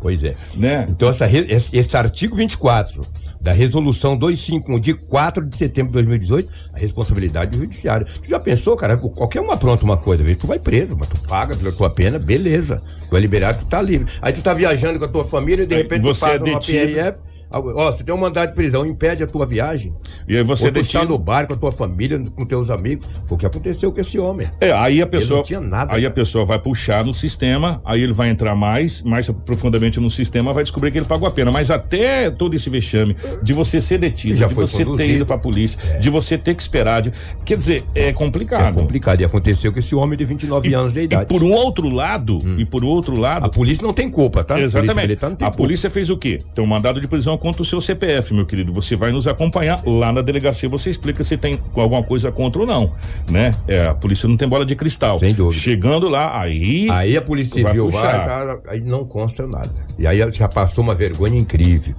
Pois 0.00 0.22
é. 0.22 0.36
né? 0.54 0.86
Então, 0.90 1.08
essa 1.08 1.26
esse, 1.26 1.74
esse 1.74 1.96
artigo 1.96 2.36
24 2.36 3.00
da 3.40 3.52
resolução 3.52 4.16
251 4.16 4.80
de 4.80 4.94
4 4.94 5.46
de 5.46 5.56
setembro 5.56 5.88
de 5.88 5.94
2018, 5.94 6.50
a 6.74 6.78
responsabilidade 6.78 7.50
do 7.52 7.58
judiciário. 7.58 8.06
Tu 8.22 8.28
já 8.28 8.40
pensou, 8.40 8.76
cara, 8.76 8.96
qualquer 8.96 9.40
um 9.40 9.50
apronta 9.50 9.84
uma 9.84 9.98
coisa, 9.98 10.22
tu 10.34 10.46
vai 10.46 10.58
preso, 10.58 10.96
mas 10.98 11.08
tu 11.08 11.20
paga 11.28 11.54
pela 11.54 11.70
tua 11.70 11.90
pena, 11.90 12.18
beleza. 12.18 12.82
Tu 13.08 13.16
é 13.16 13.20
liberado, 13.20 13.58
tu 13.58 13.66
tá 13.66 13.82
livre. 13.82 14.10
Aí 14.22 14.32
tu 14.32 14.42
tá 14.42 14.54
viajando 14.54 14.98
com 14.98 15.04
a 15.04 15.08
tua 15.08 15.24
família 15.24 15.64
e 15.64 15.66
de 15.66 15.74
repente 15.74 16.02
você 16.02 16.20
tu 16.20 16.26
passa 16.26 16.48
é 16.48 16.50
uma. 16.50 16.60
PRF. 16.60 17.33
Ó, 17.58 17.92
você 17.92 18.02
tem 18.04 18.14
um 18.14 18.18
mandado 18.18 18.50
de 18.50 18.54
prisão, 18.54 18.84
impede 18.86 19.22
a 19.22 19.26
tua 19.26 19.46
viagem. 19.46 19.92
E 20.28 20.36
aí 20.36 20.42
você 20.42 20.66
Ou 20.66 20.72
tu 20.72 20.80
está 20.80 21.04
no 21.04 21.18
bar 21.18 21.46
com 21.46 21.52
a 21.54 21.56
tua 21.56 21.72
família, 21.72 22.20
com 22.36 22.44
teus 22.44 22.70
amigos. 22.70 23.06
Foi 23.26 23.36
o 23.36 23.38
que 23.38 23.46
aconteceu 23.46 23.90
com 23.92 24.00
esse 24.00 24.18
homem. 24.18 24.46
É, 24.60 24.72
aí 24.72 25.00
a 25.02 25.06
pessoa. 25.06 25.38
não 25.38 25.44
tinha 25.44 25.60
nada, 25.60 25.92
aí 25.92 26.00
a 26.00 26.02
cara. 26.02 26.14
pessoa 26.14 26.44
vai 26.44 26.58
puxar 26.58 27.04
no 27.04 27.14
sistema, 27.14 27.80
aí 27.84 28.02
ele 28.02 28.12
vai 28.12 28.28
entrar 28.30 28.54
mais, 28.54 29.02
mais 29.02 29.28
profundamente 29.44 30.00
no 30.00 30.10
sistema, 30.10 30.52
vai 30.52 30.62
descobrir 30.62 30.90
que 30.90 30.98
ele 30.98 31.06
pagou 31.06 31.26
a 31.28 31.30
pena. 31.30 31.50
Mas 31.52 31.70
até 31.70 32.30
todo 32.30 32.54
esse 32.54 32.68
vexame 32.70 33.16
de 33.42 33.52
você 33.52 33.80
ser 33.80 33.98
detido, 33.98 34.34
Já 34.34 34.46
de 34.46 34.54
foi 34.54 34.66
você 34.66 34.78
ter 34.78 34.84
conduzido. 34.84 35.12
ido 35.14 35.26
pra 35.26 35.38
polícia, 35.38 35.78
de 36.00 36.10
você 36.10 36.36
ter 36.38 36.54
que 36.54 36.62
esperar. 36.62 37.02
de- 37.02 37.12
Quer 37.44 37.56
dizer, 37.56 37.84
é 37.94 38.08
É 38.08 38.12
complicado. 38.12 38.74
complicado. 38.74 39.20
E 39.20 39.24
aconteceu 39.24 39.72
com 39.72 39.78
esse 39.78 39.94
homem 39.94 40.16
de 40.18 40.24
29 40.24 40.72
anos 40.74 40.92
de 40.94 41.00
E 41.00 41.04
idade. 41.04 41.26
por 41.26 41.42
um 41.42 41.50
outro 41.52 41.88
lado, 41.88 42.38
e 42.58 42.64
por 42.64 42.84
outro 42.84 43.18
lado, 43.18 43.44
A 43.46 43.48
polícia 43.48 43.84
não 43.84 43.92
tem 43.92 44.08
culpa, 44.10 44.42
tá? 44.44 44.54
A 44.54 44.58
polícia 44.58 44.78
Exatamente. 44.78 45.06
militar 45.06 45.30
não 45.30 45.36
tem 45.36 45.48
a 45.48 45.50
polícia 45.50 45.90
fez 45.90 46.10
o 46.10 46.16
quê? 46.16 46.38
Tem 46.54 46.64
um 46.64 46.66
mandado 46.66 47.00
de 47.00 47.08
prisão 47.08 47.36
contra 47.44 47.60
o 47.60 47.64
seu 47.64 47.78
CPF, 47.78 48.32
meu 48.32 48.46
querido. 48.46 48.72
Você 48.72 48.96
vai 48.96 49.12
nos 49.12 49.28
acompanhar 49.28 49.78
lá 49.84 50.10
na 50.10 50.22
delegacia. 50.22 50.66
Você 50.66 50.88
explica 50.88 51.22
se 51.22 51.36
tem 51.36 51.60
alguma 51.76 52.02
coisa 52.02 52.32
contra 52.32 52.62
ou 52.62 52.66
não, 52.66 52.90
né? 53.30 53.54
É, 53.68 53.86
a 53.86 53.94
polícia 53.94 54.26
não 54.26 54.34
tem 54.34 54.48
bola 54.48 54.64
de 54.64 54.74
cristal. 54.74 55.18
Sem 55.18 55.34
dúvida. 55.34 55.62
Chegando 55.62 56.08
lá, 56.08 56.40
aí. 56.40 56.88
Aí 56.90 57.14
a 57.14 57.20
Polícia 57.20 57.62
Vai 57.62 57.72
Civil 57.72 57.90
vai, 57.90 58.02
puxar. 58.02 58.24
tá, 58.24 58.70
aí 58.70 58.80
não 58.80 59.04
consta 59.04 59.46
nada. 59.46 59.70
E 59.98 60.06
aí 60.06 60.18
já 60.30 60.48
passou 60.48 60.82
uma 60.82 60.94
vergonha 60.94 61.38
incrível. 61.38 61.94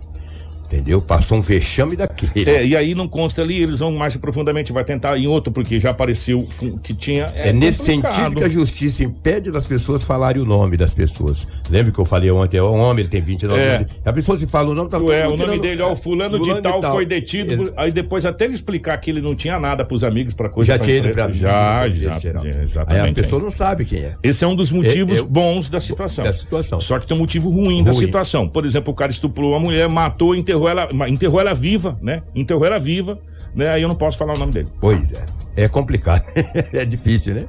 Entendeu? 0.65 1.01
Passou 1.01 1.37
um 1.37 1.41
vexame 1.41 1.95
daquele. 1.95 2.49
É, 2.49 2.65
e 2.65 2.75
aí 2.75 2.95
não 2.95 3.07
consta 3.07 3.41
ali, 3.41 3.61
eles 3.61 3.79
vão 3.79 3.91
mais 3.93 4.15
profundamente, 4.17 4.73
vai 4.73 4.83
tentar 4.83 5.17
em 5.17 5.27
outro, 5.27 5.51
porque 5.53 5.79
já 5.79 5.91
apareceu 5.91 6.47
que 6.83 6.93
tinha. 6.93 7.25
É, 7.35 7.53
nesse 7.53 7.79
complicado. 7.91 8.13
sentido 8.15 8.35
que 8.37 8.43
a 8.43 8.47
justiça 8.47 9.03
impede 9.03 9.51
das 9.51 9.65
pessoas 9.65 10.01
falarem 10.03 10.41
o 10.41 10.45
nome 10.45 10.75
das 10.75 10.93
pessoas. 10.93 11.47
Lembra 11.69 11.91
que 11.91 11.99
eu 11.99 12.05
falei 12.05 12.31
ontem, 12.31 12.57
é 12.57 12.63
um 12.63 12.79
homem, 12.79 13.03
ele 13.03 13.09
tem 13.09 13.21
29 13.21 13.59
É. 13.61 13.75
anos. 13.75 13.91
A 14.03 14.11
pessoa 14.13 14.37
se 14.37 14.47
fala 14.47 14.69
o 14.71 14.75
nome, 14.75 14.89
tá 14.89 14.97
Ué, 14.97 15.27
mundo 15.27 15.43
o 15.43 15.47
nome 15.47 15.59
dele, 15.59 15.81
ó, 15.81 15.91
o 15.91 15.95
fulano, 15.95 16.37
fulano 16.37 16.55
de 16.61 16.61
tal, 16.61 16.81
foi 16.91 17.05
detido. 17.05 17.51
Ex- 17.53 17.71
Aí 17.77 17.91
depois 17.91 18.25
até 18.25 18.45
ele 18.45 18.55
explicar 18.55 18.97
que 18.97 19.11
ele 19.11 19.21
não 19.21 19.35
tinha 19.35 19.59
nada 19.59 19.85
pros 19.85 20.03
amigos, 20.03 20.33
pra 20.33 20.49
coisa. 20.49 20.67
Já 20.73 20.77
pra 20.77 20.85
tinha 20.85 20.97
ido 20.97 21.09
pra 21.09 21.31
Já, 21.31 21.87
já, 21.89 22.19
já, 22.19 22.39
Aí 22.41 22.61
exatamente. 22.61 23.05
as 23.05 23.11
pessoas 23.11 23.43
não 23.43 23.51
sabem 23.51 23.85
quem 23.85 23.99
é. 23.99 24.13
Esse 24.23 24.43
é 24.43 24.47
um 24.47 24.55
dos 24.55 24.71
motivos 24.71 25.19
É, 25.19 25.21
bons 25.23 25.69
da 25.69 25.79
situação. 25.79 26.23
Da 26.25 26.33
situação. 26.33 26.79
Só 26.79 26.97
que 26.99 27.05
tem 27.07 27.15
um 27.15 27.19
motivo 27.19 27.49
ruim, 27.49 27.83
da 27.83 27.91
Ruim. 27.91 28.05
situação. 28.05 28.47
Por 28.47 28.65
exemplo, 28.65 28.91
o 28.91 28.95
cara 28.95 29.11
estuprou 29.11 29.55
a 29.55 29.59
mulher, 29.59 29.87
matou, 29.89 30.33
enterrou 30.35 30.54
ela, 30.67 30.87
ma- 30.93 31.09
enterrou 31.09 31.39
ela 31.39 31.53
viva, 31.53 31.97
né? 32.01 32.23
Enterrou 32.33 32.65
ela 32.65 32.79
viva, 32.79 33.17
né? 33.53 33.69
Aí 33.69 33.81
eu 33.81 33.87
não 33.87 33.95
posso 33.95 34.17
falar 34.17 34.35
o 34.35 34.39
nome 34.39 34.51
dele. 34.53 34.69
Pois 34.79 35.11
é. 35.13 35.25
É 35.57 35.67
complicado. 35.67 36.23
é 36.73 36.83
difícil, 36.85 37.35
né? 37.35 37.45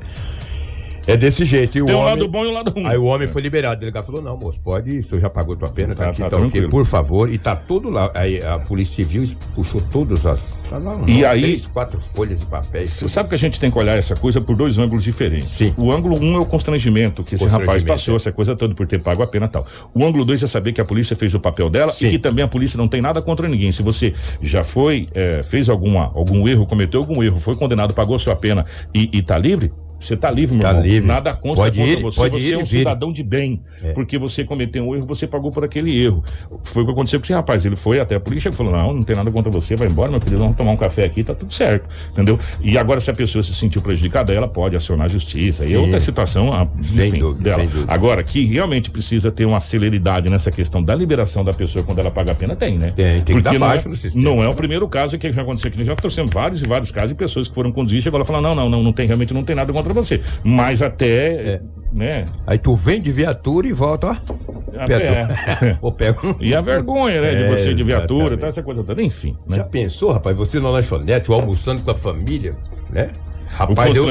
É 1.06 1.16
desse 1.16 1.44
jeito. 1.44 1.78
E 1.78 1.82
o 1.82 1.86
Tem 1.86 1.94
um 1.94 1.98
homem... 1.98 2.10
lado 2.10 2.28
bom 2.28 2.44
e 2.44 2.48
um 2.48 2.52
lado 2.52 2.70
ruim. 2.72 2.86
Aí 2.86 2.98
o 2.98 3.04
homem 3.04 3.28
foi 3.28 3.40
liberado. 3.42 3.76
O 3.76 3.80
delegado 3.80 4.04
falou: 4.06 4.20
não, 4.20 4.36
moço, 4.36 4.60
pode 4.60 4.98
o 4.98 5.02
senhor 5.02 5.20
já 5.20 5.30
pagou 5.30 5.56
tua 5.56 5.68
pena, 5.68 5.94
tá, 5.94 6.04
Tá- 6.04 6.10
aqui, 6.10 6.18
tá 6.20 6.30
tá, 6.30 6.36
ok, 6.38 6.68
por 6.68 6.84
favor. 6.84 7.32
E 7.32 7.38
tá 7.38 7.54
tudo 7.54 7.88
lá. 7.88 8.10
Aí 8.14 8.40
a 8.44 8.58
Polícia 8.58 8.96
Civil 8.96 9.28
puxou 9.54 9.80
todas 9.80 10.26
as. 10.26 10.58
Tá 10.68 10.78
lá, 10.78 11.00
E 11.06 11.24
aí- 11.24 11.40
Três, 11.42 11.66
quatro 11.68 12.00
folhas 12.00 12.40
de 12.40 12.46
papéis. 12.46 12.90
Você 12.90 13.08
sabe 13.08 13.28
que 13.28 13.34
a 13.34 13.38
gente 13.38 13.60
tem 13.60 13.70
que 13.70 13.78
olhar 13.78 13.96
essa 13.96 14.16
coisa 14.16 14.40
por 14.40 14.56
dois 14.56 14.78
ângulos 14.78 15.04
diferentes. 15.04 15.48
Sim. 15.50 15.72
O 15.76 15.92
ângulo 15.92 16.18
um 16.20 16.36
é 16.36 16.40
o 16.40 16.46
constrangimento 16.46 17.22
que 17.22 17.34
esse 17.36 17.44
rapaz 17.44 17.58
Constrangimento, 17.60 17.92
passou, 17.92 18.14
é. 18.14 18.16
essa 18.16 18.32
coisa 18.32 18.56
toda 18.56 18.74
por 18.74 18.86
ter 18.86 18.98
pago 18.98 19.22
a 19.22 19.26
pena 19.26 19.46
e 19.46 19.48
tal. 19.48 19.66
O 19.94 20.04
ângulo 20.04 20.24
dois 20.24 20.42
é 20.42 20.46
saber 20.46 20.72
que 20.72 20.80
a 20.80 20.84
polícia 20.84 21.14
fez 21.14 21.34
o 21.34 21.40
papel 21.40 21.70
dela 21.70 21.92
Sim. 21.92 22.08
e 22.08 22.10
que 22.10 22.18
também 22.18 22.44
a 22.44 22.48
polícia 22.48 22.76
não 22.76 22.88
tem 22.88 23.00
nada 23.00 23.22
contra 23.22 23.46
ninguém. 23.48 23.70
Se 23.70 23.82
você 23.82 24.12
já 24.42 24.64
foi, 24.64 25.06
eh, 25.14 25.42
fez 25.44 25.68
alguma, 25.68 26.10
algum 26.14 26.48
erro, 26.48 26.66
cometeu 26.66 27.00
algum 27.00 27.22
erro, 27.22 27.38
foi 27.38 27.54
condenado, 27.54 27.94
pagou 27.94 28.18
sua 28.18 28.34
pena 28.34 28.66
e, 28.94 29.08
e 29.12 29.22
tá 29.22 29.38
livre, 29.38 29.72
Você 29.98 30.16
tá 30.16 30.30
livre, 30.30 30.54
meu 30.54 30.62
Tá 30.62 30.70
irmão. 30.70 30.84
livre. 30.84 31.06
Nada 31.08 31.32
consta 31.34 31.62
Pode 31.64 31.78
contra 31.78 31.92
ir, 31.98 32.02
você. 32.02 32.16
pode 32.20 32.34
você 32.34 32.46
ir 32.48 32.52
é 32.52 32.52
e 32.52 32.56
um 32.56 32.64
vire. 32.64 32.78
cidadão 32.78 33.12
de 33.12 33.22
bem. 33.22 33.60
É. 33.82 33.92
Porque 33.92 34.18
você 34.18 34.44
cometeu 34.44 34.86
um 34.86 34.94
erro, 34.94 35.06
você 35.06 35.26
pagou 35.26 35.50
por 35.50 35.64
aquele 35.64 35.98
erro. 36.02 36.22
Foi 36.64 36.82
o 36.82 36.86
que 36.86 36.92
aconteceu 36.92 37.18
com 37.18 37.24
esse 37.24 37.32
rapaz. 37.32 37.64
Ele 37.64 37.76
foi 37.76 37.98
até 37.98 38.14
a 38.14 38.20
polícia 38.20 38.50
e 38.50 38.52
falou: 38.52 38.72
Não, 38.72 38.92
não 38.94 39.02
tem 39.02 39.16
nada 39.16 39.30
contra 39.30 39.50
você, 39.50 39.74
vai 39.74 39.88
embora, 39.88 40.10
meu 40.10 40.20
querido, 40.20 40.38
vamos 40.40 40.56
tomar 40.56 40.72
um 40.72 40.76
café 40.76 41.04
aqui, 41.04 41.24
tá 41.24 41.34
tudo 41.34 41.52
certo. 41.52 41.88
Entendeu? 42.12 42.38
E 42.60 42.76
agora, 42.76 43.00
se 43.00 43.10
a 43.10 43.14
pessoa 43.14 43.42
se 43.42 43.54
sentiu 43.54 43.80
prejudicada, 43.80 44.32
ela 44.32 44.46
pode 44.48 44.76
acionar 44.76 45.06
a 45.06 45.08
justiça. 45.08 45.64
E 45.64 45.68
Sim. 45.68 45.74
é 45.74 45.78
outra 45.78 45.98
situação, 46.00 46.52
a- 46.52 46.66
Sem 46.82 47.08
enfim, 47.08 47.18
dúvida, 47.20 47.42
dela. 47.44 47.58
sem 47.62 47.68
dúvida. 47.68 47.92
Agora, 47.94 48.22
que 48.22 48.44
realmente 48.44 48.90
precisa 48.90 49.30
ter 49.32 49.46
uma 49.46 49.60
celeridade 49.60 50.28
nessa 50.28 50.50
questão 50.50 50.82
da 50.82 50.94
liberação 50.94 51.42
da 51.42 51.52
pessoa 51.54 51.82
quando 51.84 51.98
ela 52.00 52.10
paga 52.10 52.32
a 52.32 52.34
pena, 52.34 52.54
tem, 52.54 52.76
né? 52.78 52.92
Tem, 52.94 53.06
tem 53.14 53.24
que 53.24 53.32
Porque 53.32 53.42
dar 53.42 53.52
não 53.54 53.60
baixo 53.60 53.86
é, 53.86 53.90
no 53.90 53.96
sistema. 53.96 54.24
Não 54.24 54.42
é 54.42 54.48
o 54.48 54.54
primeiro 54.54 54.86
caso 54.88 55.16
que 55.18 55.32
já 55.32 55.42
aconteceu 55.42 55.68
aqui. 55.70 55.84
Já 55.84 55.96
trouxemos 55.96 56.30
vários 56.32 56.62
e 56.62 56.66
vários 56.66 56.90
casos 56.90 57.10
de 57.10 57.14
pessoas 57.16 57.48
que 57.48 57.54
foram 57.54 57.72
conduzidas 57.72 58.04
e 58.04 58.08
agora 58.08 58.24
falam: 58.24 58.42
não, 58.42 58.54
não, 58.54 58.68
não, 58.68 58.82
não 58.82 58.92
tem, 58.92 59.06
realmente 59.06 59.32
não 59.32 59.42
tem 59.42 59.56
nada 59.56 59.72
contra 59.72 59.85
você. 59.92 60.20
Mas 60.44 60.82
até, 60.82 61.60
né? 61.92 62.24
Aí 62.46 62.58
tu 62.58 62.74
vem 62.74 63.00
de 63.00 63.10
viatura 63.12 63.66
e 63.66 63.72
volta, 63.72 64.08
ó. 64.08 64.16
Pega 65.96 66.26
um. 66.26 66.34
E 66.40 66.54
a 66.54 66.60
vergonha, 66.60 67.20
né, 67.20 67.34
de 67.34 67.42
É, 67.44 67.56
você 67.56 67.72
de 67.72 67.82
viatura, 67.82 68.36
tá, 68.36 68.48
essa 68.48 68.62
coisa 68.62 68.84
toda. 68.84 69.02
Enfim, 69.02 69.34
né? 69.46 69.56
Já 69.56 69.64
pensou, 69.64 70.12
rapaz? 70.12 70.36
Você 70.36 70.60
na 70.60 70.68
lanchonete, 70.68 71.32
almoçando 71.32 71.82
com 71.82 71.90
a 71.90 71.94
família, 71.94 72.54
né? 72.90 73.10
Rapaz, 73.48 73.96
eu, 73.96 74.04
eu, 74.04 74.10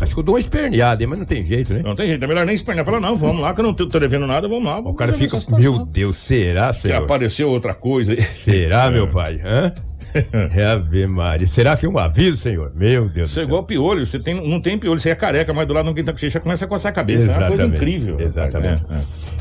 acho 0.00 0.14
que 0.14 0.20
eu 0.20 0.22
dou 0.22 0.34
uma 0.34 0.38
esperneada, 0.38 1.02
hein, 1.02 1.08
mas 1.08 1.18
não 1.18 1.26
tem 1.26 1.44
jeito, 1.44 1.74
né? 1.74 1.80
Não 1.82 1.96
tem 1.96 2.06
jeito, 2.06 2.22
é 2.22 2.28
melhor 2.28 2.46
nem 2.46 2.54
espernear. 2.54 2.86
Fala, 2.86 3.00
não, 3.00 3.16
vamos 3.16 3.42
lá, 3.42 3.52
que 3.52 3.60
eu 3.60 3.64
não 3.64 3.74
tô, 3.74 3.88
tô 3.88 3.98
devendo 3.98 4.26
nada, 4.26 4.46
vamos 4.46 4.64
lá. 4.64 4.78
O 4.78 4.94
cara 4.94 5.12
fica, 5.12 5.36
meu 5.58 5.84
Deus, 5.84 6.16
será, 6.16 6.72
Se 6.72 6.82
senhor? 6.82 7.02
apareceu 7.02 7.50
outra 7.50 7.74
coisa. 7.74 8.14
Será, 8.20 8.88
meu 8.92 9.08
pai? 9.08 9.40
Hã? 9.44 9.72
É 10.54 10.64
Ave 10.66 11.06
Maria. 11.06 11.46
Será 11.46 11.76
que 11.76 11.86
é 11.86 11.88
um 11.88 11.98
aviso, 11.98 12.36
senhor? 12.36 12.72
Meu 12.74 13.08
Deus 13.08 13.30
Você 13.30 13.40
é 13.40 13.42
do 13.42 13.46
céu. 13.46 13.48
igual 13.48 13.64
piolho, 13.64 14.06
você 14.06 14.18
tem, 14.18 14.34
não 14.48 14.60
tem 14.60 14.78
piolho, 14.78 15.00
você 15.00 15.10
é 15.10 15.14
careca, 15.14 15.52
mas 15.52 15.66
do 15.66 15.74
lado 15.74 15.86
não 15.86 15.94
quem 15.94 16.04
tá 16.04 16.12
com 16.12 16.18
já 16.18 16.40
começa 16.40 16.64
a 16.64 16.68
coçar 16.68 16.90
a 16.92 16.94
cabeça. 16.94 17.24
É 17.24 17.36
uma 17.36 17.48
coisa 17.48 17.64
Exatamente, 17.64 17.76
incrível. 17.76 18.20
exatamente. 18.20 18.84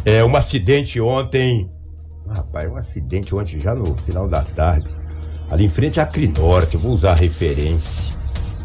É, 0.06 0.12
é. 0.12 0.18
É, 0.18 0.26
um 0.26 0.36
acidente 0.36 1.00
ontem. 1.00 1.70
Rapaz, 2.36 2.70
um 2.72 2.76
acidente 2.78 3.36
ontem, 3.36 3.60
já 3.60 3.76
no 3.76 3.94
final 3.96 4.28
da 4.28 4.42
tarde. 4.42 4.90
Ali 5.52 5.66
em 5.66 5.70
frente 5.70 6.00
à 6.00 6.06
Crinorte, 6.06 6.76
eu 6.76 6.80
vou 6.82 6.94
usar 6.94 7.12
a 7.12 7.16
referência. 7.16 8.14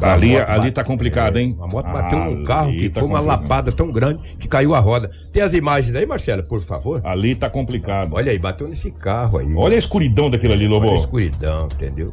Ali, 0.01 0.37
A 0.37 0.41
moto 0.41 0.51
ali 0.51 0.73
tá 0.73 0.85
complicado, 0.85 1.39
hein? 1.39 1.57
A 1.61 1.67
moto 1.67 1.87
bateu 1.87 2.19
num 2.19 2.37
Ali 2.37 2.45
carro 2.45 2.71
que 2.71 2.89
tá 2.89 3.01
foi 3.01 3.09
uma 3.09 3.21
lapada 3.21 3.73
tão 3.73 3.91
grande 3.91 4.37
que 4.37 4.47
caiu 4.47 4.75
a 4.75 4.79
roda. 4.79 5.11
Tem 5.33 5.43
as 5.43 5.55
imagens 5.55 5.95
aí, 5.95 6.07
Marcela, 6.07 6.43
por 6.43 6.63
favor? 6.63 7.01
Ali 7.05 7.35
tá 7.35 7.51
complicado. 7.51 8.15
Olha 8.15 8.31
aí, 8.31 8.39
bateu 8.39 8.69
nesse 8.69 8.91
carro 8.91 9.39
aí. 9.39 9.55
Olha 9.55 9.75
a 9.75 9.79
escuridão 9.79 10.31
daquilo 10.31 10.53
ali, 10.53 10.69
Lobo. 10.69 10.87
Olha 10.87 10.97
a 10.97 11.01
escuridão, 11.01 11.67
entendeu? 11.67 12.13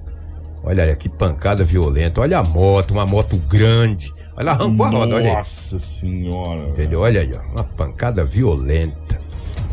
Olha 0.63 0.83
aí, 0.83 0.95
que 0.95 1.07
pancada 1.07 1.63
violenta. 1.63 2.21
Olha 2.21 2.39
a 2.39 2.43
moto, 2.43 2.91
uma 2.91 3.05
moto 3.05 3.37
grande. 3.47 4.11
Olha, 4.35 4.51
arrancou 4.51 4.85
a 4.85 4.89
roda, 4.89 5.15
olha 5.15 5.29
aí. 5.29 5.35
Nossa 5.35 5.77
senhora. 5.77 6.69
Entendeu? 6.69 7.01
Olha 7.01 7.21
aí, 7.21 7.31
ó, 7.33 7.51
uma 7.51 7.63
pancada 7.63 8.25
violenta. 8.25 9.17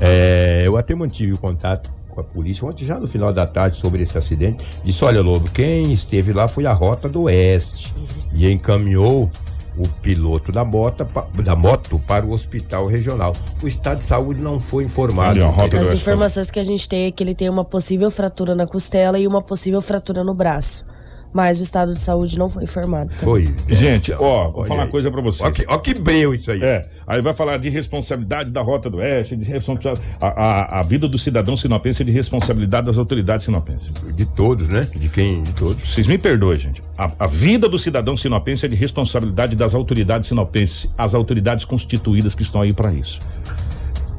É, 0.01 0.62
eu 0.64 0.77
até 0.77 0.94
mantive 0.94 1.33
o 1.33 1.38
contato 1.38 1.90
com 2.12 2.20
a 2.20 2.25
polícia 2.25 2.66
ontem, 2.66 2.85
já 2.85 2.98
no 3.01 3.07
final 3.09 3.33
da 3.33 3.46
tarde, 3.46 3.77
sobre 3.77 4.03
esse 4.03 4.16
acidente. 4.16 4.64
Disse: 4.85 5.05
olha, 5.05 5.20
Lobo, 5.20 5.51
quem 5.51 5.92
esteve 5.92 6.33
lá 6.33 6.46
foi 6.46 6.66
a 6.66 6.72
Rota 6.72 7.09
do 7.09 7.22
Oeste 7.22 7.92
e 8.35 8.51
encaminhou 8.51 9.31
o 9.77 9.88
piloto 9.88 10.53
da 10.53 10.64
moto, 10.64 11.05
pa- 11.07 11.27
da 11.42 11.57
moto 11.57 11.98
para 12.07 12.27
o 12.27 12.33
hospital 12.33 12.87
regional. 12.87 13.33
O 13.62 13.66
estado 13.66 13.98
de 13.98 14.05
saúde 14.05 14.38
não 14.40 14.61
foi 14.61 14.85
informado. 14.85 15.42
As 15.42 15.72
Oeste. 15.72 15.94
informações 15.94 16.51
que 16.51 16.61
a 16.61 16.64
gente 16.64 16.87
tem 16.87 17.07
é 17.07 17.11
que 17.11 17.22
ele 17.25 17.35
tem 17.35 17.48
uma 17.48 17.64
possível 17.64 18.11
fratura 18.11 18.55
na 18.55 18.66
costela 18.66 19.18
e 19.18 19.27
uma 19.27 19.40
possível 19.40 19.81
fratura 19.81 20.22
no 20.22 20.35
braço. 20.35 20.85
Mas 21.33 21.61
o 21.61 21.62
estado 21.62 21.95
de 21.95 22.01
saúde 22.01 22.38
não 22.38 22.49
foi 22.49 22.64
informado. 22.64 23.11
tá? 23.11 23.25
Pois 23.25 23.71
é. 23.71 23.75
Gente, 23.75 24.12
ó, 24.12 24.51
vou 24.51 24.59
Olha 24.59 24.68
falar 24.68 24.81
uma 24.81 24.85
aí. 24.87 24.90
coisa 24.90 25.11
pra 25.11 25.21
vocês. 25.23 25.49
Ó 25.49 25.51
que, 25.51 25.64
ó 25.66 25.79
que 25.79 25.95
breu 25.95 26.35
isso 26.35 26.51
aí. 26.51 26.62
É, 26.62 26.83
aí 27.07 27.23
vai 27.23 27.33
falar 27.33 27.57
de 27.59 27.71
responsabilidade 27.71 28.51
da 28.51 28.61
Rota 28.61 28.90
do 28.90 28.99
Oeste, 28.99 29.35
de 29.37 29.45
responsabilidade. 29.45 30.07
A, 30.21 30.27
a, 30.29 30.81
a 30.81 30.83
vida 30.83 31.09
do 31.09 31.18
cidadão 31.18 31.57
sinopense 31.57 32.03
é 32.03 32.05
de 32.05 32.12
responsabilidade 32.12 32.87
das 32.87 32.99
autoridades 32.99 33.47
sinopenses. 33.47 33.92
De 34.14 34.27
todos, 34.27 34.68
né? 34.68 34.83
De 34.95 35.09
quem? 35.09 35.42
De 35.42 35.53
todos. 35.55 35.83
Vocês 35.83 36.07
me 36.07 36.18
perdoem, 36.18 36.59
gente. 36.59 36.83
A, 36.99 37.11
a 37.21 37.27
vida 37.27 37.68
do 37.68 37.79
cidadão 37.79 38.16
sinopense 38.16 38.66
é 38.66 38.68
de 38.68 38.77
responsabilidade 38.77 39.57
das 39.57 39.75
autoridades 39.75 40.29
sinopenses, 40.29 40.90
as 40.99 41.14
autoridades 41.14 41.64
constituídas 41.64 42.35
que 42.35 42.42
estão 42.42 42.61
aí 42.61 42.73
para 42.73 42.92
isso. 42.92 43.21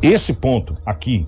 Esse 0.01 0.33
ponto 0.33 0.75
aqui, 0.85 1.25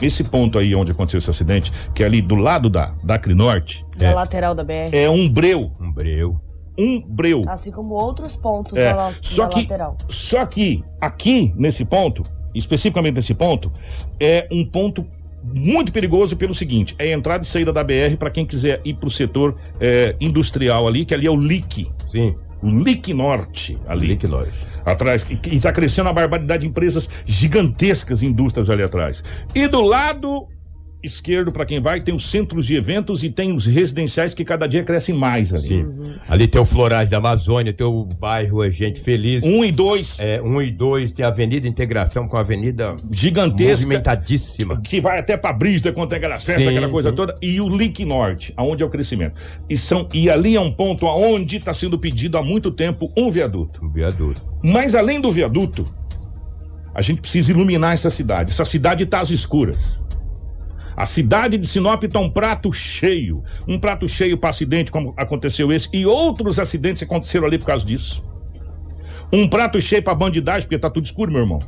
esse 0.00 0.24
ponto 0.24 0.58
aí 0.58 0.74
onde 0.74 0.92
aconteceu 0.92 1.18
esse 1.18 1.30
acidente, 1.30 1.72
que 1.94 2.02
é 2.02 2.06
ali 2.06 2.20
do 2.22 2.34
lado 2.34 2.68
da, 2.68 2.94
da 3.02 3.18
Crinorte, 3.18 3.84
Na 4.00 4.12
lateral 4.14 4.54
da 4.54 4.62
BR. 4.64 4.90
é 4.92 5.08
um 5.08 5.28
breu, 5.28 5.70
Um 5.80 5.92
breu. 5.92 6.40
um 6.78 7.00
breu. 7.00 7.44
Assim 7.48 7.70
como 7.70 7.94
outros 7.94 8.36
pontos 8.36 8.76
É, 8.78 8.92
la- 8.92 9.12
só 9.22 9.44
na 9.44 9.48
que, 9.48 9.60
lateral. 9.62 9.96
só 10.08 10.44
que 10.46 10.84
aqui 11.00 11.52
nesse 11.56 11.84
ponto, 11.84 12.22
especificamente 12.54 13.14
nesse 13.14 13.34
ponto, 13.34 13.72
é 14.20 14.46
um 14.50 14.64
ponto 14.64 15.06
muito 15.44 15.92
perigoso 15.92 16.36
pelo 16.36 16.54
seguinte: 16.54 16.94
é 16.98 17.12
a 17.12 17.16
entrada 17.16 17.44
e 17.44 17.46
saída 17.46 17.72
da 17.72 17.84
BR 17.84 18.16
para 18.18 18.30
quem 18.30 18.44
quiser 18.44 18.80
ir 18.84 18.94
para 18.94 19.06
o 19.08 19.10
setor 19.10 19.56
é, 19.80 20.16
industrial 20.20 20.86
ali, 20.88 21.04
que 21.04 21.14
ali 21.14 21.26
é 21.26 21.30
o 21.30 21.36
LIC, 21.36 21.88
Sim. 22.06 22.34
O 22.66 22.82
LIC 22.82 23.14
Norte 23.14 23.78
ali. 23.86 24.06
Lick 24.08 24.26
Norris. 24.26 24.66
Atrás, 24.84 25.24
e 25.30 25.54
está 25.54 25.72
crescendo 25.72 26.06
uma 26.06 26.12
barbaridade 26.12 26.62
de 26.62 26.66
empresas 26.66 27.08
gigantescas, 27.24 28.22
indústrias 28.22 28.68
ali 28.68 28.82
atrás. 28.82 29.22
E 29.54 29.66
do 29.68 29.80
lado 29.80 30.48
esquerdo, 31.06 31.50
para 31.52 31.64
quem 31.64 31.80
vai, 31.80 32.00
tem 32.00 32.14
os 32.14 32.30
centros 32.30 32.66
de 32.66 32.76
eventos 32.76 33.24
e 33.24 33.30
tem 33.30 33.54
os 33.54 33.66
residenciais 33.66 34.34
que 34.34 34.44
cada 34.44 34.66
dia 34.66 34.82
crescem 34.82 35.14
mais 35.14 35.52
ali. 35.52 35.62
Sim. 35.62 35.84
Ali 36.28 36.46
tem 36.48 36.60
o 36.60 36.64
Florais 36.64 37.10
da 37.10 37.18
Amazônia, 37.18 37.72
tem 37.72 37.86
o 37.86 38.04
bairro 38.18 38.62
é 38.62 38.70
Gente 38.70 39.00
Feliz. 39.00 39.42
Um 39.44 39.64
e 39.64 39.72
dois, 39.72 40.18
É, 40.20 40.42
um 40.42 40.60
e 40.60 40.70
dois, 40.70 41.12
tem 41.12 41.24
a 41.24 41.28
Avenida 41.28 41.66
Integração 41.66 42.28
com 42.28 42.36
a 42.36 42.40
Avenida 42.40 42.94
gigantesca. 43.10 43.86
movimentadíssima. 43.86 44.80
que 44.80 45.00
vai 45.00 45.18
até 45.18 45.36
pra 45.36 45.52
Brígida 45.52 45.92
quando 45.92 46.10
tem 46.10 46.18
aquelas 46.18 46.44
festas, 46.44 46.64
Sim, 46.64 46.70
aquela 46.70 46.90
coisa 46.90 47.10
sim. 47.10 47.16
toda, 47.16 47.34
e 47.40 47.60
o 47.60 47.68
Link 47.68 48.04
Norte, 48.04 48.52
aonde 48.56 48.82
é 48.82 48.86
o 48.86 48.90
crescimento. 48.90 49.34
E, 49.68 49.76
são, 49.76 50.08
e 50.12 50.28
ali 50.28 50.56
é 50.56 50.60
um 50.60 50.70
ponto 50.72 51.06
aonde 51.06 51.56
está 51.56 51.72
sendo 51.72 51.98
pedido 51.98 52.36
há 52.36 52.42
muito 52.42 52.70
tempo 52.70 53.10
um 53.16 53.30
viaduto. 53.30 53.84
Um 53.84 53.90
viaduto. 53.90 54.42
Mas 54.62 54.94
além 54.94 55.20
do 55.20 55.30
viaduto, 55.30 55.84
a 56.94 57.02
gente 57.02 57.20
precisa 57.20 57.50
iluminar 57.50 57.92
essa 57.94 58.08
cidade. 58.10 58.50
Essa 58.50 58.64
cidade 58.64 59.04
está 59.04 59.20
às 59.20 59.30
escuras. 59.30 60.04
A 60.96 61.04
cidade 61.04 61.58
de 61.58 61.66
Sinop 61.66 62.02
está 62.02 62.18
um 62.18 62.30
prato 62.30 62.72
cheio. 62.72 63.44
Um 63.68 63.78
prato 63.78 64.08
cheio 64.08 64.38
para 64.38 64.50
acidente, 64.50 64.90
como 64.90 65.12
aconteceu 65.16 65.70
esse, 65.70 65.88
e 65.92 66.06
outros 66.06 66.58
acidentes 66.58 67.02
aconteceram 67.02 67.46
ali 67.46 67.58
por 67.58 67.66
causa 67.66 67.84
disso. 67.84 68.24
Um 69.30 69.46
prato 69.46 69.78
cheio 69.80 70.02
para 70.02 70.14
bandidagem, 70.14 70.62
porque 70.62 70.78
tá 70.78 70.88
tudo 70.88 71.04
escuro, 71.04 71.30
meu 71.30 71.42
irmão. 71.42 71.58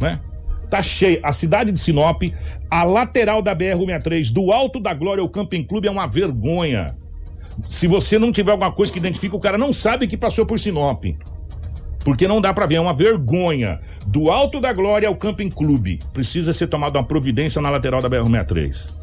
Né? 0.00 0.20
Tá 0.70 0.82
cheio. 0.82 1.18
A 1.22 1.32
cidade 1.32 1.72
de 1.72 1.80
Sinop, 1.80 2.22
a 2.70 2.84
lateral 2.84 3.42
da 3.42 3.56
BR-163, 3.56 4.32
do 4.32 4.52
Alto 4.52 4.78
da 4.78 4.94
Glória 4.94 5.20
ao 5.22 5.28
Camping 5.28 5.64
Clube 5.64 5.88
é 5.88 5.90
uma 5.90 6.06
vergonha. 6.06 6.96
Se 7.68 7.88
você 7.88 8.18
não 8.18 8.30
tiver 8.30 8.52
alguma 8.52 8.70
coisa 8.70 8.92
que 8.92 8.98
identifica, 8.98 9.34
o 9.34 9.40
cara 9.40 9.58
não 9.58 9.72
sabe 9.72 10.06
que 10.06 10.16
passou 10.16 10.46
por 10.46 10.58
Sinop. 10.58 11.04
Porque 12.06 12.28
não 12.28 12.40
dá 12.40 12.54
pra 12.54 12.66
ver, 12.66 12.76
é 12.76 12.80
uma 12.80 12.94
vergonha. 12.94 13.80
Do 14.06 14.30
Alto 14.30 14.60
da 14.60 14.72
Glória 14.72 15.08
ao 15.08 15.16
Camping 15.16 15.50
Clube, 15.50 15.98
precisa 16.12 16.52
ser 16.52 16.68
tomada 16.68 16.96
uma 17.00 17.04
providência 17.04 17.60
na 17.60 17.68
lateral 17.68 18.00
da 18.00 18.08
BR-63. 18.08 18.94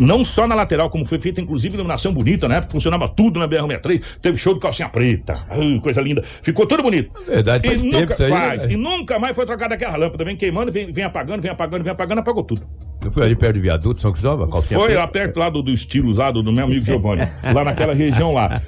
Não 0.00 0.24
só 0.24 0.48
na 0.48 0.56
lateral, 0.56 0.90
como 0.90 1.06
foi 1.06 1.20
feita, 1.20 1.40
inclusive, 1.40 1.76
iluminação 1.76 2.12
bonita, 2.12 2.48
né? 2.48 2.60
Funcionava 2.68 3.06
tudo 3.06 3.38
na 3.38 3.46
BR-63. 3.46 4.02
Teve 4.20 4.36
show 4.36 4.52
do 4.52 4.58
calcinha 4.58 4.88
preta. 4.88 5.34
Ai, 5.48 5.78
coisa 5.80 6.00
linda. 6.00 6.24
Ficou 6.24 6.66
tudo 6.66 6.82
bonito. 6.82 7.12
verdade, 7.24 7.64
faz 7.64 7.84
e 7.84 7.88
tempo 7.88 8.00
nunca 8.00 8.14
isso 8.14 8.24
aí, 8.24 8.30
né, 8.32 8.40
faz. 8.40 8.62
velho? 8.62 8.72
e 8.72 8.76
nunca 8.76 9.18
mais 9.20 9.36
foi 9.36 9.46
trocada 9.46 9.76
aquela 9.76 9.96
lâmpada. 9.96 10.24
Vem 10.24 10.34
queimando, 10.34 10.72
vem, 10.72 10.90
vem 10.90 11.04
apagando, 11.04 11.40
vem 11.40 11.52
apagando, 11.52 11.84
vem 11.84 11.92
apagando, 11.92 12.18
apagou 12.18 12.42
tudo. 12.42 12.62
Não 13.02 13.10
foi 13.10 13.24
ali 13.24 13.34
perto 13.36 13.54
do 13.56 13.62
viaduto 13.62 14.00
São 14.00 14.12
Cristóvão? 14.12 14.48
Foi 14.62 14.94
lá 14.94 15.06
perto 15.06 15.38
lá 15.38 15.48
do, 15.48 15.62
do 15.62 15.72
estilos 15.72 16.16
lá 16.18 16.30
do, 16.30 16.42
do 16.42 16.52
meu 16.52 16.64
amigo 16.64 16.84
Giovanni, 16.84 17.22
lá 17.54 17.64
naquela 17.64 17.94
região 17.94 18.32
lá. 18.32 18.60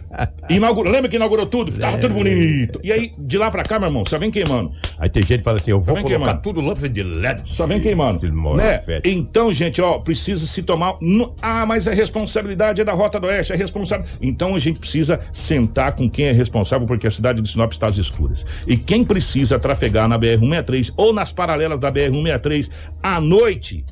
Inaugura, 0.49 0.91
lembra 0.91 1.09
que 1.09 1.17
inaugurou 1.17 1.47
tudo? 1.47 1.71
Tava 1.79 1.99
tudo 1.99 2.15
bonito. 2.15 2.81
E 2.83 2.93
aí, 2.93 3.13
de 3.19 3.37
lá 3.39 3.51
pra 3.51 3.63
cá, 3.63 3.79
meu 3.79 3.89
irmão, 3.89 4.05
só 4.07 4.19
vem 4.19 4.31
queimando. 4.31 4.73
Aí 4.99 5.09
tem 5.11 5.23
gente 5.23 5.39
que 5.39 5.45
fala 5.45 5.59
assim, 5.61 5.71
eu 5.71 5.81
vou 5.81 5.95
colocar 5.97 6.09
queimando. 6.19 6.43
tudo 6.43 6.61
lâmpada 6.61 6.89
de 6.89 7.03
LED. 7.03 7.49
Só 7.49 7.67
vem 7.67 7.81
queimando. 7.81 8.19
Né? 8.57 8.81
Então, 9.05 9.53
gente, 9.53 9.81
ó, 9.83 9.99
precisa 9.99 10.47
se 10.47 10.63
tomar. 10.63 10.95
no- 11.01 11.35
Ah, 11.43 11.67
mas 11.67 11.87
a 11.87 11.93
responsabilidade 11.93 12.81
é 12.81 12.85
da 12.85 12.93
Rota 12.93 13.21
do 13.21 13.27
Oeste, 13.27 13.53
é 13.53 13.57
responsável. 13.57 14.07
Então 14.21 14.55
a 14.55 14.59
gente 14.59 14.79
precisa 14.81 15.21
sentar 15.33 15.93
com 15.93 16.09
quem 16.09 16.27
é 16.27 16.33
responsável, 16.33 16.87
porque 16.87 17.07
a 17.07 17.11
cidade 17.11 17.41
de 17.43 17.49
Sinop 17.51 17.73
está 17.73 17.87
às 17.87 17.97
escuras. 17.99 18.45
E 18.67 18.77
quem 18.77 19.05
precisa 19.05 19.59
trafegar 19.59 20.09
na 20.09 20.19
BR-163 20.19 20.93
ou 20.97 21.13
nas 21.13 21.33
paralelas 21.33 21.79
da 21.79 21.91
BR-163 21.93 22.71
à 23.03 23.21
noite. 23.21 23.85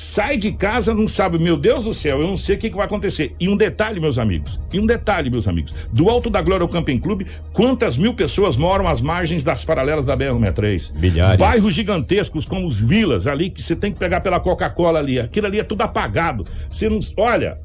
Sai 0.00 0.38
de 0.38 0.50
casa, 0.50 0.94
não 0.94 1.06
sabe, 1.06 1.38
meu 1.38 1.58
Deus 1.58 1.84
do 1.84 1.92
céu, 1.92 2.22
eu 2.22 2.26
não 2.26 2.36
sei 2.36 2.56
o 2.56 2.58
que, 2.58 2.70
que 2.70 2.76
vai 2.76 2.86
acontecer. 2.86 3.34
E 3.38 3.50
um 3.50 3.56
detalhe, 3.56 4.00
meus 4.00 4.18
amigos, 4.18 4.58
e 4.72 4.80
um 4.80 4.86
detalhe, 4.86 5.28
meus 5.28 5.46
amigos, 5.46 5.74
do 5.92 6.08
Alto 6.08 6.30
da 6.30 6.40
Glória 6.40 6.64
ao 6.64 6.68
Camping 6.68 6.98
Clube, 6.98 7.26
quantas 7.52 7.98
mil 7.98 8.14
pessoas 8.14 8.56
moram 8.56 8.88
às 8.88 9.02
margens 9.02 9.44
das 9.44 9.62
paralelas 9.62 10.06
da 10.06 10.16
BR-163? 10.16 10.98
Milhares. 10.98 11.36
Bairros 11.36 11.74
gigantescos 11.74 12.46
como 12.46 12.66
os 12.66 12.80
vilas 12.80 13.26
ali, 13.26 13.50
que 13.50 13.62
você 13.62 13.76
tem 13.76 13.92
que 13.92 13.98
pegar 13.98 14.22
pela 14.22 14.40
Coca-Cola 14.40 14.98
ali. 14.98 15.20
Aquilo 15.20 15.46
ali 15.46 15.60
é 15.60 15.64
tudo 15.64 15.82
apagado. 15.82 16.44
Você 16.70 16.88
não. 16.88 16.98
Olha. 17.18 17.58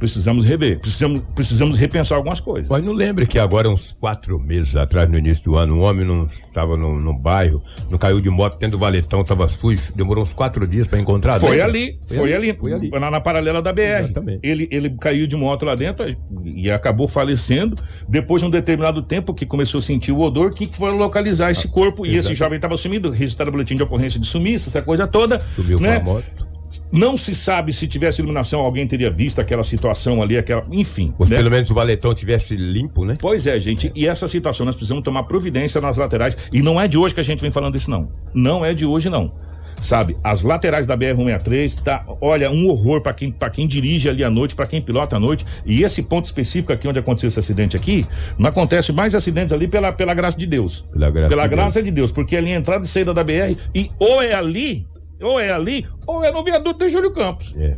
Precisamos 0.00 0.46
rever, 0.46 0.80
precisamos, 0.80 1.20
precisamos 1.34 1.78
repensar 1.78 2.16
algumas 2.16 2.40
coisas. 2.40 2.68
Mas 2.68 2.82
não 2.82 2.92
lembre 2.92 3.26
que 3.26 3.38
agora, 3.38 3.68
uns 3.68 3.92
quatro 3.92 4.40
meses 4.40 4.74
atrás, 4.74 5.08
no 5.08 5.18
início 5.18 5.44
do 5.44 5.56
ano, 5.56 5.76
um 5.76 5.82
homem 5.82 6.06
não 6.06 6.24
estava 6.24 6.76
no, 6.76 6.98
no 6.98 7.16
bairro, 7.16 7.62
não 7.90 7.98
caiu 7.98 8.20
de 8.20 8.30
moto 8.30 8.58
dentro 8.58 8.78
do 8.78 8.80
valetão, 8.80 9.20
estava 9.20 9.46
sujo, 9.46 9.92
demorou 9.94 10.24
uns 10.24 10.32
quatro 10.32 10.66
dias 10.66 10.88
para 10.88 10.98
encontrar. 10.98 11.38
Foi 11.38 11.56
dentro. 11.56 11.64
ali, 11.64 11.98
foi, 12.06 12.34
ali, 12.34 12.54
foi 12.54 12.72
ali. 12.72 12.90
Na, 12.90 13.10
na 13.10 13.20
paralela 13.20 13.60
da 13.60 13.72
BR. 13.72 13.80
Exatamente. 13.80 14.40
Ele, 14.42 14.66
ele 14.70 14.90
caiu 14.98 15.26
de 15.26 15.36
moto 15.36 15.64
lá 15.66 15.74
dentro 15.74 16.04
e 16.44 16.70
acabou 16.70 17.06
falecendo. 17.06 17.76
Depois 18.08 18.40
de 18.40 18.48
um 18.48 18.50
determinado 18.50 19.02
tempo 19.02 19.34
que 19.34 19.44
começou 19.44 19.80
a 19.80 19.82
sentir 19.82 20.12
o 20.12 20.20
odor, 20.20 20.54
que 20.54 20.66
foi 20.66 20.90
localizar 20.92 21.50
esse 21.50 21.68
corpo 21.68 22.06
e 22.06 22.16
esse 22.16 22.34
jovem 22.34 22.56
estava 22.56 22.76
sumido, 22.76 23.10
registrado 23.10 23.50
o 23.50 23.52
boletim 23.52 23.76
de 23.76 23.82
ocorrência 23.82 24.18
de 24.18 24.26
sumiço, 24.26 24.70
essa 24.70 24.80
coisa 24.80 25.06
toda. 25.06 25.38
Sumiu 25.54 25.78
né? 25.78 26.00
com 26.00 26.10
a 26.10 26.14
moto. 26.14 26.49
Não 26.92 27.16
se 27.16 27.34
sabe 27.34 27.72
se 27.72 27.86
tivesse 27.86 28.20
iluminação, 28.20 28.60
alguém 28.60 28.86
teria 28.86 29.10
visto 29.10 29.40
aquela 29.40 29.62
situação 29.62 30.22
ali, 30.22 30.38
aquela, 30.38 30.62
enfim. 30.70 31.12
Né? 31.18 31.36
pelo 31.36 31.50
menos 31.50 31.70
o 31.70 31.74
valetão 31.74 32.14
tivesse 32.14 32.56
limpo, 32.56 33.04
né? 33.04 33.16
Pois 33.20 33.46
é, 33.46 33.58
gente, 33.58 33.90
e 33.94 34.06
essa 34.06 34.28
situação 34.28 34.64
nós 34.66 34.74
precisamos 34.74 35.02
tomar 35.02 35.24
providência 35.24 35.80
nas 35.80 35.96
laterais. 35.96 36.36
E 36.52 36.62
não 36.62 36.80
é 36.80 36.86
de 36.86 36.96
hoje 36.96 37.14
que 37.14 37.20
a 37.20 37.24
gente 37.24 37.40
vem 37.40 37.50
falando 37.50 37.76
isso, 37.76 37.90
não. 37.90 38.08
Não 38.34 38.64
é 38.64 38.72
de 38.74 38.84
hoje, 38.84 39.08
não. 39.08 39.32
Sabe, 39.80 40.14
as 40.22 40.42
laterais 40.42 40.86
da 40.86 40.96
BR-163 40.96 41.82
tá, 41.82 42.04
olha, 42.20 42.50
um 42.50 42.68
horror 42.68 43.00
para 43.00 43.14
quem, 43.14 43.30
pra 43.30 43.48
quem 43.48 43.66
dirige 43.66 44.10
ali 44.10 44.22
à 44.22 44.28
noite, 44.28 44.54
para 44.54 44.66
quem 44.66 44.80
pilota 44.80 45.16
à 45.16 45.20
noite. 45.20 45.46
E 45.64 45.82
esse 45.82 46.02
ponto 46.02 46.26
específico 46.26 46.72
aqui 46.72 46.86
onde 46.86 46.98
aconteceu 46.98 47.28
esse 47.28 47.40
acidente 47.40 47.76
aqui, 47.76 48.04
não 48.38 48.50
acontece 48.50 48.92
mais 48.92 49.14
acidentes 49.14 49.52
ali 49.52 49.66
pela, 49.66 49.90
pela 49.90 50.12
graça 50.12 50.36
de 50.36 50.46
Deus. 50.46 50.84
Pela 50.92 51.10
graça 51.10 51.28
pela 51.30 51.42
de 51.44 51.48
graça 51.48 51.82
de 51.82 51.90
Deus, 51.90 52.12
porque 52.12 52.36
ali 52.36 52.50
é 52.50 52.56
a 52.56 52.58
entrada 52.58 52.84
e 52.84 52.88
saída 52.88 53.14
da 53.14 53.24
BR 53.24 53.56
e 53.74 53.90
ou 53.98 54.22
é 54.22 54.34
ali, 54.34 54.86
ou 55.20 55.38
é 55.38 55.50
ali, 55.50 55.86
ou 56.06 56.24
é 56.24 56.30
no 56.30 56.42
viaduto 56.44 56.78
de 56.84 56.88
Júlio 56.88 57.10
Campos. 57.12 57.54
É. 57.56 57.74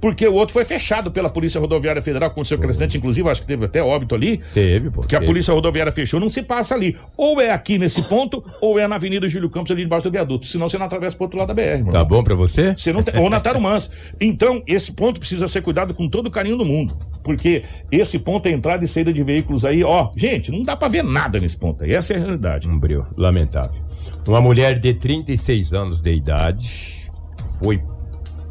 Porque 0.00 0.26
o 0.26 0.32
outro 0.32 0.54
foi 0.54 0.64
fechado 0.64 1.10
pela 1.10 1.28
Polícia 1.28 1.60
Rodoviária 1.60 2.00
Federal 2.00 2.30
com 2.30 2.40
o 2.40 2.44
seu 2.44 2.58
acidente, 2.66 2.96
inclusive, 2.96 3.28
acho 3.28 3.42
que 3.42 3.46
teve 3.46 3.66
até 3.66 3.82
óbito 3.82 4.14
ali. 4.14 4.40
Teve, 4.54 4.88
pô. 4.90 5.02
Que 5.02 5.14
a 5.14 5.18
teve. 5.18 5.26
polícia 5.30 5.52
rodoviária 5.52 5.92
fechou, 5.92 6.18
não 6.18 6.30
se 6.30 6.42
passa 6.42 6.74
ali. 6.74 6.96
Ou 7.18 7.38
é 7.38 7.50
aqui 7.50 7.76
nesse 7.76 8.00
ponto, 8.00 8.42
ou 8.62 8.78
é 8.78 8.88
na 8.88 8.94
Avenida 8.96 9.28
Júlio 9.28 9.50
Campos, 9.50 9.70
ali 9.70 9.82
debaixo 9.82 10.08
do 10.08 10.10
viaduto. 10.12 10.46
Senão 10.46 10.70
você 10.70 10.78
não 10.78 10.86
atravessa 10.86 11.16
pro 11.16 11.24
outro 11.26 11.38
lado 11.38 11.48
da 11.48 11.54
BR, 11.54 11.60
irmão. 11.80 11.92
Tá 11.92 12.02
bom 12.02 12.24
pra 12.24 12.34
você? 12.34 12.74
Você 12.74 12.94
não 12.94 13.02
tem- 13.02 13.20
ou 13.22 13.28
na 13.28 13.40
Tarumãs. 13.40 13.90
Então, 14.18 14.62
esse 14.66 14.90
ponto 14.92 15.20
precisa 15.20 15.46
ser 15.46 15.60
cuidado 15.60 15.92
com 15.92 16.08
todo 16.08 16.28
o 16.28 16.30
carinho 16.30 16.56
do 16.56 16.64
mundo. 16.64 16.96
Porque 17.22 17.62
esse 17.92 18.18
ponto 18.18 18.46
é 18.46 18.52
entrada 18.52 18.82
e 18.82 18.88
saída 18.88 19.12
de 19.12 19.22
veículos 19.22 19.66
aí, 19.66 19.84
ó. 19.84 20.08
Gente, 20.16 20.50
não 20.50 20.62
dá 20.62 20.74
pra 20.74 20.88
ver 20.88 21.04
nada 21.04 21.38
nesse 21.38 21.58
ponto 21.58 21.84
aí. 21.84 21.92
Essa 21.92 22.14
é 22.14 22.16
a 22.16 22.20
realidade. 22.20 22.66
Um 22.66 22.78
breu, 22.78 23.04
lamentável. 23.18 23.78
Uma 24.26 24.40
mulher 24.40 24.78
de 24.78 24.94
36 24.94 25.72
anos 25.72 26.00
de 26.00 26.12
idade 26.12 27.10
foi 27.58 27.82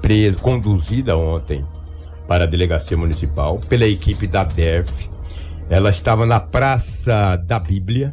presa, 0.02 0.38
conduzida 0.40 1.16
ontem 1.16 1.64
para 2.28 2.44
a 2.44 2.48
delegacia 2.48 2.98
municipal 2.98 3.60
pela 3.70 3.86
equipe 3.86 4.28
da 4.28 4.44
DERF. 4.44 5.10
Ela 5.70 5.90
estava 5.90 6.26
na 6.26 6.40
Praça 6.40 7.36
da 7.46 7.60
Bíblia, 7.60 8.12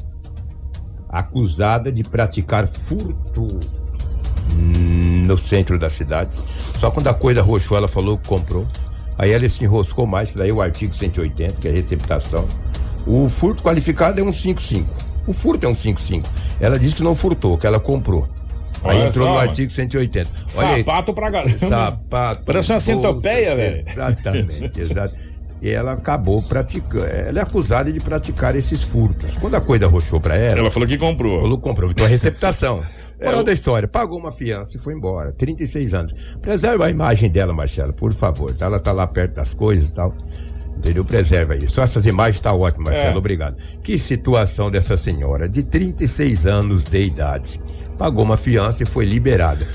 acusada 1.09 1.91
de 1.91 2.05
praticar 2.05 2.67
furto 2.67 3.47
no 4.55 5.39
centro 5.39 5.79
da 5.79 5.89
cidade. 5.89 6.37
Só 6.79 6.91
quando 6.91 7.09
a 7.09 7.15
coisa 7.15 7.43
roxou, 7.43 7.77
ela 7.77 7.89
falou 7.89 8.19
que 8.19 8.29
comprou. 8.29 8.67
Aí 9.19 9.33
ela 9.33 9.49
se 9.49 9.65
enroscou 9.65 10.07
mais, 10.07 10.35
daí 10.35 10.53
o 10.53 10.61
artigo 10.61 10.95
180, 10.95 11.61
que 11.61 11.69
é 11.69 11.71
a 11.71 11.75
receptação. 11.75 12.47
O 13.07 13.29
furto 13.31 13.63
qualificado 13.63 14.21
é 14.21 14.23
um 14.23 14.33
55. 14.33 14.95
O 15.27 15.33
furto 15.33 15.67
é 15.67 15.69
um 15.69 15.75
55. 15.75 16.29
Ela 16.61 16.79
disse 16.79 16.95
que 16.95 17.03
não 17.03 17.15
furtou, 17.15 17.57
que 17.59 17.67
ela 17.67 17.79
comprou. 17.81 18.27
Aí 18.85 18.99
Olha 18.99 19.09
entrou 19.09 19.25
só, 19.27 19.31
no 19.33 19.37
mano. 19.39 19.51
artigo 19.51 19.71
180. 19.71 20.31
Olha 20.57 20.69
aí. 20.69 20.85
Sapato 20.85 21.13
pra 21.15 21.31
galera. 21.31 21.59
Sapato. 21.59 22.45
Parece 22.45 22.73
uma 22.73 22.81
centopeia, 22.81 23.57
velho. 23.57 23.77
Exatamente, 23.79 24.81
exato. 24.81 25.15
E 25.61 25.71
ela 25.71 25.93
acabou 25.95 26.43
praticando. 26.43 27.05
Ela 27.07 27.41
é 27.41 27.43
acusada 27.43 27.91
de 27.91 27.99
praticar 27.99 28.55
esses 28.55 28.83
furtos. 28.83 29.37
Quando 29.39 29.55
a 29.57 29.61
coisa 29.61 29.87
roxou 29.87 30.21
pra 30.21 30.37
ela, 30.37 30.59
Ela 30.61 30.71
falou 30.71 30.87
que 30.87 30.99
comprou. 30.99 31.41
Falou, 31.41 31.59
comprou, 31.59 31.91
então 31.91 32.05
a 32.07 32.09
receptação. 32.09 32.81
É, 33.19 33.25
Moral 33.25 33.41
o- 33.41 33.45
da 33.45 33.53
história, 33.55 33.89
pagou 33.89 34.19
uma 34.19 34.31
fiança 34.31 34.77
e 34.77 34.79
foi 34.79 34.93
embora. 34.93 35.33
36 35.33 35.95
anos. 35.95 36.13
Preserva 36.43 36.85
a 36.85 36.91
imagem 36.91 37.31
dela, 37.31 37.51
Marcelo, 37.51 37.95
por 37.95 38.13
favor. 38.13 38.53
tá? 38.53 38.67
Ela 38.67 38.79
tá 38.79 38.93
lá 38.93 39.07
perto 39.07 39.37
das 39.37 39.55
coisas 39.55 39.89
e 39.89 39.95
tal. 39.95 40.15
Entendeu? 40.77 41.05
Preserva. 41.05 41.55
Só 41.69 41.83
essas 41.83 42.07
imagens 42.07 42.41
tá 42.41 42.53
ótimo, 42.55 42.85
Marcelo. 42.85 43.15
É. 43.15 43.19
Obrigado. 43.19 43.57
Que 43.83 43.99
situação 43.99 44.71
dessa 44.71 44.97
senhora 44.97 45.49
de 45.49 45.63
36 45.63 46.47
anos 46.47 46.85
de 46.85 47.05
idade. 47.05 47.61
Pagou 47.99 48.23
uma 48.23 48.37
fiança 48.37 48.83
e 48.83 48.87
foi 48.87 49.07
liberada. 49.07 49.67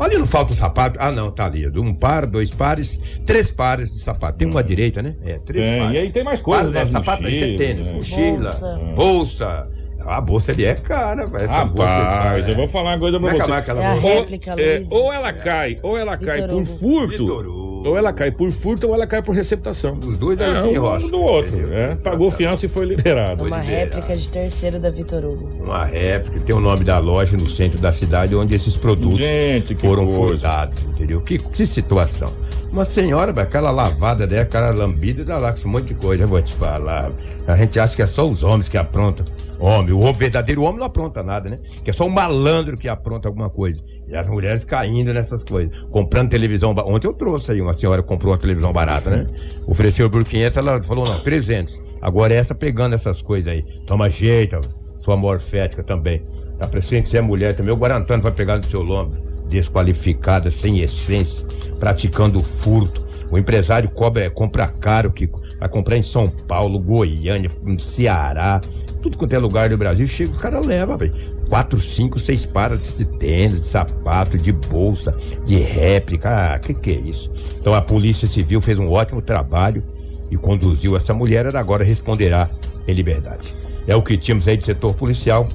Ali 0.00 0.18
não 0.18 0.26
falta 0.26 0.52
o 0.52 0.56
sapato? 0.56 0.98
Ah, 1.00 1.12
não, 1.12 1.30
tá 1.30 1.46
ali. 1.46 1.66
Um 1.78 1.94
par, 1.94 2.26
dois 2.26 2.50
pares, 2.50 3.20
três 3.24 3.52
pares 3.52 3.92
de 3.92 3.98
sapato. 3.98 4.38
Tem 4.38 4.48
uma 4.48 4.60
à 4.60 4.62
direita, 4.64 5.00
né? 5.00 5.14
É, 5.24 5.34
três 5.38 5.64
Tem, 5.64 5.78
pares. 5.78 5.94
e 5.94 5.98
aí 5.98 6.10
tem 6.10 6.24
mais 6.24 6.40
coisas 6.40 6.74
é, 6.74 6.80
nas 6.80 6.88
sapato, 6.88 7.22
mochilas, 7.22 7.56
tênis, 7.58 7.86
né? 7.86 7.92
mochila, 7.94 8.36
Bolsa. 8.36 8.80
bolsa. 8.96 9.70
A 10.06 10.20
bolsa 10.20 10.52
ali 10.52 10.64
é 10.64 10.74
cara, 10.74 11.24
velho. 11.26 11.48
Rapaz, 11.48 12.48
eu 12.48 12.54
vou 12.54 12.68
falar 12.68 12.90
uma 12.92 12.98
coisa 12.98 13.18
pra 13.20 13.30
é 13.30 13.34
você. 13.36 13.50
é 13.52 13.56
aquela 13.56 13.82
É 13.82 13.86
a 13.86 13.92
bolsa? 13.94 14.08
réplica, 14.08 14.50
é, 14.60 14.76
Luiz. 14.78 14.90
ou 14.90 15.12
ela 15.12 15.32
cai, 15.32 15.78
ou 15.82 15.96
ela 15.98 16.16
cai 16.16 16.42
Vitor 16.42 16.48
por 16.48 16.56
Hugo. 16.62 16.66
furto, 16.66 17.08
Vitor 17.10 17.46
Hugo. 17.46 17.88
ou 17.88 17.96
ela 17.98 18.12
cai 18.12 18.30
por 18.30 18.50
furto, 18.52 18.88
ou 18.88 18.94
ela 18.94 19.06
cai 19.06 19.22
por 19.22 19.34
receptação. 19.34 19.98
Os 20.06 20.16
dois 20.18 20.40
aí 20.40 20.50
é, 20.50 20.60
se 20.60 20.66
um 20.66 20.72
enroscam, 20.72 21.10
do 21.10 21.20
outro. 21.20 21.72
É, 21.72 21.94
pagou 21.96 22.30
fiança 22.30 22.66
e 22.66 22.68
foi 22.68 22.86
liberado. 22.86 23.44
Uma 23.44 23.58
réplica 23.60 24.14
de 24.14 24.28
terceiro 24.28 24.78
da 24.78 24.90
Vitor 24.90 25.24
Hugo. 25.24 25.48
Uma 25.64 25.84
réplica, 25.84 26.40
tem 26.40 26.54
o 26.54 26.60
nome 26.60 26.84
da 26.84 26.98
loja 26.98 27.36
no 27.36 27.46
centro 27.46 27.80
da 27.80 27.92
cidade 27.92 28.34
onde 28.36 28.54
esses 28.54 28.76
produtos 28.76 29.18
Gente, 29.18 29.74
foram 29.76 30.06
coisa. 30.06 30.48
furtados, 30.48 30.84
entendeu? 30.86 31.20
Que, 31.20 31.38
que 31.38 31.66
situação. 31.66 32.32
Uma 32.72 32.86
senhora, 32.86 33.38
aquela 33.42 33.70
lavada 33.70 34.26
dela, 34.26 34.42
aquela 34.44 34.70
lambida, 34.70 35.22
dá 35.22 35.36
lá 35.36 35.50
com 35.50 35.58
esse 35.58 35.66
monte 35.68 35.88
de 35.88 35.94
coisa, 35.94 36.22
eu 36.22 36.28
vou 36.28 36.40
te 36.40 36.54
falar. 36.54 37.12
A 37.46 37.54
gente 37.54 37.78
acha 37.78 37.94
que 37.94 38.00
é 38.00 38.06
só 38.06 38.26
os 38.26 38.42
homens 38.42 38.66
que 38.66 38.78
aprontam. 38.78 39.26
Homem, 39.62 39.92
o 39.92 40.12
verdadeiro 40.12 40.62
homem 40.62 40.80
não 40.80 40.86
apronta 40.86 41.22
nada, 41.22 41.48
né? 41.48 41.60
Que 41.84 41.90
é 41.90 41.92
só 41.92 42.04
um 42.04 42.10
malandro 42.10 42.76
que 42.76 42.88
apronta 42.88 43.28
alguma 43.28 43.48
coisa. 43.48 43.80
E 44.08 44.16
as 44.16 44.26
mulheres 44.28 44.64
caindo 44.64 45.14
nessas 45.14 45.44
coisas. 45.44 45.82
Comprando 45.84 46.30
televisão. 46.30 46.74
Ontem 46.84 47.06
eu 47.06 47.12
trouxe 47.12 47.52
aí, 47.52 47.62
uma 47.62 47.72
senhora 47.72 48.02
comprou 48.02 48.32
uma 48.32 48.38
televisão 48.38 48.72
barata, 48.72 49.08
né? 49.08 49.26
Ofereceu 49.68 50.10
por 50.10 50.24
500, 50.24 50.56
ela 50.56 50.82
falou, 50.82 51.06
não, 51.06 51.20
300. 51.20 51.80
Agora 52.00 52.34
essa 52.34 52.56
pegando 52.56 52.96
essas 52.96 53.22
coisas 53.22 53.52
aí. 53.52 53.62
Toma 53.86 54.10
jeito, 54.10 54.60
sua 54.98 55.16
morfética 55.16 55.84
também. 55.84 56.20
Tá 56.58 56.66
parecendo 56.66 57.04
que 57.04 57.10
você 57.10 57.18
é 57.18 57.20
mulher 57.20 57.54
também. 57.54 57.72
O 57.72 57.76
Guarantano 57.76 58.20
vai 58.20 58.32
pegar 58.32 58.56
no 58.56 58.64
seu 58.64 58.82
lombo. 58.82 59.16
Desqualificada, 59.48 60.50
sem 60.50 60.80
essência, 60.80 61.46
praticando 61.78 62.42
furto. 62.42 63.06
O 63.30 63.38
empresário 63.38 63.88
cobra, 63.88 64.28
compra 64.28 64.66
caro, 64.66 65.10
que 65.10 65.30
vai 65.58 65.68
comprar 65.68 65.96
em 65.96 66.02
São 66.02 66.28
Paulo, 66.28 66.78
Goiânia, 66.78 67.50
Ceará, 67.78 68.60
tudo 69.02 69.18
quanto 69.18 69.34
é 69.34 69.38
lugar 69.38 69.68
do 69.68 69.76
Brasil. 69.76 70.06
Chega, 70.06 70.30
os 70.30 70.38
caras 70.38 70.64
levam, 70.64 70.96
velho. 70.96 71.12
Quatro, 71.48 71.80
cinco, 71.80 72.18
seis 72.18 72.46
pares 72.46 72.94
de 72.94 73.04
tênis, 73.04 73.60
de 73.60 73.66
sapato, 73.66 74.38
de 74.38 74.52
bolsa, 74.52 75.14
de 75.44 75.56
réplica. 75.56 76.54
Ah, 76.54 76.58
que 76.58 76.72
que 76.72 76.92
é 76.92 77.00
isso? 77.00 77.30
Então 77.58 77.74
a 77.74 77.82
Polícia 77.82 78.28
Civil 78.28 78.60
fez 78.60 78.78
um 78.78 78.90
ótimo 78.90 79.20
trabalho 79.20 79.82
e 80.30 80.36
conduziu 80.36 80.96
essa 80.96 81.12
mulher. 81.12 81.44
Ela 81.46 81.60
agora 81.60 81.84
responderá 81.84 82.48
em 82.86 82.94
liberdade. 82.94 83.54
É 83.86 83.96
o 83.96 84.02
que 84.02 84.16
tínhamos 84.16 84.46
aí 84.46 84.56
do 84.56 84.64
setor 84.64 84.94
policial. 84.94 85.46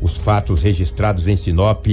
Os 0.00 0.16
fatos 0.16 0.62
registrados 0.62 1.28
em 1.28 1.36
Sinop 1.36 1.86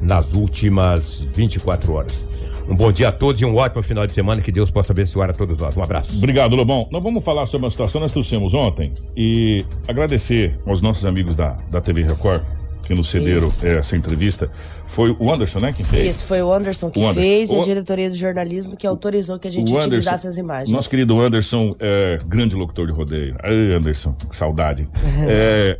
nas 0.00 0.32
últimas 0.32 1.20
24 1.34 1.92
horas. 1.92 2.24
Um 2.68 2.76
bom 2.76 2.92
dia 2.92 3.08
a 3.08 3.12
todos 3.12 3.40
e 3.40 3.44
um 3.46 3.56
ótimo 3.56 3.82
final 3.82 4.06
de 4.06 4.12
semana. 4.12 4.42
Que 4.42 4.52
Deus 4.52 4.70
possa 4.70 4.92
abençoar 4.92 5.30
a 5.30 5.32
todos 5.32 5.56
nós. 5.56 5.74
Um 5.76 5.82
abraço. 5.82 6.16
Obrigado, 6.18 6.54
Lobão. 6.54 6.86
Nós 6.92 7.02
vamos 7.02 7.24
falar 7.24 7.46
sobre 7.46 7.64
uma 7.64 7.70
situação 7.70 8.00
que 8.00 8.04
nós 8.04 8.12
trouxemos 8.12 8.52
ontem 8.52 8.92
e 9.16 9.64
agradecer 9.86 10.54
aos 10.66 10.82
nossos 10.82 11.06
amigos 11.06 11.34
da, 11.34 11.56
da 11.70 11.80
TV 11.80 12.02
Record 12.02 12.42
que 12.88 12.94
nos 12.94 13.08
cederam 13.08 13.48
Isso. 13.48 13.66
essa 13.66 13.96
entrevista. 13.96 14.50
Foi 14.86 15.14
o 15.18 15.30
Anderson, 15.32 15.60
né, 15.60 15.72
quem 15.74 15.84
fez? 15.84 16.16
Isso, 16.16 16.24
foi 16.24 16.40
o 16.40 16.52
Anderson 16.52 16.90
que 16.90 16.98
O 16.98 17.02
Anderson. 17.02 17.20
fez 17.20 17.50
e 17.50 17.56
a 17.56 17.62
diretoria 17.62 18.08
do 18.08 18.16
jornalismo 18.16 18.76
que 18.78 18.86
autorizou 18.86 19.38
que 19.38 19.46
a 19.46 19.50
gente 19.50 19.70
O 19.70 19.76
utilizasse 19.76 20.26
as 20.26 20.38
imagens. 20.38 20.70
Nosso 20.70 20.88
querido 20.88 21.20
Anderson, 21.20 21.76
é, 21.78 22.18
grande 22.26 22.56
locutor 22.56 22.86
de 22.86 22.92
rodeio. 22.92 23.36
Ai, 23.42 23.74
Anderson, 23.74 24.14
que 24.14 24.34
saudade. 24.34 24.88
é, 25.28 25.78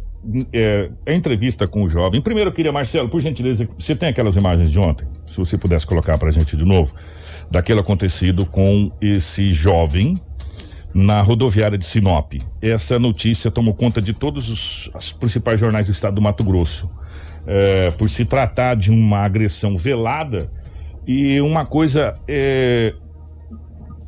é, 0.53 0.91
a 1.07 1.13
entrevista 1.13 1.67
com 1.67 1.83
o 1.83 1.89
jovem. 1.89 2.21
Primeiro 2.21 2.51
eu 2.51 2.55
queria, 2.55 2.73
Marcelo, 2.73 3.09
por 3.09 3.21
gentileza, 3.21 3.67
você 3.79 3.95
tem 3.95 4.09
aquelas 4.09 4.37
imagens 4.37 4.71
de 4.71 4.79
ontem? 4.79 5.07
Se 5.27 5.37
você 5.39 5.57
pudesse 5.57 5.87
colocar 5.87 6.19
pra 6.19 6.31
gente 6.31 6.57
de 6.57 6.65
novo, 6.65 6.95
daquele 7.51 7.81
acontecido 7.81 8.45
com 8.47 8.91
esse 9.01 9.53
jovem 9.53 10.17
na 10.95 11.21
rodoviária 11.21 11.79
de 11.79 11.85
Sinop. 11.85 12.35
Essa 12.61 12.99
notícia 12.99 13.51
tomou 13.51 13.75
conta 13.75 14.01
de 14.01 14.13
todos 14.13 14.49
os, 14.49 14.91
os 14.95 15.13
principais 15.13 15.61
jornais 15.61 15.87
do 15.87 15.93
estado 15.93 16.15
do 16.15 16.23
Mato 16.23 16.43
Grosso. 16.45 16.89
É, 17.47 17.91
por 17.93 18.11
se 18.11 18.25
tratar 18.27 18.75
de 18.75 18.91
uma 18.91 19.21
agressão 19.21 19.77
velada 19.77 20.51
e 21.07 21.41
uma 21.41 21.65
coisa 21.65 22.13
é, 22.29 22.95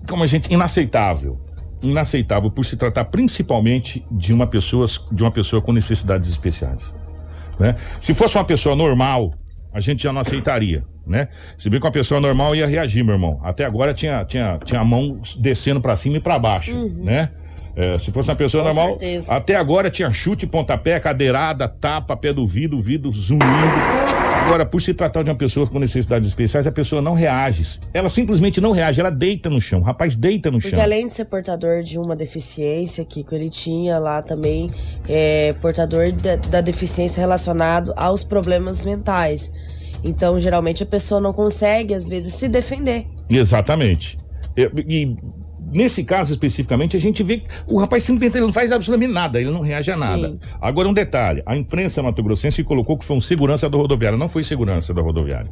como 0.06 0.22
a 0.22 0.26
gente 0.26 0.52
inaceitável 0.52 1.40
inaceitável 1.82 2.50
por 2.50 2.64
se 2.64 2.76
tratar 2.76 3.04
principalmente 3.06 4.04
de 4.10 4.32
uma 4.32 4.46
pessoa 4.46 4.86
de 5.10 5.22
uma 5.22 5.30
pessoa 5.30 5.62
com 5.62 5.72
necessidades 5.72 6.28
especiais 6.28 6.94
né? 7.58 7.76
se 8.00 8.14
fosse 8.14 8.36
uma 8.36 8.44
pessoa 8.44 8.76
normal 8.76 9.30
a 9.72 9.80
gente 9.80 10.02
já 10.02 10.12
não 10.12 10.20
aceitaria, 10.20 10.82
né? 11.06 11.28
Se 11.56 11.70
bem 11.70 11.78
que 11.78 11.86
uma 11.86 11.92
pessoa 11.92 12.20
normal 12.20 12.54
ia 12.56 12.66
reagir, 12.66 13.04
meu 13.04 13.14
irmão. 13.14 13.40
Até 13.42 13.64
agora 13.64 13.94
tinha, 13.94 14.24
tinha, 14.24 14.58
tinha 14.64 14.80
a 14.80 14.84
mão 14.84 15.20
descendo 15.38 15.80
para 15.80 15.94
cima 15.96 16.16
e 16.16 16.20
para 16.20 16.38
baixo, 16.38 16.76
né? 16.96 17.30
É, 17.76 17.98
se 17.98 18.10
fosse 18.10 18.28
uma 18.28 18.36
pessoa 18.36 18.64
Com 18.64 18.68
normal, 18.68 18.98
certeza. 18.98 19.32
até 19.32 19.54
agora 19.54 19.88
tinha 19.88 20.12
chute, 20.12 20.44
pontapé, 20.46 20.98
cadeirada, 20.98 21.68
tapa, 21.68 22.16
pé 22.16 22.32
do 22.32 22.46
vidro, 22.46 22.80
vidro 22.80 23.10
zunindo. 23.12 23.44
Agora, 24.50 24.66
por 24.66 24.82
se 24.82 24.92
tratar 24.92 25.22
de 25.22 25.30
uma 25.30 25.36
pessoa 25.36 25.64
com 25.64 25.78
necessidades 25.78 26.28
especiais, 26.28 26.66
a 26.66 26.72
pessoa 26.72 27.00
não 27.00 27.14
reage. 27.14 27.62
Ela 27.94 28.08
simplesmente 28.08 28.60
não 28.60 28.72
reage, 28.72 29.00
ela 29.00 29.08
deita 29.08 29.48
no 29.48 29.60
chão. 29.60 29.78
O 29.78 29.82
rapaz 29.84 30.16
deita 30.16 30.50
no 30.50 30.58
Porque 30.58 30.70
chão. 30.74 30.82
além 30.82 31.06
de 31.06 31.12
ser 31.12 31.26
portador 31.26 31.84
de 31.84 32.00
uma 32.00 32.16
deficiência, 32.16 33.04
Kiko, 33.04 33.32
ele 33.32 33.48
tinha 33.48 33.96
lá 34.00 34.20
também 34.22 34.68
é, 35.08 35.52
portador 35.60 36.10
da, 36.10 36.34
da 36.34 36.60
deficiência 36.60 37.20
relacionado 37.20 37.92
aos 37.94 38.24
problemas 38.24 38.80
mentais. 38.80 39.52
Então, 40.02 40.40
geralmente, 40.40 40.82
a 40.82 40.86
pessoa 40.86 41.20
não 41.20 41.32
consegue, 41.32 41.94
às 41.94 42.04
vezes, 42.04 42.32
se 42.32 42.48
defender. 42.48 43.06
Exatamente. 43.30 44.18
E, 44.56 44.68
e 44.88 45.16
nesse 45.72 46.04
caso 46.04 46.32
especificamente, 46.32 46.96
a 46.96 47.00
gente 47.00 47.22
vê 47.22 47.38
que 47.38 47.48
o 47.66 47.78
rapaz 47.78 48.02
simplesmente 48.02 48.36
ele 48.36 48.46
não 48.46 48.52
faz 48.52 48.72
absolutamente 48.72 49.12
nada, 49.12 49.40
ele 49.40 49.50
não 49.50 49.60
reage 49.60 49.90
a 49.90 49.96
nada. 49.96 50.28
Sim. 50.30 50.38
Agora, 50.60 50.88
um 50.88 50.92
detalhe: 50.94 51.42
a 51.46 51.56
imprensa 51.56 52.02
mato-grossense 52.02 52.62
colocou 52.64 52.96
que 52.98 53.04
foi 53.04 53.16
um 53.16 53.20
segurança 53.20 53.68
do 53.68 53.78
rodoviário. 53.78 54.18
Não 54.18 54.28
foi 54.28 54.42
segurança 54.42 54.92
da 54.94 55.00
rodoviária. 55.02 55.50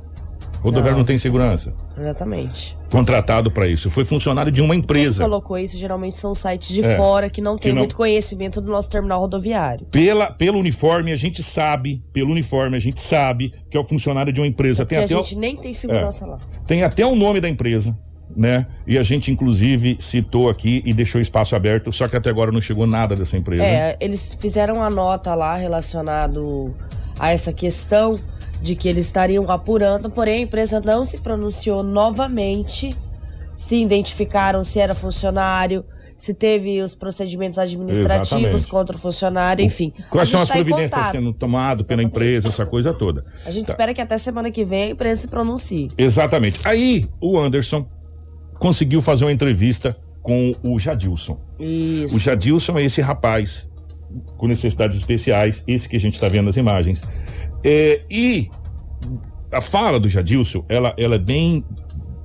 O 0.60 0.64
rodoviário 0.64 0.92
não, 0.94 0.98
Não. 0.98 1.04
tem 1.04 1.16
segurança 1.18 1.72
Exatamente. 1.96 2.76
contratado 2.90 3.48
para 3.48 3.68
isso. 3.68 3.90
Foi 3.92 4.04
funcionário 4.04 4.50
de 4.50 4.60
uma 4.60 4.74
Quem 4.74 4.80
empresa. 4.80 5.22
colocou 5.22 5.56
isso 5.56 5.76
geralmente 5.76 6.16
são 6.16 6.34
sites 6.34 6.70
de 6.70 6.82
É, 6.82 6.96
fora 6.96 7.30
que 7.30 7.40
não 7.40 7.56
tem 7.56 7.70
não- 7.72 7.78
muito 7.78 7.94
conhecimento 7.94 8.60
do 8.60 8.72
nosso 8.72 8.90
terminal 8.90 9.20
rodoviário. 9.20 9.86
Pela, 9.86 10.32
pelo 10.32 10.58
uniforme, 10.58 11.12
a 11.12 11.16
gente 11.16 11.44
sabe, 11.44 12.02
pelo 12.12 12.32
uniforme, 12.32 12.76
a 12.76 12.80
gente 12.80 13.00
sabe 13.00 13.52
que 13.70 13.76
é 13.76 13.80
o 13.80 13.84
funcionário 13.84 14.32
de 14.32 14.40
uma 14.40 14.48
empresa. 14.48 14.84
Porque 14.84 14.96
Tem 14.96 15.02
a 15.02 15.06
até, 15.06 15.16
o- 15.16 15.22
gente 15.22 15.36
nem 15.36 15.56
tem 15.56 15.72
segurança 15.72 16.26
lá. 16.26 16.38
tem 16.66 16.82
até 16.82 17.06
o 17.06 17.14
nome 17.14 17.40
da 17.40 17.48
empresa, 17.48 17.96
né? 18.36 18.66
E 18.86 18.96
a 18.98 19.02
gente, 19.02 19.30
inclusive, 19.30 19.96
citou 20.00 20.48
aqui 20.48 20.82
e 20.84 20.92
deixou 20.92 21.20
espaço 21.20 21.56
aberto, 21.56 21.92
só 21.92 22.06
que 22.08 22.16
até 22.16 22.30
agora 22.30 22.52
não 22.52 22.60
chegou 22.60 22.86
nada 22.86 23.14
dessa 23.14 23.36
empresa. 23.36 23.64
É, 23.64 23.96
eles 24.00 24.34
fizeram 24.34 24.82
a 24.82 24.90
nota 24.90 25.34
lá 25.34 25.56
relacionado 25.56 26.74
a 27.18 27.32
essa 27.32 27.52
questão 27.52 28.14
de 28.60 28.74
que 28.74 28.88
eles 28.88 29.06
estariam 29.06 29.50
apurando, 29.50 30.10
porém 30.10 30.40
a 30.40 30.42
empresa 30.42 30.80
não 30.80 31.04
se 31.04 31.18
pronunciou 31.18 31.82
novamente 31.82 32.94
se 33.58 33.82
identificaram 33.82 34.62
se 34.62 34.78
era 34.78 34.94
funcionário, 34.94 35.84
se 36.16 36.32
teve 36.32 36.80
os 36.80 36.94
procedimentos 36.94 37.58
administrativos 37.58 38.32
Exatamente. 38.32 38.66
contra 38.68 38.96
o 38.96 38.98
funcionário, 38.98 39.64
enfim. 39.64 39.92
Quais 40.10 40.28
são 40.28 40.40
as 40.40 40.48
tá 40.48 40.54
providências 40.54 41.06
sendo 41.06 41.32
tomadas 41.32 41.86
pela 41.86 42.02
empresa, 42.02 42.48
essa 42.48 42.64
coisa 42.64 42.92
toda? 42.92 43.24
A 43.44 43.50
gente 43.50 43.66
Tá. 43.66 43.72
espera 43.72 43.92
que 43.92 44.00
até 44.00 44.16
semana 44.16 44.50
que 44.50 44.64
vem 44.64 44.84
a 44.84 44.88
empresa 44.90 45.22
se 45.22 45.28
pronuncie. 45.28 45.88
Exatamente. 45.98 46.60
Aí 46.64 47.06
o 47.20 47.36
Anderson 47.38 47.84
conseguiu 48.58 49.00
fazer 49.00 49.24
uma 49.24 49.32
entrevista 49.32 49.96
com 50.22 50.52
o 50.62 50.78
Jadilson. 50.78 51.38
Isso. 51.58 52.16
O 52.16 52.18
Jadilson 52.18 52.78
é 52.78 52.84
esse 52.84 53.00
rapaz 53.00 53.70
com 54.36 54.46
necessidades 54.46 54.96
especiais, 54.96 55.62
esse 55.66 55.88
que 55.88 55.96
a 55.96 56.00
gente 56.00 56.14
está 56.14 56.28
vendo 56.28 56.46
nas 56.46 56.56
imagens. 56.56 57.02
É, 57.64 58.00
e 58.10 58.48
a 59.52 59.60
fala 59.60 59.98
do 59.98 60.08
Jadilson, 60.08 60.64
ela, 60.68 60.94
ela 60.98 61.16
é 61.16 61.18
bem. 61.18 61.64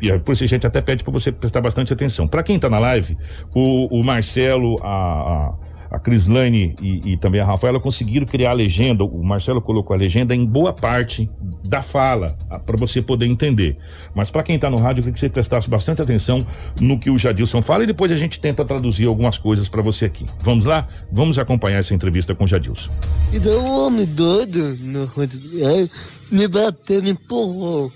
É 0.02 0.18
por 0.18 0.34
isso 0.34 0.44
a 0.44 0.48
gente 0.48 0.68
até 0.68 0.82
pede 0.82 1.04
para 1.04 1.14
você 1.14 1.32
prestar 1.32 1.62
bastante 1.62 1.94
atenção. 1.94 2.28
Para 2.28 2.44
quem 2.44 2.60
tá 2.60 2.70
na 2.70 2.80
live, 2.80 3.18
o, 3.56 4.00
o 4.00 4.04
Marcelo, 4.04 4.76
a, 4.82 4.88
a, 4.90 5.54
a 5.94 6.00
Crislane 6.00 6.76
e, 6.82 7.12
e 7.14 7.18
também 7.18 7.40
a 7.40 7.46
Rafaela 7.46 7.80
conseguiram 7.80 8.26
criar 8.26 8.50
a 8.50 8.54
legenda. 8.54 9.04
O 9.04 9.24
Marcelo 9.24 9.62
colocou 9.62 9.94
a 9.96 9.98
legenda 9.98 10.34
em 10.34 10.44
boa 10.44 10.74
parte 10.74 11.30
da 11.68 11.84
fala, 11.84 12.36
para 12.66 12.76
você 12.76 13.00
poder 13.00 13.28
entender. 13.28 13.78
Mas 14.16 14.32
para 14.32 14.42
quem 14.42 14.58
tá 14.58 14.72
no 14.72 14.78
rádio, 14.78 15.02
eu 15.02 15.04
queria 15.04 15.14
que 15.14 15.20
você 15.20 15.30
prestasse 15.30 15.70
bastante 15.70 16.02
atenção 16.02 16.44
no 16.82 16.98
que 17.00 17.12
o 17.12 17.18
Jadilson 17.18 17.62
fala 17.62 17.84
e 17.84 17.88
depois 17.88 18.12
a 18.12 18.16
gente 18.16 18.40
tenta 18.40 18.66
traduzir 18.66 19.06
algumas 19.06 19.38
coisas 19.38 19.70
para 19.70 19.84
você 19.84 20.06
aqui. 20.06 20.26
Vamos 20.42 20.66
lá? 20.66 20.88
Vamos 21.12 21.38
acompanhar 21.38 21.78
essa 21.78 21.94
entrevista 21.94 22.34
com 22.34 22.46
o 22.46 22.48
Jadilson. 22.48 22.92
E 23.32 23.38
daí 23.38 23.56
um 23.56 23.70
homem 23.70 24.06
doido 24.08 24.76
no 24.80 25.06
rodoviário 25.06 25.88
me 26.32 26.48
bateu, 26.48 27.04
me 27.04 27.12
empurrou. 27.12 27.92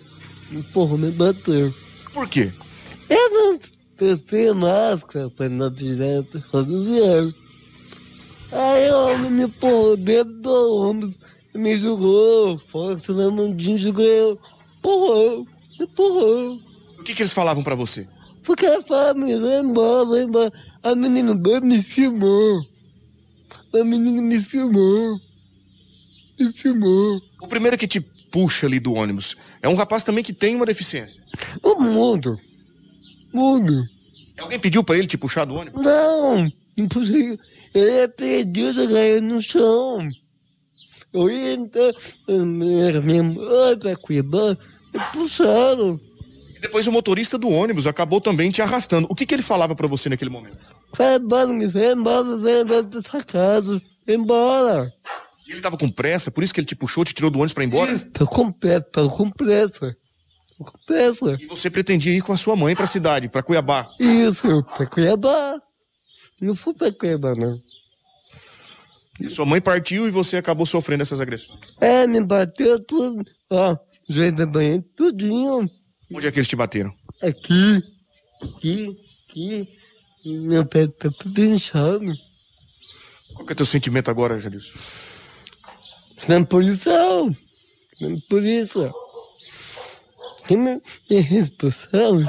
Me 0.51 0.60
empurrou, 0.60 0.99
me 0.99 1.10
bateu. 1.10 1.73
Por 2.13 2.29
quê? 2.29 2.51
Eu 3.10 3.29
não 3.31 3.60
testei 3.97 4.53
máscara 4.53 5.31
para 5.31 5.49
não 5.49 5.71
pisar 5.71 6.23
no 6.31 6.43
rodoviário. 6.53 7.46
Aí 8.51 8.89
o 8.89 9.07
homem 9.07 9.31
me 9.31 9.43
empurrou 9.43 9.97
dentro 9.97 10.33
do 10.33 10.75
ônibus 10.75 11.19
e 11.53 11.57
me 11.57 11.77
jogou 11.77 12.62
meu 13.10 13.31
mundinho 13.31 13.77
jogou 13.77 14.05
eu. 14.05 14.39
Empurrou, 14.77 15.47
me 15.79 15.86
empurrou. 15.86 16.60
O 16.99 17.03
que, 17.03 17.13
que 17.13 17.21
eles 17.21 17.33
falavam 17.33 17.63
pra 17.63 17.75
você? 17.75 18.07
Porque 18.43 18.65
a 18.65 18.81
família 18.81 19.39
vai 19.39 19.60
embora, 19.60 20.05
vai 20.05 20.21
embora. 20.21 20.51
A 20.83 20.95
menina 20.95 21.33
me 21.62 21.81
filmou. 21.81 22.65
A 23.73 23.83
menina 23.83 24.21
me 24.21 24.39
filmou. 24.39 25.19
Me 26.39 26.53
filmou. 26.53 27.21
O 27.41 27.47
primeiro 27.47 27.77
que 27.77 27.88
te 27.88 27.99
puxa 27.99 28.65
ali 28.65 28.79
do 28.79 28.93
ônibus 28.93 29.36
é 29.62 29.67
um 29.67 29.75
rapaz 29.75 30.03
também 30.03 30.23
que 30.23 30.31
tem 30.31 30.55
uma 30.55 30.65
deficiência. 30.65 31.21
O 31.62 31.81
mundo. 31.81 32.39
Mundo. 33.33 33.83
Alguém 34.39 34.60
pediu 34.60 34.83
pra 34.83 34.97
ele 34.97 35.07
te 35.07 35.17
puxar 35.17 35.45
do 35.45 35.55
ônibus? 35.55 35.83
Não, 35.83 36.51
impossível. 36.77 37.38
Ele 37.73 37.91
é 37.91 38.08
perdido, 38.08 38.88
caí 38.89 39.21
no 39.21 39.41
chão. 39.41 40.10
Eu 41.13 41.30
ia 41.30 41.53
entrar, 41.53 41.93
minha 42.27 43.23
mãe 43.23 43.77
pra 43.80 43.95
Cuiabá, 43.95 44.58
me 44.93 44.99
puxaram. 45.13 45.99
E 46.56 46.60
depois 46.60 46.88
o 46.88 46.91
motorista 46.91 47.38
do 47.38 47.49
ônibus 47.49 47.88
acabou 47.88 48.19
também 48.19 48.49
te 48.51 48.62
arrastando. 48.62 49.08
O 49.10 49.15
que, 49.15 49.25
que 49.25 49.34
ele 49.34 49.43
falava 49.43 49.75
pra 49.75 49.88
você 49.88 50.10
naquele 50.10 50.32
momento? 50.32 50.58
Vai 50.95 51.15
embora, 51.15 51.47
vai 51.69 51.91
embora, 51.91 52.38
vai 52.38 52.62
embora 52.62 52.84
dessa 52.84 53.23
casa. 53.23 53.82
Vai 54.06 54.15
embora. 54.15 54.91
E 55.47 55.51
ele 55.51 55.62
tava 55.62 55.77
com 55.77 55.89
pressa, 55.89 56.30
por 56.30 56.43
isso 56.43 56.53
que 56.53 56.60
ele 56.60 56.67
te 56.67 56.75
puxou, 56.75 57.06
te 57.06 57.13
tirou 57.13 57.30
do 57.32 57.38
ônibus 57.38 57.53
pra 57.53 57.63
ir 57.63 57.67
embora? 57.67 57.97
Tô 58.13 58.27
com 58.27 58.51
tô 58.91 59.10
com 59.10 59.30
pressa. 59.30 59.95
Tô 60.58 60.63
com 60.65 60.80
pressa. 60.86 61.38
E 61.39 61.45
você 61.45 61.69
pretendia 61.69 62.13
ir 62.13 62.21
com 62.21 62.34
a 62.34 62.38
sua 62.38 62.56
mãe 62.56 62.75
pra 62.75 62.88
cidade, 62.88 63.30
pra 63.30 63.43
Cuiabá. 63.43 63.88
Isso, 63.99 64.63
pra 64.75 64.88
Cuiabá. 64.88 65.62
Não 66.41 66.56
fui 66.56 66.73
pra 66.73 66.91
Cuiabá, 66.91 67.34
não. 67.36 67.62
E 69.19 69.30
sua 69.30 69.45
mãe 69.45 69.60
partiu 69.60 70.08
e 70.08 70.12
você 70.12 70.38
acabou 70.38 70.65
sofrendo 70.65 71.02
essas 71.02 71.19
agressões. 71.19 71.60
É, 71.82 72.06
me 72.06 72.21
bateu 72.21 72.80
tudo. 72.84 73.26
Ó, 73.50 73.76
já 74.08 74.30
da 74.30 74.45
banheiro, 74.45 74.84
tudinho. 74.95 75.69
Onde 76.12 76.28
é 76.28 76.32
que 76.32 76.38
eles 76.38 76.47
te 76.47 76.56
bateram? 76.56 76.93
Aqui, 77.23 77.84
aqui, 78.41 78.97
aqui. 79.28 79.67
Meu 80.26 80.65
pé 80.65 80.88
tá 80.88 81.10
tudo 81.10 81.43
inchado. 81.43 82.13
Qual 83.34 83.45
que 83.45 83.54
é 83.54 83.56
teu 83.56 83.65
sentimento 83.65 84.12
agora, 84.12 84.39
Jadilson? 84.39 84.78
Na 86.28 86.45
polícia, 86.45 86.91
na 88.02 88.17
polícia. 88.30 88.91
Quem 90.45 90.58
me 90.58 90.82
é 91.12 91.19
responsável 91.19 92.28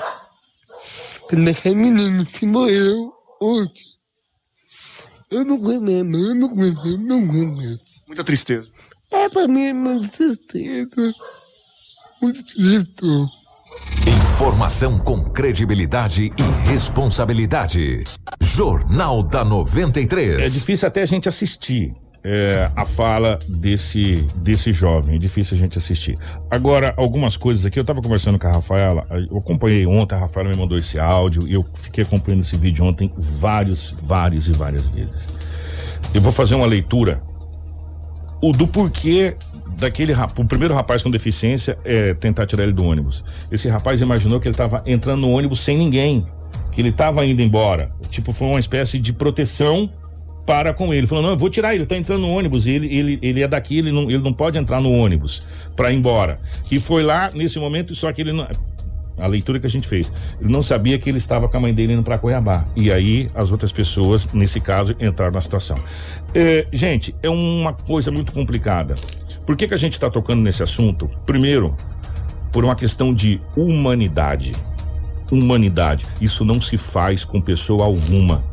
pela 1.29 1.55
que 1.55 1.69
a 1.69 1.75
menina 1.75 2.27
se 2.27 2.47
morreu 2.47 3.13
ontem. 3.41 3.98
Eu 5.31 5.45
não 5.45 5.57
aguento 5.57 5.83
mesmo, 5.83 6.17
eu 6.17 6.35
não 6.35 6.51
aguento, 6.51 6.87
eu 6.87 6.99
não 6.99 7.19
aguento. 7.19 7.85
Muita 8.07 8.25
tristeza. 8.25 8.67
É 9.11 9.29
pra 9.29 9.47
mim, 9.47 9.73
muito 9.75 10.09
tristeza. 10.09 11.15
Muito 12.21 12.43
triste. 12.43 13.07
Informação 14.07 14.99
com 14.99 15.23
credibilidade 15.25 16.33
e 16.37 16.69
responsabilidade. 16.69 18.05
Jornal 18.41 19.23
da 19.23 19.45
93. 19.45 20.41
É 20.41 20.49
difícil 20.49 20.89
até 20.89 21.03
a 21.03 21.07
gente 21.07 21.29
assistir 21.29 21.95
é, 22.25 22.71
a 22.75 22.85
fala 22.85 23.39
desse, 23.49 24.17
desse 24.37 24.73
jovem. 24.73 25.17
É 25.17 25.19
difícil 25.19 25.57
a 25.57 25.61
gente 25.61 25.79
assistir. 25.79 26.17
Agora, 26.51 26.95
algumas 26.97 27.37
coisas 27.37 27.65
aqui, 27.65 27.79
eu 27.79 27.85
tava 27.85 28.03
conversando 28.03 28.39
com 28.39 28.47
a 28.47 28.53
Rafaela, 28.53 29.07
eu 29.31 29.39
acompanhei 29.39 29.87
ontem, 29.87 30.15
a 30.15 30.19
Rafaela 30.19 30.51
me 30.51 30.57
mandou 30.57 30.77
esse 30.79 30.99
áudio 30.99 31.47
e 31.47 31.55
eu 31.55 31.65
fiquei 31.75 32.05
acompanhando 32.05 32.41
esse 32.41 32.57
vídeo 32.57 32.85
ontem 32.85 33.11
vários, 33.17 33.95
vários 34.03 34.49
e 34.49 34.53
várias 34.53 34.87
vezes. 34.89 35.29
Eu 36.15 36.21
vou 36.21 36.33
fazer 36.33 36.55
uma 36.55 36.67
leitura 36.67 37.23
o 38.41 38.53
do 38.53 38.67
porquê 38.67 39.37
daquele 39.79 40.13
o 40.13 40.45
primeiro 40.45 40.75
rapaz 40.75 41.03
com 41.03 41.11
deficiência 41.11 41.79
é 41.85 42.15
tentar 42.15 42.47
tirar 42.47 42.65
ele 42.65 42.73
do 42.73 42.85
ônibus. 42.85 43.25
Esse 43.51 43.69
rapaz 43.69 44.01
imaginou 44.01 44.41
que 44.41 44.49
ele 44.49 44.55
estava 44.55 44.83
entrando 44.87 45.21
no 45.21 45.31
ônibus 45.31 45.61
sem 45.61 45.77
ninguém, 45.77 46.27
que 46.73 46.81
ele 46.81 46.89
estava 46.89 47.25
indo 47.25 47.41
embora. 47.43 47.91
Tipo, 48.09 48.33
foi 48.33 48.49
uma 48.49 48.61
espécie 48.61 48.99
de 48.99 49.13
proteção 49.13 49.91
para 50.49 50.73
com 50.73 50.95
ele. 50.95 51.07
Falou: 51.07 51.23
"Não, 51.23 51.31
eu 51.31 51.37
vou 51.37 51.51
tirar 51.51 51.75
ele, 51.75 51.85
tá 51.85 51.95
entrando 51.95 52.23
no 52.23 52.31
ônibus, 52.31 52.67
ele 52.67 52.87
ele 52.87 53.19
ele 53.21 53.43
é 53.43 53.47
daqui, 53.47 53.77
ele 53.77 53.93
não, 53.93 54.11
ele 54.11 54.23
não 54.23 54.33
pode 54.33 54.59
entrar 54.59 54.81
no 54.81 54.91
ônibus 54.91 55.43
para 55.77 55.93
ir 55.93 55.97
embora". 55.97 56.41
E 56.71 56.81
foi 56.81 57.03
lá 57.03 57.31
nesse 57.35 57.59
momento, 57.59 57.95
só 57.95 58.11
que 58.11 58.23
ele 58.23 58.33
não 58.33 58.49
a 59.19 59.27
leitura 59.27 59.59
que 59.59 59.67
a 59.67 59.71
gente 59.71 59.87
fez. 59.87 60.11
Ele 60.41 60.51
não 60.51 60.63
sabia 60.63 60.97
que 60.97 61.11
ele 61.11 61.19
estava 61.19 61.49
com 61.49 61.57
a 61.57 61.61
mãe 61.61 61.75
dele 61.75 61.93
indo 61.93 62.03
para 62.05 62.17
Cuiabá. 62.17 62.65
E 62.77 62.91
aí 62.91 63.27
as 63.35 63.51
outras 63.51 63.73
pessoas, 63.73 64.33
nesse 64.33 64.61
caso, 64.61 64.95
entraram 65.01 65.33
na 65.33 65.41
situação. 65.41 65.77
É, 66.33 66.67
gente, 66.73 67.15
é 67.23 67.29
uma 67.29 67.73
coisa 67.73 68.11
muito 68.11 68.33
complicada. 68.33 68.95
Por 69.45 69.57
que, 69.57 69.67
que 69.67 69.75
a 69.75 69.79
gente 69.79 69.95
está 69.95 70.09
tocando 70.09 70.41
nesse 70.41 70.63
assunto? 70.63 71.11
Primeiro, 71.27 71.75
por 72.53 72.65
uma 72.65 72.77
questão 72.77 73.13
de 73.13 73.41
humanidade. 73.57 74.53
Humanidade. 75.33 76.07
Isso 76.21 76.45
não 76.45 76.61
se 76.61 76.77
faz 76.79 77.25
com 77.25 77.41
pessoa 77.41 77.85
alguma. 77.85 78.45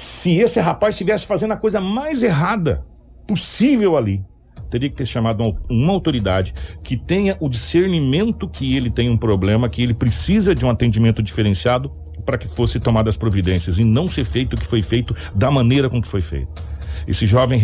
Se 0.00 0.38
esse 0.38 0.58
rapaz 0.58 0.94
estivesse 0.94 1.26
fazendo 1.26 1.52
a 1.52 1.56
coisa 1.56 1.78
mais 1.78 2.22
errada 2.22 2.82
possível 3.26 3.98
ali, 3.98 4.24
teria 4.70 4.88
que 4.88 4.96
ter 4.96 5.04
chamado 5.04 5.54
uma, 5.68 5.92
autoridade 5.92 6.54
que 6.82 6.96
tenha 6.96 7.36
o 7.38 7.50
discernimento 7.50 8.48
que 8.48 8.74
ele 8.74 8.88
tem 8.88 9.10
um 9.10 9.16
problema, 9.16 9.68
que 9.68 9.82
ele 9.82 9.92
precisa 9.92 10.54
de 10.54 10.64
um 10.64 10.70
atendimento 10.70 11.22
diferenciado 11.22 11.92
para 12.24 12.38
que 12.38 12.48
fosse 12.48 12.80
tomadas 12.80 13.14
providências 13.14 13.78
e 13.78 13.84
não 13.84 14.08
ser 14.08 14.24
feito 14.24 14.54
o 14.54 14.56
que 14.56 14.66
foi 14.66 14.80
feito 14.80 15.14
da 15.34 15.50
maneira 15.50 15.90
com 15.90 16.00
que 16.00 16.08
foi 16.08 16.22
feito. 16.22 16.62
Esse 17.06 17.26
jovem 17.26 17.60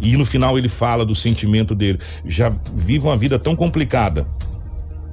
e 0.00 0.16
no 0.16 0.24
final 0.24 0.56
ele 0.56 0.68
fala 0.68 1.04
do 1.04 1.14
sentimento 1.14 1.74
dele, 1.74 1.98
já 2.24 2.48
vive 2.48 3.06
uma 3.06 3.16
vida 3.16 3.38
tão 3.38 3.54
complicada, 3.54 4.26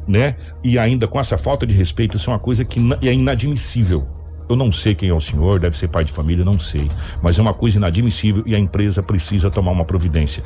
né? 0.07 0.37
E 0.63 0.79
ainda 0.79 1.05
com 1.05 1.19
essa 1.19 1.37
falta 1.37 1.67
de 1.67 1.73
respeito, 1.73 2.15
isso 2.15 2.29
é 2.29 2.33
uma 2.33 2.39
coisa 2.39 2.63
que 2.63 2.79
é 3.01 3.13
inadmissível. 3.13 4.20
Eu 4.51 4.57
não 4.57 4.71
sei 4.71 4.93
quem 4.93 5.09
é 5.09 5.13
o 5.13 5.19
senhor, 5.19 5.59
deve 5.59 5.77
ser 5.77 5.87
pai 5.87 6.03
de 6.03 6.11
família, 6.11 6.43
não 6.43 6.59
sei. 6.59 6.87
Mas 7.21 7.39
é 7.39 7.41
uma 7.41 7.53
coisa 7.53 7.77
inadmissível 7.77 8.43
e 8.45 8.53
a 8.53 8.59
empresa 8.59 9.01
precisa 9.01 9.49
tomar 9.49 9.71
uma 9.71 9.85
providência. 9.85 10.43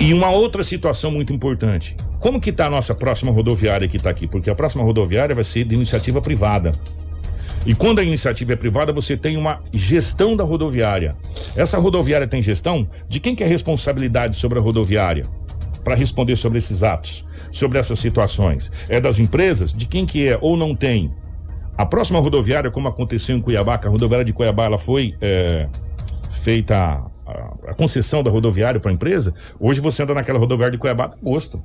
E 0.00 0.12
uma 0.12 0.30
outra 0.30 0.64
situação 0.64 1.12
muito 1.12 1.32
importante. 1.32 1.94
Como 2.18 2.40
que 2.40 2.50
está 2.50 2.66
a 2.66 2.70
nossa 2.70 2.94
próxima 2.94 3.30
rodoviária 3.30 3.86
que 3.86 3.96
está 3.96 4.10
aqui? 4.10 4.26
Porque 4.26 4.50
a 4.50 4.54
próxima 4.54 4.82
rodoviária 4.82 5.34
vai 5.34 5.44
ser 5.44 5.64
de 5.64 5.76
iniciativa 5.76 6.20
privada. 6.20 6.72
E 7.64 7.74
quando 7.74 8.00
a 8.00 8.02
iniciativa 8.02 8.54
é 8.54 8.56
privada, 8.56 8.92
você 8.92 9.16
tem 9.16 9.36
uma 9.36 9.60
gestão 9.72 10.36
da 10.36 10.42
rodoviária. 10.42 11.14
Essa 11.54 11.78
rodoviária 11.78 12.26
tem 12.26 12.42
gestão? 12.42 12.84
De 13.08 13.20
quem 13.20 13.36
que 13.36 13.44
é 13.44 13.46
a 13.46 13.48
responsabilidade 13.48 14.34
sobre 14.34 14.58
a 14.58 14.62
rodoviária? 14.62 15.24
Para 15.84 15.94
responder 15.94 16.34
sobre 16.34 16.58
esses 16.58 16.82
atos, 16.82 17.24
sobre 17.52 17.78
essas 17.78 18.00
situações. 18.00 18.72
É 18.88 19.00
das 19.00 19.20
empresas? 19.20 19.72
De 19.72 19.86
quem 19.86 20.04
que 20.04 20.26
é 20.26 20.36
ou 20.40 20.56
não 20.56 20.74
tem? 20.74 21.12
A 21.82 21.86
próxima 21.86 22.20
rodoviária, 22.20 22.70
como 22.70 22.86
aconteceu 22.86 23.36
em 23.36 23.40
Cuiabá, 23.40 23.76
que 23.76 23.88
a 23.88 23.90
rodoviária 23.90 24.24
de 24.24 24.32
Cuiabá 24.32 24.66
ela 24.66 24.78
foi 24.78 25.16
é, 25.20 25.66
feita 26.30 26.76
a, 27.26 27.70
a, 27.70 27.74
concessão 27.74 28.22
da 28.22 28.30
rodoviária 28.30 28.78
para 28.78 28.92
a 28.92 28.94
empresa. 28.94 29.34
Hoje 29.58 29.80
você 29.80 30.04
anda 30.04 30.14
naquela 30.14 30.38
rodoviária 30.38 30.70
de 30.70 30.78
Cuiabá, 30.78 31.10
gosto. 31.20 31.60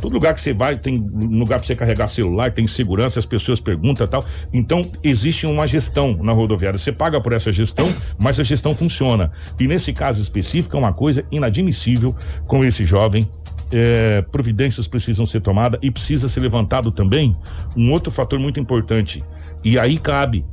Todo 0.00 0.14
lugar 0.14 0.32
que 0.32 0.40
você 0.40 0.54
vai 0.54 0.78
tem 0.78 0.96
lugar 0.96 1.58
para 1.58 1.66
você 1.66 1.76
carregar 1.76 2.08
celular, 2.08 2.50
tem 2.50 2.66
segurança, 2.66 3.18
as 3.18 3.26
pessoas 3.26 3.60
perguntam 3.60 4.06
tal. 4.06 4.24
Então, 4.54 4.90
existe 5.04 5.44
uma 5.46 5.66
gestão 5.66 6.16
na 6.22 6.32
rodoviária. 6.32 6.78
Você 6.78 6.90
paga 6.90 7.20
por 7.20 7.34
essa 7.34 7.52
gestão, 7.52 7.92
mas 8.18 8.40
a 8.40 8.44
gestão 8.44 8.74
funciona. 8.74 9.30
E 9.60 9.68
nesse 9.68 9.92
caso 9.92 10.22
específico, 10.22 10.78
é 10.78 10.78
uma 10.78 10.94
coisa 10.94 11.26
inadmissível 11.30 12.16
com 12.46 12.64
esse 12.64 12.84
jovem. 12.84 13.28
É, 13.72 14.22
providências 14.32 14.88
precisam 14.88 15.26
ser 15.26 15.40
tomadas 15.40 15.78
e 15.82 15.90
precisa 15.90 16.28
ser 16.28 16.40
levantado 16.40 16.90
também 16.90 17.36
um 17.76 17.92
outro 17.92 18.10
fator 18.10 18.38
muito 18.38 18.58
importante. 18.58 19.22
E 19.64 19.78
aí 19.78 19.98
cabe 19.98 20.44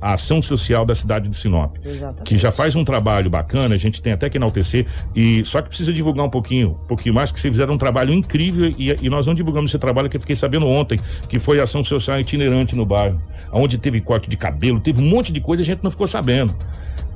a 0.00 0.14
ação 0.14 0.40
social 0.40 0.86
da 0.86 0.94
cidade 0.94 1.28
de 1.28 1.36
Sinop. 1.36 1.76
Exatamente. 1.84 2.24
Que 2.24 2.38
já 2.38 2.50
faz 2.50 2.74
um 2.74 2.84
trabalho 2.84 3.28
bacana, 3.28 3.74
a 3.74 3.78
gente 3.78 4.00
tem 4.00 4.12
até 4.12 4.30
que 4.30 4.38
enaltecer, 4.38 4.86
e 5.14 5.44
só 5.44 5.60
que 5.60 5.68
precisa 5.68 5.92
divulgar 5.92 6.24
um 6.24 6.30
pouquinho, 6.30 6.70
um 6.70 6.86
pouquinho 6.86 7.14
mais, 7.14 7.30
que 7.30 7.38
vocês 7.38 7.52
fizeram 7.52 7.74
um 7.74 7.78
trabalho 7.78 8.12
incrível 8.12 8.72
e, 8.78 8.96
e 9.02 9.10
nós 9.10 9.26
não 9.26 9.34
divulgamos 9.34 9.70
esse 9.70 9.78
trabalho 9.78 10.08
que 10.08 10.16
eu 10.16 10.20
fiquei 10.20 10.36
sabendo 10.36 10.66
ontem, 10.66 10.98
que 11.28 11.38
foi 11.38 11.60
a 11.60 11.64
ação 11.64 11.84
social 11.84 12.18
itinerante 12.18 12.74
no 12.74 12.86
bairro, 12.86 13.20
onde 13.52 13.76
teve 13.76 14.00
corte 14.00 14.28
de 14.28 14.36
cabelo, 14.36 14.80
teve 14.80 15.02
um 15.02 15.08
monte 15.08 15.32
de 15.32 15.40
coisa 15.40 15.62
a 15.62 15.66
gente 15.66 15.84
não 15.84 15.90
ficou 15.90 16.06
sabendo. 16.06 16.54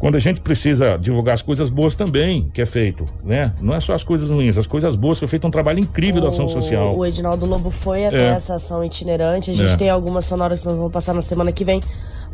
Quando 0.05 0.17
a 0.17 0.19
gente 0.19 0.43
precisa 0.43 0.99
divulgar 0.99 1.33
as 1.33 1.41
coisas 1.41 1.71
boas 1.71 1.97
também, 1.97 2.51
que 2.53 2.61
é 2.61 2.67
feito, 2.67 3.07
né? 3.25 3.55
Não 3.63 3.75
é 3.75 3.81
só 3.81 3.95
as 3.95 4.05
coisas 4.05 4.29
ruins, 4.29 4.59
as 4.59 4.67
coisas 4.67 4.97
boas 4.97 5.19
foi 5.19 5.27
feito 5.27 5.47
um 5.47 5.51
trabalho 5.51 5.79
incrível 5.79 6.21
o, 6.21 6.25
da 6.25 6.29
ação 6.29 6.47
social. 6.47 6.95
O 6.95 7.07
Edinaldo 7.07 7.47
Lobo 7.47 7.71
foi 7.71 8.05
até 8.05 8.19
é. 8.19 8.29
essa 8.33 8.57
ação 8.57 8.85
itinerante, 8.85 9.51
a 9.51 9.55
gente 9.55 9.73
é. 9.73 9.77
tem 9.79 9.89
algumas 9.89 10.27
sonoras 10.27 10.61
que 10.61 10.67
nós 10.67 10.77
vamos 10.77 10.93
passar 10.93 11.15
na 11.15 11.23
semana 11.23 11.51
que 11.51 11.65
vem 11.65 11.81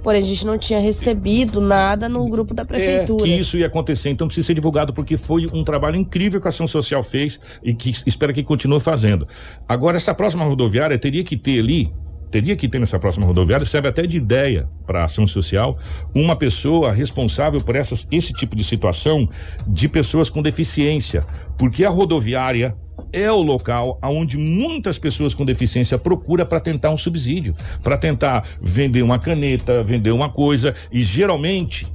porém 0.02 0.20
a 0.20 0.24
gente 0.24 0.44
não 0.44 0.58
tinha 0.58 0.80
recebido 0.80 1.60
nada 1.60 2.08
no 2.08 2.26
grupo 2.28 2.54
da 2.54 2.64
prefeitura. 2.64 3.22
É, 3.22 3.24
que 3.26 3.40
isso 3.40 3.56
ia 3.56 3.66
acontecer, 3.66 4.10
então 4.10 4.26
precisa 4.26 4.48
ser 4.48 4.54
divulgado 4.54 4.92
porque 4.92 5.16
foi 5.16 5.46
um 5.52 5.62
trabalho 5.62 5.94
incrível 5.94 6.40
que 6.40 6.48
a 6.48 6.50
ação 6.50 6.66
social 6.66 7.04
fez 7.04 7.38
e 7.62 7.72
que 7.72 7.90
espera 8.04 8.32
que 8.32 8.42
continue 8.42 8.80
fazendo. 8.80 9.28
Agora 9.68 9.96
essa 9.96 10.12
próxima 10.12 10.44
rodoviária 10.44 10.98
teria 10.98 11.22
que 11.22 11.36
ter 11.36 11.60
ali 11.60 11.92
teria 12.30 12.56
que 12.56 12.68
ter 12.68 12.78
nessa 12.78 12.98
próxima 12.98 13.26
rodoviária, 13.26 13.66
serve 13.66 13.88
até 13.88 14.06
de 14.06 14.16
ideia 14.16 14.68
para 14.86 15.02
a 15.02 15.04
ação 15.04 15.26
social, 15.26 15.78
uma 16.14 16.36
pessoa 16.36 16.92
responsável 16.92 17.60
por 17.60 17.76
essas, 17.76 18.06
esse 18.10 18.32
tipo 18.32 18.54
de 18.54 18.64
situação 18.64 19.28
de 19.66 19.88
pessoas 19.88 20.30
com 20.30 20.42
deficiência, 20.42 21.22
porque 21.58 21.84
a 21.84 21.90
rodoviária 21.90 22.74
é 23.12 23.30
o 23.30 23.40
local 23.40 23.98
onde 24.02 24.36
muitas 24.36 24.98
pessoas 24.98 25.34
com 25.34 25.44
deficiência 25.44 25.98
procuram 25.98 26.46
para 26.46 26.60
tentar 26.60 26.90
um 26.90 26.98
subsídio, 26.98 27.54
para 27.82 27.96
tentar 27.96 28.44
vender 28.60 29.02
uma 29.02 29.18
caneta, 29.18 29.82
vender 29.82 30.12
uma 30.12 30.28
coisa 30.28 30.74
e 30.92 31.02
geralmente 31.02 31.86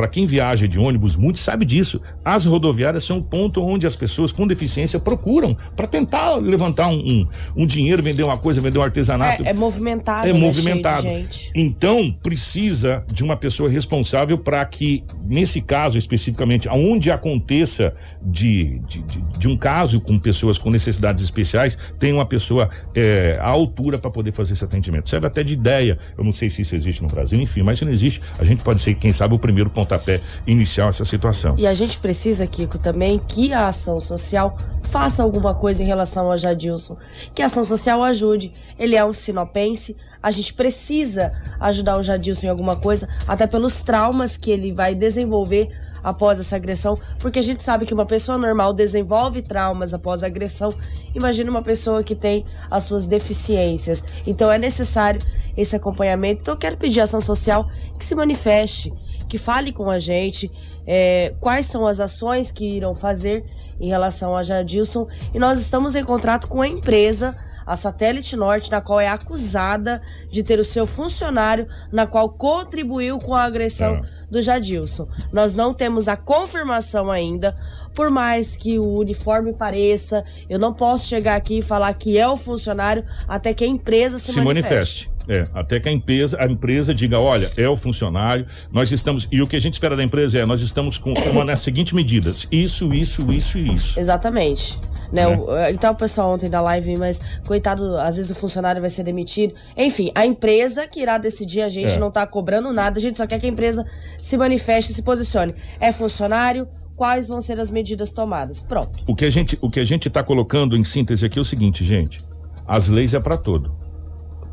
para 0.00 0.08
quem 0.08 0.24
viaja 0.24 0.66
de 0.66 0.78
ônibus, 0.78 1.14
muito 1.14 1.38
sabe 1.38 1.66
disso. 1.66 2.00
As 2.24 2.46
rodoviárias 2.46 3.04
são 3.04 3.18
um 3.18 3.22
ponto 3.22 3.62
onde 3.62 3.86
as 3.86 3.94
pessoas 3.94 4.32
com 4.32 4.46
deficiência 4.46 4.98
procuram 4.98 5.54
para 5.76 5.86
tentar 5.86 6.36
levantar 6.36 6.88
um, 6.88 6.94
um, 6.96 7.28
um, 7.54 7.66
dinheiro, 7.66 8.02
vender 8.02 8.22
uma 8.22 8.38
coisa, 8.38 8.62
vender 8.62 8.78
um 8.78 8.82
artesanato. 8.82 9.44
É, 9.44 9.50
é 9.50 9.52
movimentado. 9.52 10.26
É 10.26 10.32
né, 10.32 10.38
movimentado. 10.38 11.06
Então, 11.54 12.10
precisa 12.22 13.04
de 13.12 13.22
uma 13.22 13.36
pessoa 13.36 13.68
responsável 13.68 14.38
para 14.38 14.64
que, 14.64 15.04
nesse 15.22 15.60
caso 15.60 15.98
especificamente, 15.98 16.66
aonde 16.66 17.10
aconteça 17.10 17.92
de, 18.22 18.78
de, 18.88 19.02
de, 19.02 19.20
de, 19.38 19.48
um 19.48 19.56
caso 19.56 20.00
com 20.00 20.18
pessoas 20.18 20.56
com 20.56 20.70
necessidades 20.70 21.22
especiais, 21.22 21.76
tenha 21.98 22.14
uma 22.14 22.24
pessoa 22.24 22.70
é, 22.94 23.36
à 23.38 23.48
altura 23.48 23.98
para 23.98 24.10
poder 24.10 24.32
fazer 24.32 24.54
esse 24.54 24.64
atendimento. 24.64 25.10
Serve 25.10 25.26
até 25.26 25.42
de 25.42 25.52
ideia. 25.52 25.98
Eu 26.16 26.24
não 26.24 26.32
sei 26.32 26.48
se 26.48 26.62
isso 26.62 26.74
existe 26.74 27.02
no 27.02 27.08
Brasil, 27.08 27.38
enfim, 27.38 27.62
mas 27.62 27.78
se 27.78 27.84
não 27.84 27.92
existe, 27.92 28.22
a 28.38 28.44
gente 28.44 28.64
pode 28.64 28.80
ser, 28.80 28.94
quem 28.94 29.12
sabe, 29.12 29.34
o 29.34 29.38
primeiro 29.38 29.68
ponto 29.68 29.89
pontapé 29.90 30.20
inicial 30.46 30.88
essa 30.88 31.04
situação. 31.04 31.56
E 31.58 31.66
a 31.66 31.74
gente 31.74 31.98
precisa, 31.98 32.46
Kiko, 32.46 32.78
também 32.78 33.18
que 33.18 33.52
a 33.52 33.66
ação 33.66 34.00
social 34.00 34.56
faça 34.84 35.22
alguma 35.22 35.54
coisa 35.54 35.82
em 35.82 35.86
relação 35.86 36.30
ao 36.30 36.38
Jadilson. 36.38 36.96
Que 37.34 37.42
a 37.42 37.46
ação 37.46 37.64
social 37.64 38.02
ajude. 38.04 38.52
Ele 38.78 38.94
é 38.94 39.04
um 39.04 39.12
sinopense, 39.12 39.96
a 40.22 40.30
gente 40.30 40.54
precisa 40.54 41.32
ajudar 41.60 41.98
o 41.98 42.02
Jadilson 42.02 42.46
em 42.46 42.50
alguma 42.50 42.76
coisa, 42.76 43.08
até 43.26 43.46
pelos 43.46 43.80
traumas 43.80 44.36
que 44.36 44.50
ele 44.50 44.72
vai 44.72 44.94
desenvolver 44.94 45.68
após 46.02 46.40
essa 46.40 46.56
agressão, 46.56 46.98
porque 47.18 47.38
a 47.38 47.42
gente 47.42 47.62
sabe 47.62 47.84
que 47.84 47.92
uma 47.92 48.06
pessoa 48.06 48.38
normal 48.38 48.72
desenvolve 48.72 49.42
traumas 49.42 49.92
após 49.92 50.22
a 50.22 50.28
agressão. 50.28 50.74
Imagina 51.14 51.50
uma 51.50 51.62
pessoa 51.62 52.02
que 52.02 52.14
tem 52.14 52.46
as 52.70 52.84
suas 52.84 53.06
deficiências. 53.06 54.02
Então 54.26 54.50
é 54.50 54.56
necessário 54.56 55.20
esse 55.54 55.76
acompanhamento. 55.76 56.40
Então 56.40 56.54
eu 56.54 56.58
quero 56.58 56.78
pedir 56.78 57.00
à 57.00 57.04
ação 57.04 57.20
social 57.20 57.68
que 57.98 58.04
se 58.04 58.14
manifeste, 58.14 58.90
que 59.30 59.38
fale 59.38 59.72
com 59.72 59.88
a 59.88 59.98
gente 59.98 60.50
é, 60.84 61.32
quais 61.38 61.66
são 61.66 61.86
as 61.86 62.00
ações 62.00 62.50
que 62.50 62.64
irão 62.64 62.94
fazer 62.96 63.44
em 63.80 63.88
relação 63.88 64.36
a 64.36 64.42
Jadilson. 64.42 65.06
E 65.32 65.38
nós 65.38 65.60
estamos 65.60 65.94
em 65.94 66.04
contrato 66.04 66.48
com 66.48 66.60
a 66.60 66.66
empresa, 66.66 67.36
a 67.64 67.76
Satélite 67.76 68.34
Norte, 68.34 68.72
na 68.72 68.80
qual 68.80 68.98
é 68.98 69.06
acusada 69.06 70.02
de 70.32 70.42
ter 70.42 70.58
o 70.58 70.64
seu 70.64 70.84
funcionário, 70.84 71.68
na 71.92 72.08
qual 72.08 72.28
contribuiu 72.28 73.18
com 73.18 73.32
a 73.32 73.44
agressão 73.44 73.94
é. 73.94 74.02
do 74.28 74.42
Jadilson. 74.42 75.08
Nós 75.32 75.54
não 75.54 75.72
temos 75.72 76.08
a 76.08 76.16
confirmação 76.16 77.08
ainda. 77.08 77.56
Por 77.94 78.10
mais 78.10 78.56
que 78.56 78.78
o 78.78 78.98
uniforme 78.98 79.52
pareça, 79.52 80.24
eu 80.48 80.58
não 80.58 80.74
posso 80.74 81.06
chegar 81.06 81.36
aqui 81.36 81.58
e 81.58 81.62
falar 81.62 81.92
que 81.94 82.18
é 82.18 82.28
o 82.28 82.36
funcionário 82.36 83.04
até 83.28 83.54
que 83.54 83.62
a 83.62 83.66
empresa 83.66 84.18
se, 84.18 84.32
se 84.32 84.40
manifeste. 84.40 84.74
manifeste. 84.74 85.09
É, 85.28 85.44
até 85.54 85.78
que 85.78 85.88
a 85.88 85.92
empresa, 85.92 86.36
a 86.40 86.46
empresa 86.46 86.94
diga, 86.94 87.18
olha, 87.18 87.50
é 87.56 87.68
o 87.68 87.76
funcionário, 87.76 88.44
nós 88.72 88.90
estamos, 88.90 89.28
e 89.30 89.40
o 89.40 89.46
que 89.46 89.56
a 89.56 89.60
gente 89.60 89.74
espera 89.74 89.94
da 89.94 90.02
empresa 90.02 90.38
é, 90.38 90.46
nós 90.46 90.60
estamos 90.60 90.98
com 90.98 91.12
uma 91.12 91.44
nas 91.44 91.60
seguintes 91.60 91.92
medidas, 91.92 92.48
isso, 92.50 92.92
isso, 92.92 93.30
isso 93.32 93.58
e 93.58 93.74
isso. 93.74 94.00
Exatamente. 94.00 94.78
Né? 95.12 95.22
É. 95.58 95.72
então 95.72 95.92
o 95.92 95.96
pessoal 95.96 96.32
ontem 96.32 96.48
da 96.48 96.60
live, 96.60 96.96
mas 96.96 97.20
coitado, 97.44 97.96
às 97.98 98.16
vezes 98.16 98.30
o 98.30 98.34
funcionário 98.34 98.80
vai 98.80 98.90
ser 98.90 99.02
demitido. 99.02 99.54
Enfim, 99.76 100.12
a 100.14 100.24
empresa 100.24 100.86
que 100.86 101.00
irá 101.00 101.18
decidir, 101.18 101.62
a 101.62 101.68
gente 101.68 101.94
é. 101.94 101.98
não 101.98 102.10
tá 102.10 102.26
cobrando 102.26 102.72
nada, 102.72 102.98
a 102.98 103.00
gente 103.00 103.16
só 103.16 103.26
quer 103.26 103.40
que 103.40 103.46
a 103.46 103.48
empresa 103.48 103.84
se 104.18 104.36
manifeste, 104.36 104.92
se 104.92 105.02
posicione. 105.02 105.54
É 105.80 105.90
funcionário, 105.90 106.68
quais 106.96 107.28
vão 107.28 107.40
ser 107.40 107.58
as 107.58 107.70
medidas 107.70 108.12
tomadas. 108.12 108.62
Pronto. 108.62 108.98
O 109.06 109.14
que 109.14 109.24
a 109.24 109.30
gente, 109.30 109.58
o 109.60 109.70
que 109.70 109.80
a 109.80 109.84
gente 109.84 110.08
está 110.08 110.22
colocando 110.22 110.76
em 110.76 110.84
síntese 110.84 111.24
aqui 111.24 111.38
é 111.38 111.40
o 111.40 111.44
seguinte, 111.44 111.82
gente. 111.82 112.22
As 112.66 112.88
leis 112.88 113.14
é 113.14 113.20
para 113.20 113.36
todo. 113.36 113.74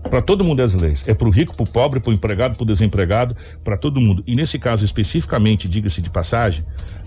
Para 0.08 0.22
todo 0.22 0.44
mundo 0.44 0.62
é 0.62 0.66
as 0.66 0.74
leis. 0.74 1.04
É 1.08 1.14
para 1.14 1.28
o 1.28 1.32
rico, 1.32 1.56
para 1.56 1.64
o 1.64 1.70
pobre, 1.70 2.00
para 2.00 2.10
o 2.10 2.14
empregado, 2.14 2.56
para 2.56 2.64
o 2.64 2.66
desempregado, 2.66 3.36
para 3.64 3.78
todo 3.78 4.02
mundo. 4.02 4.24
E 4.26 4.36
nesse 4.36 4.58
caso 4.58 4.84
especificamente, 4.84 5.68
diga-se 5.68 6.02
de 6.02 6.10
passagem, 6.10 6.64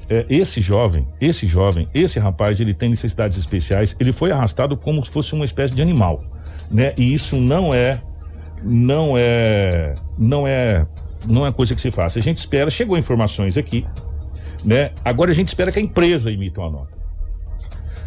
é, 0.09 0.27
esse 0.29 0.61
jovem, 0.61 1.07
esse 1.21 1.47
jovem, 1.47 1.89
esse 1.95 2.19
rapaz, 2.19 2.61
ele 2.61 2.75
tem 2.75 2.89
necessidades 2.89 3.39
especiais. 3.39 3.97
Ele 4.01 4.13
foi 4.13 4.33
arrastado 4.33 4.77
como 4.77 5.05
se 5.05 5.11
fosse 5.11 5.35
uma 5.35 5.45
espécie 5.45 5.75
de 5.75 5.81
animal, 5.81 6.21
né? 6.71 6.93
E 6.99 7.15
isso 7.15 7.37
não 7.37 7.73
é, 7.73 8.01
não 8.63 9.15
é, 9.17 9.95
não 10.19 10.47
é, 10.47 10.87
não 11.29 11.47
é 11.47 11.53
coisa 11.53 11.75
que 11.75 11.81
se 11.81 11.91
faça. 11.91 12.19
A 12.19 12.23
gente 12.23 12.39
espera. 12.39 12.69
Chegou 12.71 12.99
informações 12.99 13.57
aqui, 13.57 13.87
né? 14.65 14.91
Agora 15.05 15.31
a 15.31 15.35
gente 15.35 15.49
espera 15.49 15.71
que 15.71 15.79
a 15.79 15.83
empresa 15.83 16.31
emita 16.31 16.61
uma 16.61 16.71
nota. 16.71 17.00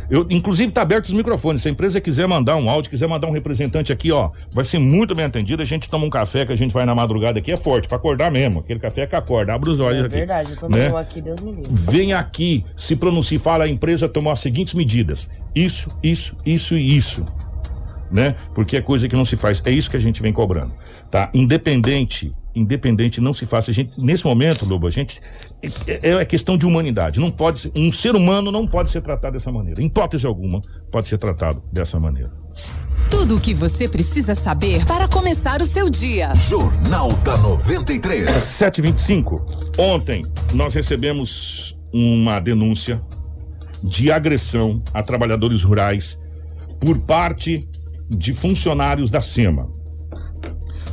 Eu, 0.10 0.26
inclusive, 0.30 0.72
tá 0.72 0.82
aberto 0.82 1.06
os 1.06 1.14
microfones. 1.14 1.62
Se 1.62 1.68
a 1.68 1.72
empresa 1.72 2.00
quiser 2.02 2.28
mandar 2.28 2.56
um 2.56 2.70
áudio, 2.70 2.90
quiser 2.90 3.08
mandar 3.08 3.28
um 3.28 3.32
representante 3.32 3.92
aqui, 3.92 4.12
ó, 4.12 4.30
vai 4.52 4.66
ser 4.66 4.80
muito 4.80 5.16
bem 5.16 5.26
atendido. 5.26 5.62
A 5.62 5.66
gente 5.66 5.90
toma 5.90 6.06
um 6.06 6.10
café 6.10 6.46
que 6.46 6.52
a 6.52 6.56
gente 6.56 6.74
vai 6.74 6.86
na 6.86 6.94
madrugada 6.94 7.40
aqui, 7.40 7.52
é 7.52 7.58
forte, 7.58 7.88
pra 7.88 7.98
acordar 7.98 8.32
mesmo. 8.32 8.60
Aquele 8.60 8.80
café 8.80 9.08
que 9.08 9.16
acorda, 9.16 9.54
abre 9.54 9.70
os 9.70 9.80
olhos 9.80 10.04
É 10.04 10.06
aqui. 10.08 10.16
verdade, 10.16 10.52
eu 10.52 10.58
tomei 10.58 10.90
né? 10.90 10.98
aqui, 10.98 11.22
Deus 11.22 11.40
me 11.42 11.52
livre. 11.52 11.70
Vem 11.72 12.14
aqui, 12.14 12.64
se 12.76 12.96
pronuncie, 12.96 13.40
fala, 13.40 13.66
a 13.66 13.70
empresa 13.70 14.08
tomou 14.10 14.32
as 14.32 14.40
seguintes 14.40 14.74
medidas. 14.74 15.30
Isso, 15.56 15.90
isso, 16.04 16.36
isso 16.46 16.78
e 16.78 16.96
isso. 16.96 17.24
Né? 18.12 18.36
Porque 18.54 18.78
é 18.78 18.82
coisa 18.82 19.08
que 19.08 19.16
não 19.16 19.26
se 19.26 19.36
faz. 19.36 19.62
É 19.66 19.72
isso 19.72 19.90
que 19.90 19.98
a 19.98 20.00
gente 20.00 20.22
vem 20.22 20.32
cobrando. 20.32 20.74
Tá? 21.10 21.32
Independente, 21.34 22.32
independente 22.56 23.20
não 23.20 23.34
se 23.34 23.46
faça. 23.46 23.72
A 23.72 23.74
gente, 23.74 24.00
nesse 24.00 24.26
momento, 24.26 24.66
Lobo, 24.66 24.88
a 24.88 24.90
gente. 24.90 25.20
É, 25.88 26.12
é 26.12 26.26
questão 26.26 26.58
de 26.58 26.66
humanidade. 26.66 27.20
Não 27.20 27.32
pode 27.32 27.60
ser, 27.60 27.72
um 27.76 27.92
ser 27.92 28.16
humano 28.16 28.52
não 28.52 28.68
pode 28.68 28.90
ser 28.90 29.02
tratado 29.02 29.34
dessa 29.34 29.52
maneira. 29.52 29.82
Em 29.82 29.86
hipótese 29.86 30.26
alguma, 30.26 30.62
pode 30.92 31.08
ser 31.08 31.18
tratado 31.18 31.64
dessa 31.72 32.00
maneira. 32.00 32.32
Tudo 33.10 33.36
o 33.36 33.40
que 33.40 33.54
você 33.54 33.88
precisa 33.88 34.34
saber 34.34 34.86
para 34.86 35.08
começar 35.08 35.62
o 35.62 35.66
seu 35.66 35.90
dia. 35.90 36.34
Jornal 36.36 37.12
da 37.24 37.38
93. 37.38 38.42
725. 38.42 39.46
Ontem 39.78 40.26
nós 40.54 40.74
recebemos 40.74 41.78
uma 41.92 42.40
denúncia 42.40 43.00
de 43.84 44.12
agressão 44.12 44.82
a 44.94 45.04
trabalhadores 45.04 45.64
rurais 45.64 46.20
por 46.80 47.00
parte 47.00 47.60
de 48.10 48.34
funcionários 48.34 49.12
da 49.12 49.22
SEMA. 49.22 49.70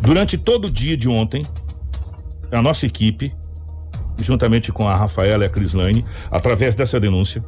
Durante 0.02 0.38
todo 0.38 0.66
o 0.66 0.70
dia 0.70 0.96
de 0.96 1.08
ontem, 1.08 1.44
a 2.50 2.62
nossa 2.62 2.86
equipe, 2.86 3.32
juntamente 4.18 4.72
com 4.72 4.88
a 4.88 4.96
Rafaela 4.96 5.44
e 5.44 5.46
a 5.46 5.50
Crislane, 5.50 6.04
através 6.30 6.74
dessa 6.74 6.98
denúncia, 6.98 7.42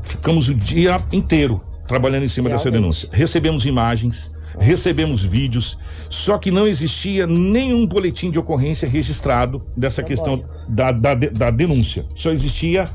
ficamos 0.00 0.48
o 0.48 0.54
dia 0.54 0.96
inteiro 1.12 1.60
trabalhando 1.86 2.24
em 2.24 2.28
cima 2.28 2.48
dessa 2.48 2.70
denúncia. 2.70 3.08
Recebemos 3.12 3.66
imagens, 3.66 4.30
recebemos 4.58 5.22
vídeos, 5.22 5.78
só 6.08 6.38
que 6.38 6.50
não 6.50 6.66
existia 6.66 7.26
nenhum 7.26 7.86
boletim 7.86 8.30
de 8.30 8.38
ocorrência 8.38 8.88
registrado 8.88 9.62
dessa 9.76 10.02
questão 10.02 10.42
da, 10.68 10.92
da, 10.92 11.14
da 11.14 11.50
denúncia. 11.50 12.04
Só 12.14 12.30
existia 12.30 12.88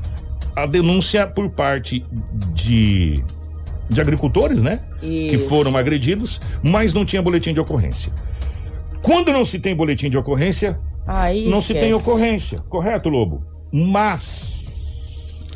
a 0.56 0.66
denúncia 0.66 1.26
por 1.26 1.50
parte 1.50 2.02
de, 2.54 3.22
de 3.88 4.00
agricultores, 4.00 4.60
né? 4.60 4.80
Que 5.00 5.36
Isso. 5.36 5.48
foram 5.48 5.76
agredidos, 5.76 6.40
mas 6.62 6.92
não 6.92 7.04
tinha 7.04 7.22
boletim 7.22 7.52
de 7.52 7.60
ocorrência. 7.60 8.10
Quando 9.02 9.32
não 9.32 9.44
se 9.44 9.58
tem 9.58 9.74
boletim 9.74 10.10
de 10.10 10.16
ocorrência, 10.18 10.78
Aí 11.06 11.48
não 11.48 11.62
se 11.62 11.72
tem 11.74 11.94
ocorrência, 11.94 12.58
correto, 12.68 13.08
Lobo? 13.08 13.40
Mas. 13.72 15.46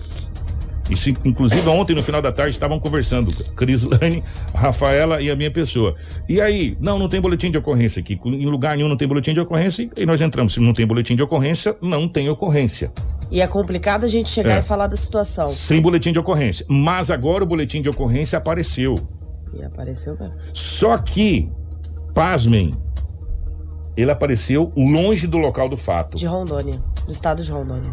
Isso, 0.91 1.11
inclusive, 1.25 1.67
ontem, 1.71 1.95
no 1.95 2.03
final 2.03 2.21
da 2.21 2.31
tarde, 2.31 2.51
estavam 2.53 2.79
conversando. 2.79 3.33
Crislane, 3.55 4.23
Rafaela 4.55 5.23
e 5.23 5.31
a 5.31 5.37
minha 5.37 5.51
pessoa. 5.51 5.95
E 6.29 6.39
aí, 6.41 6.77
não, 6.81 6.99
não 6.99 7.09
tem 7.09 7.21
boletim 7.21 7.51
de 7.51 7.57
ocorrência 7.57 8.01
aqui. 8.01 8.19
Em 8.25 8.45
lugar 8.47 8.77
nenhum 8.77 8.89
não 8.89 8.97
tem 8.97 9.09
boletim 9.09 9.33
de 9.33 9.41
ocorrência. 9.41 9.89
E 9.97 10.05
nós 10.05 10.21
entramos. 10.21 10.53
Se 10.53 10.61
não 10.61 10.73
tem 10.75 10.87
boletim 10.87 11.17
de 11.17 11.23
ocorrência, 11.23 11.77
não 11.81 12.07
tem 12.07 12.29
ocorrência. 12.29 12.93
E 13.31 13.41
é 13.41 13.47
complicado 13.47 14.05
a 14.05 14.09
gente 14.09 14.29
chegar 14.29 14.57
É. 14.57 14.59
e 14.59 14.63
falar 14.63 14.87
da 14.87 14.97
situação. 14.97 15.49
Sem 15.49 15.81
boletim 15.81 16.13
de 16.13 16.19
ocorrência. 16.19 16.67
Mas 16.69 17.11
agora 17.11 17.43
o 17.45 17.47
boletim 17.47 17.81
de 17.81 17.89
ocorrência 17.89 18.37
apareceu. 18.37 18.95
E 19.55 19.63
apareceu 19.65 20.17
mesmo. 20.19 20.35
Só 20.53 20.99
que, 20.99 21.49
pasmem, 22.13 22.71
ele 23.97 24.11
apareceu 24.11 24.71
longe 24.77 25.27
do 25.27 25.39
local 25.39 25.69
do 25.69 25.77
fato. 25.77 26.17
De 26.17 26.27
Rondônia, 26.27 26.79
do 27.05 27.11
estado 27.11 27.43
de 27.43 27.51
Rondônia. 27.51 27.93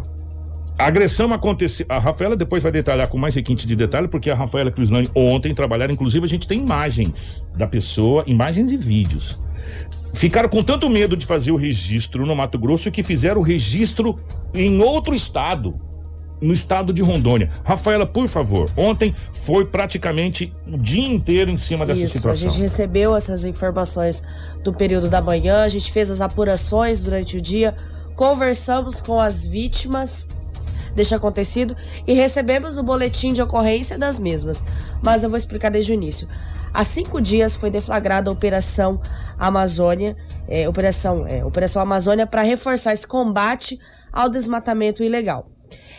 A 0.78 0.86
agressão 0.86 1.30
aconteceu. 1.32 1.84
A 1.90 1.98
Rafaela 1.98 2.34
depois 2.34 2.62
vai 2.62 2.72
detalhar 2.72 3.06
com 3.08 3.18
mais 3.18 3.34
requinte 3.34 3.66
de 3.66 3.76
detalhe, 3.76 4.08
porque 4.08 4.30
a 4.30 4.34
Rafaela 4.34 4.70
Crislane 4.70 5.10
ontem 5.14 5.54
trabalharam. 5.54 5.92
Inclusive, 5.92 6.24
a 6.24 6.28
gente 6.28 6.48
tem 6.48 6.60
imagens 6.60 7.46
da 7.54 7.66
pessoa, 7.66 8.24
imagens 8.26 8.72
e 8.72 8.78
vídeos. 8.78 9.38
Ficaram 10.14 10.48
com 10.48 10.62
tanto 10.62 10.88
medo 10.88 11.16
de 11.16 11.26
fazer 11.26 11.52
o 11.52 11.56
registro 11.56 12.24
no 12.24 12.34
Mato 12.34 12.58
Grosso 12.58 12.90
que 12.90 13.02
fizeram 13.02 13.42
o 13.42 13.44
registro 13.44 14.16
em 14.54 14.80
outro 14.80 15.14
estado, 15.14 15.74
no 16.40 16.54
estado 16.54 16.92
de 16.92 17.02
Rondônia. 17.02 17.50
Rafaela, 17.64 18.06
por 18.06 18.28
favor, 18.28 18.70
ontem 18.76 19.14
foi 19.32 19.66
praticamente 19.66 20.52
o 20.66 20.78
dia 20.78 21.06
inteiro 21.06 21.50
em 21.50 21.56
cima 21.56 21.84
dessa 21.84 22.02
Isso, 22.02 22.14
situação. 22.14 22.48
a 22.48 22.50
gente 22.50 22.60
recebeu 22.60 23.14
essas 23.14 23.44
informações 23.44 24.22
do 24.62 24.72
período 24.72 25.08
da 25.08 25.20
manhã, 25.20 25.62
a 25.62 25.68
gente 25.68 25.92
fez 25.92 26.10
as 26.10 26.20
apurações 26.20 27.02
durante 27.02 27.36
o 27.36 27.40
dia, 27.40 27.76
conversamos 28.16 29.00
com 29.00 29.20
as 29.20 29.44
vítimas 29.44 30.28
deste 30.94 31.14
acontecido 31.14 31.76
e 32.06 32.12
recebemos 32.12 32.76
o 32.78 32.82
boletim 32.82 33.32
de 33.32 33.42
ocorrência 33.42 33.98
das 33.98 34.18
mesmas. 34.18 34.64
Mas 35.02 35.22
eu 35.22 35.30
vou 35.30 35.36
explicar 35.36 35.70
desde 35.70 35.92
o 35.92 35.94
início. 35.94 36.28
Há 36.72 36.84
cinco 36.84 37.20
dias 37.20 37.54
foi 37.54 37.70
deflagrada 37.70 38.30
a 38.30 38.32
Operação 38.32 39.00
Amazônia, 39.38 40.16
é, 40.48 40.68
Operação, 40.68 41.26
é, 41.26 41.44
Operação 41.44 41.82
Amazônia 41.82 42.26
para 42.26 42.42
reforçar 42.42 42.92
esse 42.92 43.06
combate 43.06 43.78
ao 44.12 44.28
desmatamento 44.28 45.02
ilegal. 45.02 45.49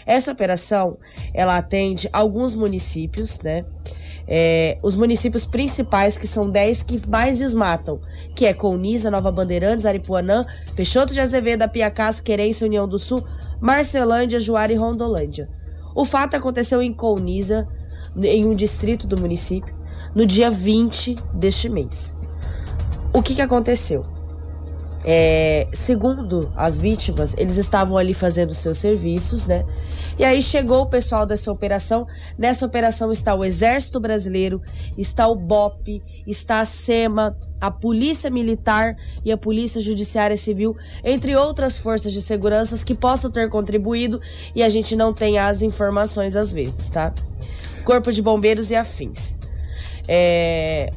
Essa 0.06 0.32
operação, 0.32 0.98
ela 1.34 1.58
atende 1.58 2.10
alguns 2.12 2.56
municípios, 2.56 3.42
né? 3.42 3.66
É, 4.28 4.78
os 4.82 4.96
municípios 4.96 5.46
principais, 5.46 6.18
que 6.18 6.28
são 6.28 6.50
10 6.50 6.84
que 6.84 7.08
mais 7.08 7.40
desmatam, 7.40 8.00
que 8.36 8.46
é 8.46 8.54
Colniza, 8.54 9.12
Nova 9.12 9.32
Bandeirantes, 9.32 9.86
Aripuanã, 9.86 10.46
Peixoto 10.76 11.14
de 11.14 11.20
Azevedo, 11.20 11.64
Apiacás, 11.64 12.22
Querência, 12.22 12.66
União 12.66 12.88
do 12.88 12.98
Sul, 12.98 13.26
Marcelândia, 13.60 14.40
Juara 14.40 14.72
e 14.72 14.76
Rondolândia. 14.76 15.50
O 15.94 16.06
fato 16.06 16.36
aconteceu 16.36 16.82
em 16.82 16.94
Colniza, 16.94 17.68
em 18.16 18.46
um 18.46 18.56
distrito 18.56 19.06
do 19.06 19.20
município, 19.20 19.76
no 20.16 20.26
dia 20.26 20.50
20 20.50 21.16
deste 21.34 21.68
mês. 21.68 22.16
O 23.14 23.22
que, 23.22 23.36
que 23.36 23.42
aconteceu? 23.42 24.06
É, 25.04 25.68
segundo 25.74 26.52
as 26.56 26.78
vítimas, 26.78 27.36
eles 27.38 27.58
estavam 27.58 27.98
ali 27.98 28.14
fazendo 28.14 28.54
seus 28.54 28.78
serviços, 28.78 29.46
né? 29.46 29.64
E 30.20 30.24
aí 30.24 30.42
chegou 30.42 30.82
o 30.82 30.86
pessoal 30.86 31.26
dessa 31.26 31.52
operação. 31.52 32.06
Nessa 32.38 32.66
operação 32.66 33.12
está 33.12 33.34
o 33.34 33.44
Exército 33.44 34.00
Brasileiro, 34.00 34.62
está 34.98 35.28
o 35.28 35.36
BOP, 35.36 36.02
está 36.28 36.60
a 36.60 36.66
SEMA, 36.66 37.36
a 37.60 37.72
Polícia 37.72 38.30
Militar 38.30 38.96
e 39.24 39.32
a 39.32 39.38
Polícia 39.38 39.82
Judiciária 39.82 40.38
Civil, 40.38 40.76
entre 41.04 41.36
outras 41.36 41.78
forças 41.78 42.14
de 42.14 42.22
segurança 42.22 42.84
que 42.86 42.94
possam 42.96 43.32
ter 43.32 43.50
contribuído 43.50 44.20
e 44.56 44.64
a 44.64 44.70
gente 44.70 44.96
não 44.96 45.14
tem 45.14 45.38
as 45.38 45.62
informações 45.62 46.36
às 46.36 46.52
vezes, 46.52 46.90
tá? 46.90 47.14
Corpo 47.84 48.12
de 48.12 48.22
Bombeiros 48.22 48.70
e 48.70 48.76
afins. 48.76 49.38
É, 50.08 50.92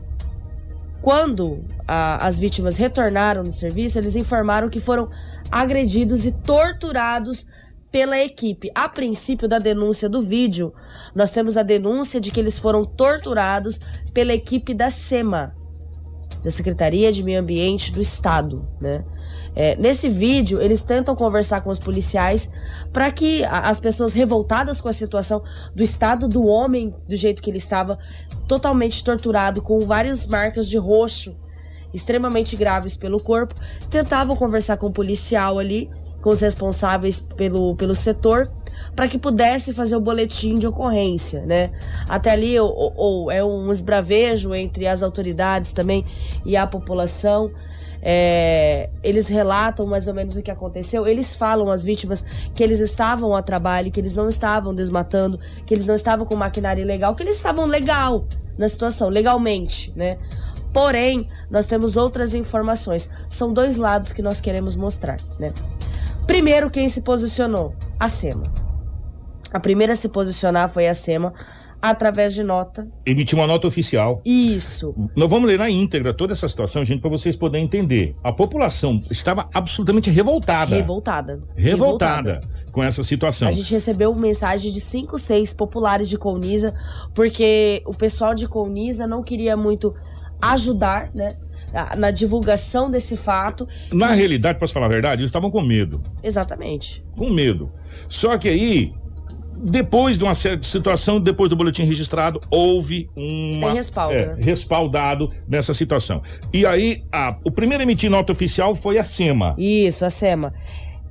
quando 1.01 1.62
a- 1.87 2.27
as 2.27 2.39
vítimas 2.39 2.77
retornaram 2.77 3.43
no 3.43 3.53
serviço, 3.53 3.99
eles 3.99 4.17
informaram 4.17 4.69
que 4.71 4.81
foram 4.81 5.07
agredidos 5.51 6.25
e 6.25 6.33
torturados 6.33 7.47
pela 7.95 8.18
equipe. 8.18 8.72
A 8.74 8.88
princípio 8.88 9.47
da 9.47 9.61
denúncia 9.61 10.09
do 10.09 10.20
vídeo, 10.20 10.74
nós 11.14 11.30
temos 11.30 11.57
a 11.57 11.62
denúncia 11.62 12.20
de 12.20 12.32
que 12.32 12.40
eles 12.40 12.59
foram 12.59 12.84
torturados 12.84 13.80
pela 14.12 14.34
equipe 14.34 14.74
da 14.74 14.90
SEMA, 14.90 15.55
da 16.42 16.51
Secretaria 16.51 17.12
de 17.12 17.22
Meio 17.22 17.38
Ambiente 17.38 17.92
do 17.92 18.01
Estado, 18.01 18.66
né? 18.80 19.05
É, 19.55 19.76
nesse 19.76 20.09
vídeo, 20.09 20.61
eles 20.61 20.82
tentam 20.82 21.14
conversar 21.14 21.61
com 21.61 21.70
os 21.70 21.78
policiais 21.78 22.51
para 22.92 23.12
que 23.12 23.45
as 23.45 23.78
pessoas 23.78 24.12
revoltadas 24.12 24.80
com 24.80 24.88
a 24.88 24.92
situação 24.92 25.40
do 25.72 25.84
estado 25.84 26.26
do 26.26 26.45
homem, 26.45 26.92
do 27.09 27.14
jeito 27.14 27.40
que 27.40 27.49
ele 27.49 27.59
estava, 27.59 27.97
totalmente 28.49 29.05
torturado, 29.05 29.62
com 29.62 29.78
várias 29.78 30.26
marcas 30.26 30.68
de 30.68 30.76
roxo, 30.76 31.38
extremamente 31.95 32.57
graves 32.57 32.97
pelo 32.97 33.22
corpo, 33.22 33.55
tentavam 33.88 34.34
conversar 34.34 34.78
com 34.78 34.88
o 34.88 34.92
policial 34.92 35.61
ali, 35.61 35.88
com 36.25 36.31
os 36.31 36.41
responsáveis 36.41 37.20
pelo, 37.20 37.77
pelo 37.77 37.95
setor, 37.95 38.51
para 38.97 39.07
que 39.07 39.18
pudesse 39.18 39.75
fazer 39.75 39.95
o 39.95 40.01
boletim 40.01 40.55
de 40.55 40.66
ocorrência, 40.66 41.43
né? 41.43 41.70
Até 42.09 42.31
ali 42.31 42.59
ou, 42.59 42.95
ou- 42.97 43.31
é 43.31 43.45
um 43.45 43.70
esbravejo 43.70 44.55
entre 44.55 44.87
as 44.87 45.03
autoridades 45.03 45.75
também 45.75 46.03
e 46.43 46.57
a 46.57 46.66
população. 46.66 47.51
É, 48.01 48.89
eles 49.03 49.29
relatam 49.29 49.85
mais 49.87 50.09
ou 50.09 50.14
menos 50.14 50.35
o 50.35 50.41
que 50.41 50.51
aconteceu. 50.51 51.07
Eles 51.07 51.35
falam 51.35 51.68
às 51.68 51.85
vítimas 51.85 52.25
que 52.55 52.62
eles 52.62 52.81
estavam 52.81 53.37
a 53.37 53.43
trabalho, 53.43 53.91
que 53.93 54.01
eles 54.01 54.14
não 54.14 54.27
estavam 54.27 54.75
desmatando, 54.75 55.39
que 55.66 55.75
eles 55.75 55.87
não 55.87 55.95
estavam 55.95 56.25
com 56.25 56.35
maquinária 56.37 56.81
ilegal, 56.81 57.14
que 57.14 57.22
eles 57.22 57.37
estavam 57.37 57.66
legal 57.66 58.25
na 58.57 58.66
situação, 58.66 59.11
legalmente, 59.11 59.93
né? 59.95 60.16
Porém, 60.72 61.29
nós 61.51 61.66
temos 61.66 61.97
outras 61.97 62.33
informações. 62.35 63.11
São 63.29 63.53
dois 63.53 63.77
lados 63.77 64.11
que 64.11 64.22
nós 64.22 64.41
queremos 64.41 64.75
mostrar, 64.75 65.18
né? 65.39 65.53
Primeiro, 66.27 66.70
quem 66.70 66.89
se 66.89 67.03
posicionou? 67.03 67.75
A 67.99 68.09
SEMA. 68.09 68.53
A 69.53 69.61
primeira 69.61 69.93
a 69.93 69.97
se 69.97 70.09
posicionar 70.09 70.68
foi 70.68 70.89
a 70.89 70.95
SEMA. 70.95 71.33
através 71.81 72.33
de 72.33 72.43
nota. 72.43 72.89
Emitiu 73.05 73.37
uma 73.37 73.47
nota 73.47 73.66
oficial. 73.66 74.22
Isso. 74.25 74.95
Nós 75.14 75.29
vamos 75.29 75.47
ler 75.47 75.59
na 75.59 75.68
íntegra 75.68 76.14
toda 76.14 76.33
essa 76.33 76.49
situação, 76.49 76.83
gente, 76.83 77.03
para 77.03 77.11
vocês 77.11 77.37
poderem 77.37 77.66
entender. 77.66 78.14
A 78.25 78.33
população 78.33 79.03
estava 79.11 79.51
absolutamente 79.53 80.09
revoltada. 80.09 80.75
Revoltada. 80.75 81.41
Revoltada, 81.55 82.41
com 82.72 82.83
essa 82.83 83.03
situação. 83.03 83.49
A 83.49 83.51
gente 83.51 83.70
recebeu 83.70 84.14
mensagem 84.14 84.72
de 84.72 84.81
cinco, 84.81 85.18
seis 85.18 85.53
populares 85.53 86.09
de 86.09 86.16
Colniza, 86.16 86.75
porque 87.12 87.83
o 87.85 87.95
pessoal 87.95 88.35
de 88.35 88.49
Colniza 88.49 89.07
não 89.07 89.22
queria 89.22 89.55
muito 89.55 89.95
ajudar, 90.41 91.11
né? 91.14 91.37
Na- 91.97 92.11
divulgação 92.11 92.91
desse 92.91 93.16
fato. 93.16 93.66
Na 93.93 94.12
realidade, 94.12 94.59
posso 94.59 94.72
falar 94.72 94.87
a 94.87 94.89
verdade, 94.89 95.20
eles 95.22 95.29
estavam 95.31 95.51
com 95.51 95.61
medo. 95.62 96.01
Exatamente. 96.22 97.03
Com 97.16 97.31
medo. 97.31 97.70
Só 98.09 98.39
que 98.39 98.49
aí, 98.49 98.93
depois 99.57 100.18
de 100.18 100.25
uma 100.25 100.35
certa 100.35 100.64
situação, 100.66 101.20
depois 101.20 101.49
do 101.51 101.57
boletim 101.57 101.85
registrado, 101.85 102.41
houve 102.51 103.09
um. 103.16 103.72
respaldo, 103.72 104.14
né? 104.14 104.35
respaldado 104.39 105.31
nessa 105.49 105.72
situação. 105.72 106.22
E 106.53 106.66
aí, 106.66 107.03
a- 107.12 107.37
o 107.45 107.51
primeiro 107.51 107.83
a 107.83 107.85
emitir 107.85 108.11
nota 108.11 108.33
oficial 108.33 108.75
foi 108.75 108.99
a 108.99 109.05
SEMA. 109.05 109.55
Isso, 109.59 110.05
a 110.05 110.11
SEMA. 110.11 110.53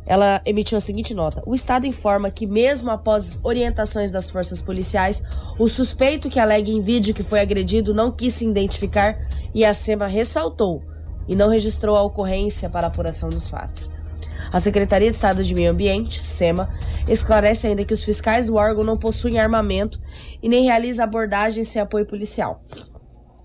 Ela 0.06 0.42
emitiu 0.46 0.78
a 0.78 0.82
seguinte 0.82 1.14
nota: 1.14 1.42
O 1.46 1.56
Estado 1.56 1.88
informa 1.88 2.30
que, 2.30 2.46
mesmo 2.46 2.92
após 2.92 3.40
orientações 3.44 4.12
das 4.12 4.30
forças 4.30 4.62
policiais, 4.62 5.24
o 5.58 5.68
suspeito 5.68 6.30
que 6.30 6.40
alega 6.40 6.70
em 6.70 6.82
vídeo 6.82 7.14
que 7.14 7.24
foi 7.24 7.40
agredido 7.40 7.94
não 7.94 8.12
quis 8.12 8.34
se 8.34 8.46
identificar 8.46 9.18
e 9.54 9.64
a 9.64 9.74
SEMA 9.74 10.08
ressaltou 10.08 10.84
e 11.28 11.36
não 11.36 11.50
registrou 11.50 11.96
a 11.96 12.02
ocorrência 12.02 12.70
para 12.70 12.88
apuração 12.88 13.30
dos 13.30 13.48
fatos. 13.48 13.92
A 14.52 14.60
Secretaria 14.60 15.10
de 15.10 15.16
Estado 15.16 15.44
de 15.44 15.56
Meio 15.56 15.72
Ambiente, 15.72 16.24
SEMA, 16.24 16.70
esclarece 17.08 17.68
ainda 17.68 17.86
que 17.86 17.94
os 17.94 18.04
fiscais 18.04 18.48
do 18.48 18.56
órgão 18.56 18.84
não 18.84 18.98
possuem 18.98 19.40
armamento 19.40 20.00
e 20.42 20.50
nem 20.50 20.66
realiza 20.66 21.04
abordagens 21.04 21.68
sem 21.70 21.82
apoio 21.82 22.06
policial. 22.06 22.60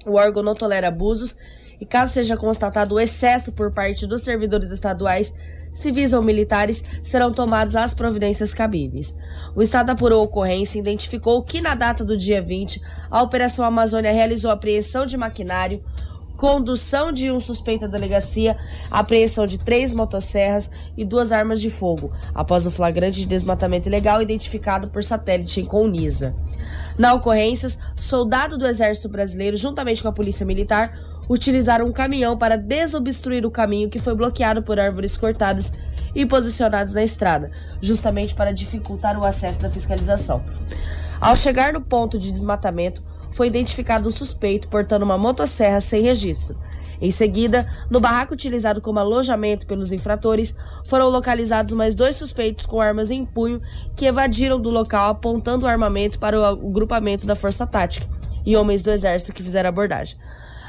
O 0.04 0.14
órgão 0.14 0.42
não 0.42 0.54
tolera 0.54 0.88
abusos 0.88 1.38
e, 1.80 1.86
caso 1.86 2.12
seja 2.12 2.36
constatado 2.36 2.94
o 2.94 3.00
excesso 3.00 3.52
por 3.52 3.72
parte 3.72 4.06
dos 4.06 4.22
servidores 4.22 4.70
estaduais, 4.70 5.34
civis 5.78 6.12
ou 6.12 6.22
militares, 6.22 6.84
serão 7.02 7.32
tomadas 7.32 7.74
as 7.74 7.94
providências 7.94 8.52
cabíveis. 8.52 9.16
O 9.54 9.62
Estado 9.62 9.90
apurou 9.90 10.20
a 10.20 10.24
ocorrência 10.24 10.78
e 10.78 10.80
identificou 10.80 11.42
que, 11.42 11.60
na 11.60 11.74
data 11.74 12.04
do 12.04 12.16
dia 12.16 12.42
20, 12.42 12.80
a 13.10 13.22
Operação 13.22 13.64
Amazônia 13.64 14.12
realizou 14.12 14.50
apreensão 14.50 15.06
de 15.06 15.16
maquinário, 15.16 15.82
condução 16.36 17.10
de 17.10 17.32
um 17.32 17.40
suspeito 17.40 17.84
à 17.84 17.88
delegacia, 17.88 18.56
apreensão 18.90 19.44
de 19.46 19.58
três 19.58 19.92
motosserras 19.92 20.70
e 20.96 21.04
duas 21.04 21.32
armas 21.32 21.60
de 21.60 21.68
fogo, 21.68 22.12
após 22.32 22.64
o 22.64 22.70
flagrante 22.70 23.18
de 23.18 23.26
desmatamento 23.26 23.88
ilegal 23.88 24.22
identificado 24.22 24.88
por 24.88 25.02
satélite 25.02 25.60
em 25.60 25.64
Colniza. 25.64 26.32
Na 26.96 27.14
ocorrência, 27.14 27.68
soldado 27.96 28.56
do 28.56 28.66
Exército 28.66 29.08
Brasileiro, 29.08 29.56
juntamente 29.56 30.02
com 30.02 30.08
a 30.08 30.12
Polícia 30.12 30.46
Militar, 30.46 30.96
utilizaram 31.28 31.86
um 31.86 31.92
caminhão 31.92 32.36
para 32.36 32.56
desobstruir 32.56 33.44
o 33.44 33.50
caminho 33.50 33.90
que 33.90 33.98
foi 33.98 34.14
bloqueado 34.14 34.62
por 34.62 34.80
árvores 34.80 35.16
cortadas 35.16 35.74
e 36.14 36.24
posicionadas 36.24 36.94
na 36.94 37.02
estrada, 37.02 37.50
justamente 37.80 38.34
para 38.34 38.52
dificultar 38.52 39.18
o 39.18 39.24
acesso 39.24 39.62
da 39.62 39.70
fiscalização. 39.70 40.42
Ao 41.20 41.36
chegar 41.36 41.72
no 41.72 41.80
ponto 41.80 42.18
de 42.18 42.32
desmatamento, 42.32 43.02
foi 43.30 43.46
identificado 43.48 44.08
um 44.08 44.12
suspeito 44.12 44.68
portando 44.68 45.04
uma 45.04 45.18
motosserra 45.18 45.80
sem 45.80 46.02
registro. 46.02 46.56
Em 47.00 47.10
seguida, 47.10 47.68
no 47.88 48.00
barraco 48.00 48.34
utilizado 48.34 48.80
como 48.80 48.98
alojamento 48.98 49.66
pelos 49.66 49.92
infratores, 49.92 50.56
foram 50.84 51.08
localizados 51.08 51.72
mais 51.72 51.94
dois 51.94 52.16
suspeitos 52.16 52.66
com 52.66 52.80
armas 52.80 53.10
em 53.10 53.24
punho 53.24 53.60
que 53.94 54.06
evadiram 54.06 54.60
do 54.60 54.68
local 54.68 55.10
apontando 55.10 55.64
o 55.64 55.68
armamento 55.68 56.18
para 56.18 56.52
o 56.52 56.70
grupamento 56.70 57.24
da 57.24 57.36
Força 57.36 57.66
Tática 57.66 58.06
e 58.44 58.56
homens 58.56 58.82
do 58.82 58.90
Exército 58.90 59.32
que 59.32 59.42
fizeram 59.42 59.68
abordagem. 59.68 60.18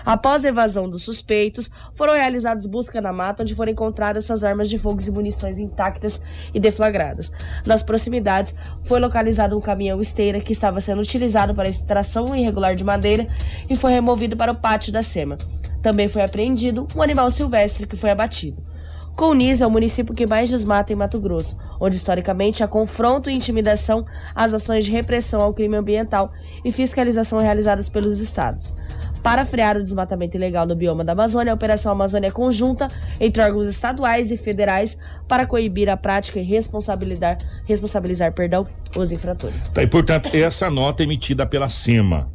Após 0.06 0.44
a 0.44 0.50
evasão 0.50 0.90
dos 0.90 1.04
suspeitos, 1.04 1.70
foram 1.94 2.14
realizadas 2.14 2.66
busca 2.66 3.02
na 3.02 3.14
mata, 3.14 3.44
onde 3.44 3.56
foram 3.56 3.72
encontradas 3.72 4.26
essas 4.26 4.44
armas 4.44 4.70
de 4.70 4.78
fogo 4.78 5.02
e 5.02 5.12
munições 5.12 5.60
intactas 5.60 6.22
e 6.54 6.60
deflagradas. 6.60 7.32
Nas 7.66 7.84
proximidades, 7.84 8.56
foi 8.84 9.00
localizado 9.00 9.58
um 9.58 9.62
caminhão 9.62 10.02
esteira 10.02 10.40
que 10.40 10.54
estava 10.54 10.82
sendo 10.82 11.02
utilizado 11.02 11.54
para 11.54 11.70
extração 11.70 12.36
irregular 12.36 12.76
de 12.76 12.84
madeira 12.84 13.28
e 13.70 13.76
foi 13.76 13.92
removido 13.92 14.36
para 14.36 14.52
o 14.52 14.56
pátio 14.56 14.92
da 14.92 15.04
SEMA. 15.04 15.38
Também 15.82 16.08
foi 16.08 16.22
apreendido 16.22 16.88
um 16.96 17.02
animal 17.02 17.32
silvestre 17.32 17.88
que 17.88 17.96
foi 17.96 18.10
abatido. 18.10 18.70
Colniz 19.16 19.60
é 19.60 19.68
o 19.68 19.72
município 19.72 20.16
que 20.16 20.26
mais 20.26 20.50
desmata 20.50 20.94
em 20.94 20.96
Mato 20.96 21.20
Grosso, 21.20 21.58
onde 21.78 21.98
historicamente 21.98 22.64
há 22.64 22.68
confronto 22.70 23.30
e 23.30 23.34
intimidação 23.34 24.06
às 24.34 24.54
ações 24.54 24.86
de 24.86 24.92
repressão 24.92 25.42
ao 25.42 25.54
crime 25.54 25.76
ambiental 25.76 26.32
e 26.64 26.72
fiscalização 26.72 27.40
realizadas 27.40 27.90
pelos 27.90 28.22
estados. 28.22 28.74
Para 29.24 29.46
frear 29.46 29.78
o 29.78 29.84
desmatamento 29.84 30.38
ilegal 30.38 30.66
no 30.66 30.76
bioma 30.76 31.04
da 31.04 31.12
Amazônia, 31.12 31.52
a 31.52 31.56
Operação 31.56 31.92
Amazônia 31.92 32.30
é 32.30 32.32
conjunta 32.32 32.88
entre 33.20 33.44
órgãos 33.44 33.68
estaduais 33.68 34.32
e 34.32 34.38
federais 34.38 34.98
para 35.28 35.46
coibir 35.46 35.90
a 35.90 35.98
prática 35.98 36.40
e 36.40 36.44
responsabilizar, 36.44 37.38
responsabilizar 37.66 38.32
perdão, 38.34 38.66
os 38.96 39.12
infratores. 39.12 39.68
Tá, 39.68 39.84
e 39.84 39.88
portanto, 39.88 40.30
essa 40.34 40.70
nota 40.70 41.04
é 41.04 41.06
emitida 41.06 41.46
pela 41.46 41.68
SEMA. 41.68 42.28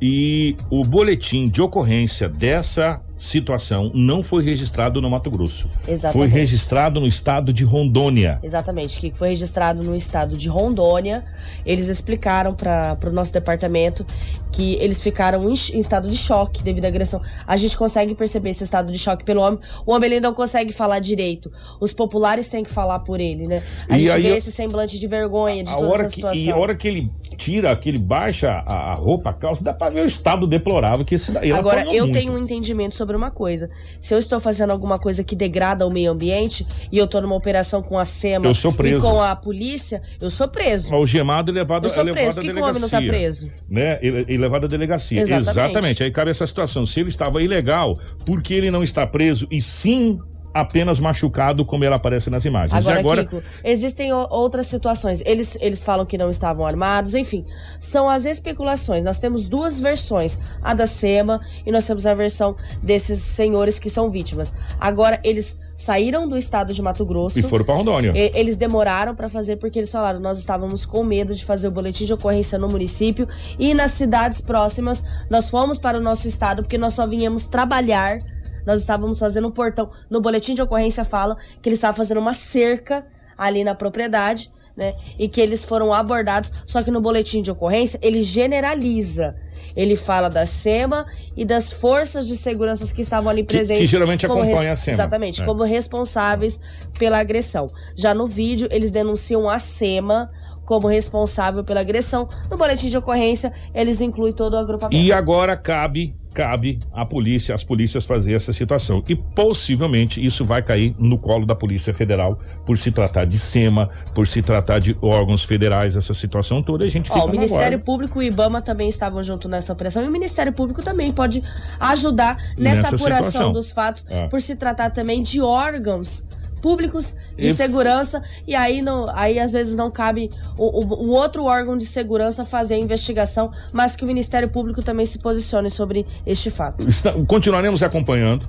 E 0.00 0.56
o 0.70 0.84
boletim 0.84 1.48
de 1.48 1.60
ocorrência 1.60 2.28
dessa 2.28 3.02
situação 3.18 3.90
não 3.92 4.22
foi 4.22 4.44
registrado 4.44 5.02
no 5.02 5.10
Mato 5.10 5.30
Grosso. 5.30 5.68
Exatamente. 5.86 6.30
Foi 6.30 6.38
registrado 6.40 7.00
no 7.00 7.06
estado 7.06 7.52
de 7.52 7.64
Rondônia. 7.64 8.38
Exatamente, 8.42 8.98
que 9.00 9.10
foi 9.10 9.28
registrado 9.30 9.82
no 9.82 9.94
estado 9.94 10.36
de 10.36 10.48
Rondônia. 10.48 11.24
Eles 11.66 11.88
explicaram 11.88 12.54
para 12.54 12.96
o 13.06 13.10
nosso 13.12 13.32
departamento 13.32 14.06
que 14.52 14.74
eles 14.76 15.00
ficaram 15.00 15.44
em, 15.44 15.52
em 15.74 15.78
estado 15.80 16.08
de 16.08 16.16
choque 16.16 16.62
devido 16.62 16.84
à 16.84 16.88
agressão. 16.88 17.20
A 17.46 17.56
gente 17.56 17.76
consegue 17.76 18.14
perceber 18.14 18.50
esse 18.50 18.64
estado 18.64 18.90
de 18.90 18.98
choque 18.98 19.24
pelo 19.24 19.40
homem. 19.42 19.58
O 19.84 19.92
homem 19.92 20.10
ele 20.12 20.20
não 20.20 20.32
consegue 20.32 20.72
falar 20.72 21.00
direito. 21.00 21.50
Os 21.80 21.92
populares 21.92 22.48
têm 22.48 22.62
que 22.64 22.70
falar 22.70 23.00
por 23.00 23.20
ele, 23.20 23.46
né? 23.46 23.62
A 23.88 23.96
E 23.96 24.00
gente 24.00 24.10
aí 24.12 24.22
vê 24.22 24.36
esse 24.36 24.50
semblante 24.52 24.98
de 24.98 25.06
vergonha 25.06 25.62
de 25.64 25.72
toda 25.76 25.94
essa 25.96 26.04
que, 26.04 26.10
situação. 26.14 26.40
e 26.40 26.50
a 26.50 26.56
hora 26.56 26.74
que 26.74 26.86
ele 26.88 27.10
tira, 27.36 27.74
que 27.76 27.88
ele 27.88 27.98
baixa 27.98 28.50
a, 28.66 28.92
a 28.92 28.94
roupa, 28.94 29.30
a 29.30 29.32
calça, 29.32 29.62
dá 29.62 29.74
pra 29.74 29.90
ver 29.90 30.02
o 30.02 30.06
estado 30.06 30.46
deplorável 30.46 31.04
que 31.04 31.14
esse 31.14 31.30
daí 31.32 31.52
Agora, 31.52 31.84
eu 31.94 32.04
muito. 32.04 32.18
tenho 32.18 32.32
um 32.34 32.38
entendimento 32.38 32.94
sobre 32.94 33.07
uma 33.16 33.30
coisa. 33.30 33.68
Se 34.00 34.14
eu 34.14 34.18
estou 34.18 34.40
fazendo 34.40 34.70
alguma 34.70 34.98
coisa 34.98 35.22
que 35.24 35.34
degrada 35.34 35.86
o 35.86 35.90
meio 35.90 36.10
ambiente 36.10 36.66
e 36.90 36.98
eu 36.98 37.06
tô 37.06 37.20
numa 37.20 37.34
operação 37.34 37.82
com 37.82 37.98
a 37.98 38.04
SEMA 38.04 38.52
preso. 38.76 38.98
e 38.98 39.00
com 39.00 39.22
a 39.22 39.34
polícia, 39.36 40.02
eu 40.20 40.30
sou 40.30 40.48
preso. 40.48 40.94
Algemado 40.94 41.50
e 41.50 41.54
levado, 41.54 41.86
Eu 41.86 41.90
sou 41.90 42.02
é 42.02 42.04
levado 42.04 42.20
preso. 42.20 42.34
Por 42.36 42.44
que 42.44 42.52
que 42.52 42.60
o 42.60 42.64
homem 42.64 42.80
não 42.80 42.88
tá 42.88 43.00
preso? 43.00 43.50
Né? 43.68 43.98
E, 44.02 44.34
e 44.34 44.36
levado 44.36 44.64
à 44.64 44.68
delegacia. 44.68 45.22
Exatamente. 45.22 46.02
Aí 46.02 46.10
cabe 46.10 46.30
essa 46.30 46.46
situação. 46.46 46.86
Se 46.86 47.00
ele 47.00 47.08
estava 47.08 47.42
ilegal, 47.42 47.98
por 48.24 48.42
que 48.42 48.54
ele 48.54 48.70
não 48.70 48.82
está 48.82 49.06
preso 49.06 49.46
e 49.50 49.60
sim 49.60 50.20
apenas 50.52 50.98
machucado, 51.00 51.64
como 51.64 51.84
ele 51.84 51.94
aparece 51.94 52.30
nas 52.30 52.44
imagens? 52.44 52.72
Agora, 52.72 52.96
e 52.96 53.00
agora 53.00 53.24
Kiko, 53.24 53.42
existem 53.64 54.12
outras 54.12 54.66
situações. 54.66 55.22
Eles, 55.24 55.56
eles 55.60 55.82
falam 55.84 56.04
que 56.06 56.18
não 56.18 56.30
estavam 56.30 56.64
armados, 56.66 57.14
enfim. 57.14 57.44
São 57.78 58.08
as 58.08 58.24
especulações. 58.24 59.04
Nós 59.04 59.18
temos 59.20 59.48
duas 59.48 59.78
versões: 59.80 60.38
a 60.62 60.74
da 60.74 60.86
SEMA 60.86 61.40
e 61.66 61.70
nós 61.72 61.86
temos 61.86 62.06
a 62.06 62.14
versão 62.14 62.56
desses 62.82 63.18
senhores 63.18 63.78
que 63.78 63.90
são 63.90 64.10
vítimas. 64.10 64.54
Agora, 64.80 65.20
eles 65.22 65.60
saíram 65.76 66.28
do 66.28 66.36
estado 66.36 66.74
de 66.74 66.82
Mato 66.82 67.04
Grosso. 67.06 67.38
E 67.38 67.42
foram 67.42 67.64
pra 67.64 67.74
Rondônia. 67.74 68.12
E- 68.16 68.32
Eles 68.34 68.56
demoraram 68.56 69.14
pra 69.14 69.28
fazer 69.28 69.56
porque 69.56 69.78
eles 69.78 69.90
falaram: 69.92 70.18
nós 70.20 70.38
estávamos 70.38 70.84
com 70.84 71.04
medo 71.04 71.34
de 71.34 71.44
fazer 71.44 71.68
o 71.68 71.70
boletim 71.70 72.04
de 72.04 72.12
ocorrência 72.12 72.58
no 72.58 72.68
município 72.68 73.28
e 73.58 73.72
nas 73.74 73.92
cidades 73.92 74.40
próximas. 74.40 75.04
Nós 75.30 75.48
fomos 75.48 75.78
para 75.78 75.98
o 75.98 76.00
nosso 76.00 76.26
estado 76.26 76.62
porque 76.62 76.78
nós 76.78 76.94
só 76.94 77.06
vinhamos 77.06 77.46
trabalhar. 77.46 78.18
Nós 78.66 78.80
estávamos 78.80 79.18
fazendo 79.18 79.48
um 79.48 79.50
portão. 79.50 79.90
No 80.10 80.20
boletim 80.20 80.54
de 80.54 80.62
ocorrência 80.62 81.04
fala 81.04 81.36
que 81.62 81.68
eles 81.68 81.78
estavam 81.78 81.96
fazendo 81.96 82.18
uma 82.18 82.32
cerca 82.32 83.06
ali 83.36 83.62
na 83.64 83.74
propriedade, 83.74 84.50
né? 84.76 84.92
E 85.18 85.28
que 85.28 85.40
eles 85.40 85.64
foram 85.64 85.92
abordados. 85.92 86.52
Só 86.66 86.82
que 86.82 86.90
no 86.90 87.00
boletim 87.00 87.42
de 87.42 87.50
ocorrência 87.50 87.98
ele 88.02 88.22
generaliza. 88.22 89.36
Ele 89.76 89.94
fala 89.94 90.28
da 90.28 90.44
SEMA 90.44 91.06
e 91.36 91.44
das 91.44 91.70
forças 91.72 92.26
de 92.26 92.36
segurança 92.36 92.92
que 92.92 93.00
estavam 93.02 93.30
ali 93.30 93.42
Que- 93.42 93.48
presentes. 93.54 93.80
que 93.82 93.86
geralmente 93.86 94.26
como 94.26 94.42
acompanha 94.42 94.72
a 94.72 94.76
SEMA. 94.76 94.94
Exatamente, 94.96 95.42
É. 95.42 95.44
como 95.44 95.62
responsáveis 95.62 96.60
pela 96.98 97.18
agressão. 97.18 97.68
Já 97.94 98.12
no 98.12 98.26
vídeo, 98.26 98.66
eles 98.72 98.90
denunciam 98.90 99.48
a 99.48 99.58
SEMA 99.58 100.30
como 100.68 100.86
responsável 100.86 101.64
pela 101.64 101.80
agressão. 101.80 102.28
No 102.50 102.58
boletim 102.58 102.88
de 102.88 102.96
ocorrência, 102.98 103.50
eles 103.74 104.02
incluem 104.02 104.34
todo 104.34 104.52
o 104.52 104.58
agrupamento. 104.58 104.94
E 105.02 105.10
agora 105.10 105.56
cabe, 105.56 106.14
cabe 106.34 106.78
à 106.92 107.06
polícia, 107.06 107.54
às 107.54 107.64
polícias 107.64 108.04
fazer 108.04 108.34
essa 108.34 108.52
situação. 108.52 109.02
E 109.08 109.16
possivelmente 109.16 110.22
isso 110.22 110.44
vai 110.44 110.60
cair 110.60 110.94
no 110.98 111.16
colo 111.16 111.46
da 111.46 111.54
Polícia 111.54 111.94
Federal 111.94 112.38
por 112.66 112.76
se 112.76 112.92
tratar 112.92 113.24
de 113.24 113.38
SEMA, 113.38 113.88
por 114.14 114.26
se 114.26 114.42
tratar 114.42 114.78
de 114.78 114.94
órgãos 115.00 115.42
federais, 115.42 115.96
essa 115.96 116.12
situação 116.12 116.62
toda, 116.62 116.84
a 116.84 116.90
gente 116.90 117.08
fica 117.08 117.18
Ó, 117.18 117.24
o 117.24 117.30
Ministério. 117.30 117.78
Público 117.78 118.20
e 118.20 118.26
o 118.28 118.30
IBAMA 118.30 118.60
também 118.60 118.90
estavam 118.90 119.22
junto 119.22 119.48
nessa 119.48 119.72
operação 119.72 120.04
e 120.04 120.06
o 120.06 120.12
Ministério 120.12 120.52
Público 120.52 120.82
também 120.84 121.10
pode 121.10 121.42
ajudar 121.80 122.36
nessa, 122.58 122.82
Nessa 122.82 122.94
apuração 122.94 123.30
situação. 123.30 123.52
dos 123.54 123.70
fatos, 123.70 124.04
É. 124.10 124.28
por 124.28 124.42
se 124.42 124.54
tratar 124.54 124.90
também 124.90 125.22
de 125.22 125.40
órgãos 125.40 126.28
públicos 126.58 127.16
de 127.36 127.48
segurança 127.54 128.22
e 128.46 128.54
aí 128.54 128.82
não, 128.82 129.06
aí 129.16 129.38
às 129.38 129.52
vezes 129.52 129.76
não 129.76 129.90
cabe 129.90 130.28
o, 130.58 130.80
o- 130.84 131.06
o 131.06 131.08
outro 131.10 131.44
órgão 131.44 131.76
de 131.76 131.84
segurança 131.86 132.44
fazer 132.44 132.74
a 132.74 132.78
investigação, 132.78 133.52
mas 133.72 133.96
que 133.96 134.04
o 134.04 134.06
Ministério 134.06 134.48
Público 134.48 134.82
também 134.82 135.06
se 135.06 135.18
posicione 135.20 135.70
sobre 135.70 136.06
este 136.26 136.50
fato. 136.50 136.88
Está- 136.88 137.12
continuaremos 137.26 137.82
acompanhando. 137.82 138.48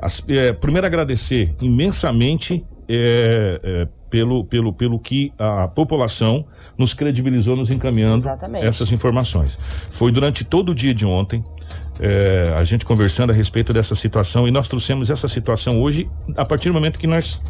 As- 0.00 0.22
é, 0.28 0.52
primeiro 0.52 0.86
agradecer 0.86 1.54
imensamente 1.62 2.64
é, 2.88 3.60
é, 3.62 3.88
pelo, 4.16 4.44
pelo, 4.44 4.72
pelo 4.72 4.98
que 4.98 5.30
a 5.38 5.68
população 5.68 6.46
nos 6.78 6.94
credibilizou, 6.94 7.54
nos 7.54 7.68
encaminhando 7.68 8.22
Exatamente. 8.22 8.64
essas 8.64 8.90
informações. 8.90 9.58
Foi 9.90 10.10
durante 10.10 10.42
todo 10.42 10.70
o 10.70 10.74
dia 10.74 10.94
de 10.94 11.04
ontem 11.04 11.44
é, 12.00 12.54
a 12.56 12.64
gente 12.64 12.86
conversando 12.86 13.30
a 13.30 13.34
respeito 13.34 13.74
dessa 13.74 13.94
situação 13.94 14.48
e 14.48 14.50
nós 14.50 14.68
trouxemos 14.68 15.10
essa 15.10 15.28
situação 15.28 15.82
hoje 15.82 16.08
a 16.34 16.46
partir 16.46 16.68
do 16.68 16.74
momento 16.74 16.98
que 16.98 17.06
nós 17.06 17.42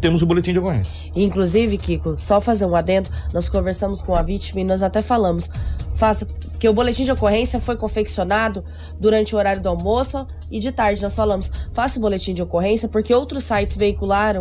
temos 0.00 0.22
o 0.22 0.26
boletim 0.26 0.54
de 0.54 0.58
ocorrência. 0.58 0.96
Inclusive, 1.14 1.76
Kiko, 1.76 2.14
só 2.16 2.40
fazer 2.40 2.64
um 2.64 2.74
adendo, 2.74 3.10
nós 3.34 3.46
conversamos 3.46 4.00
com 4.00 4.14
a 4.14 4.22
vítima 4.22 4.62
e 4.62 4.64
nós 4.64 4.82
até 4.82 5.02
falamos, 5.02 5.50
faça 5.96 6.26
que 6.58 6.66
o 6.66 6.72
boletim 6.72 7.04
de 7.04 7.12
ocorrência 7.12 7.60
foi 7.60 7.76
confeccionado 7.76 8.64
durante 8.98 9.34
o 9.34 9.38
horário 9.38 9.60
do 9.60 9.68
almoço 9.68 10.26
e 10.50 10.58
de 10.58 10.72
tarde 10.72 11.02
nós 11.02 11.14
falamos, 11.14 11.52
faça 11.74 11.98
o 11.98 12.00
boletim 12.00 12.32
de 12.32 12.42
ocorrência 12.42 12.88
porque 12.88 13.12
outros 13.12 13.44
sites 13.44 13.76
veicularam 13.76 14.40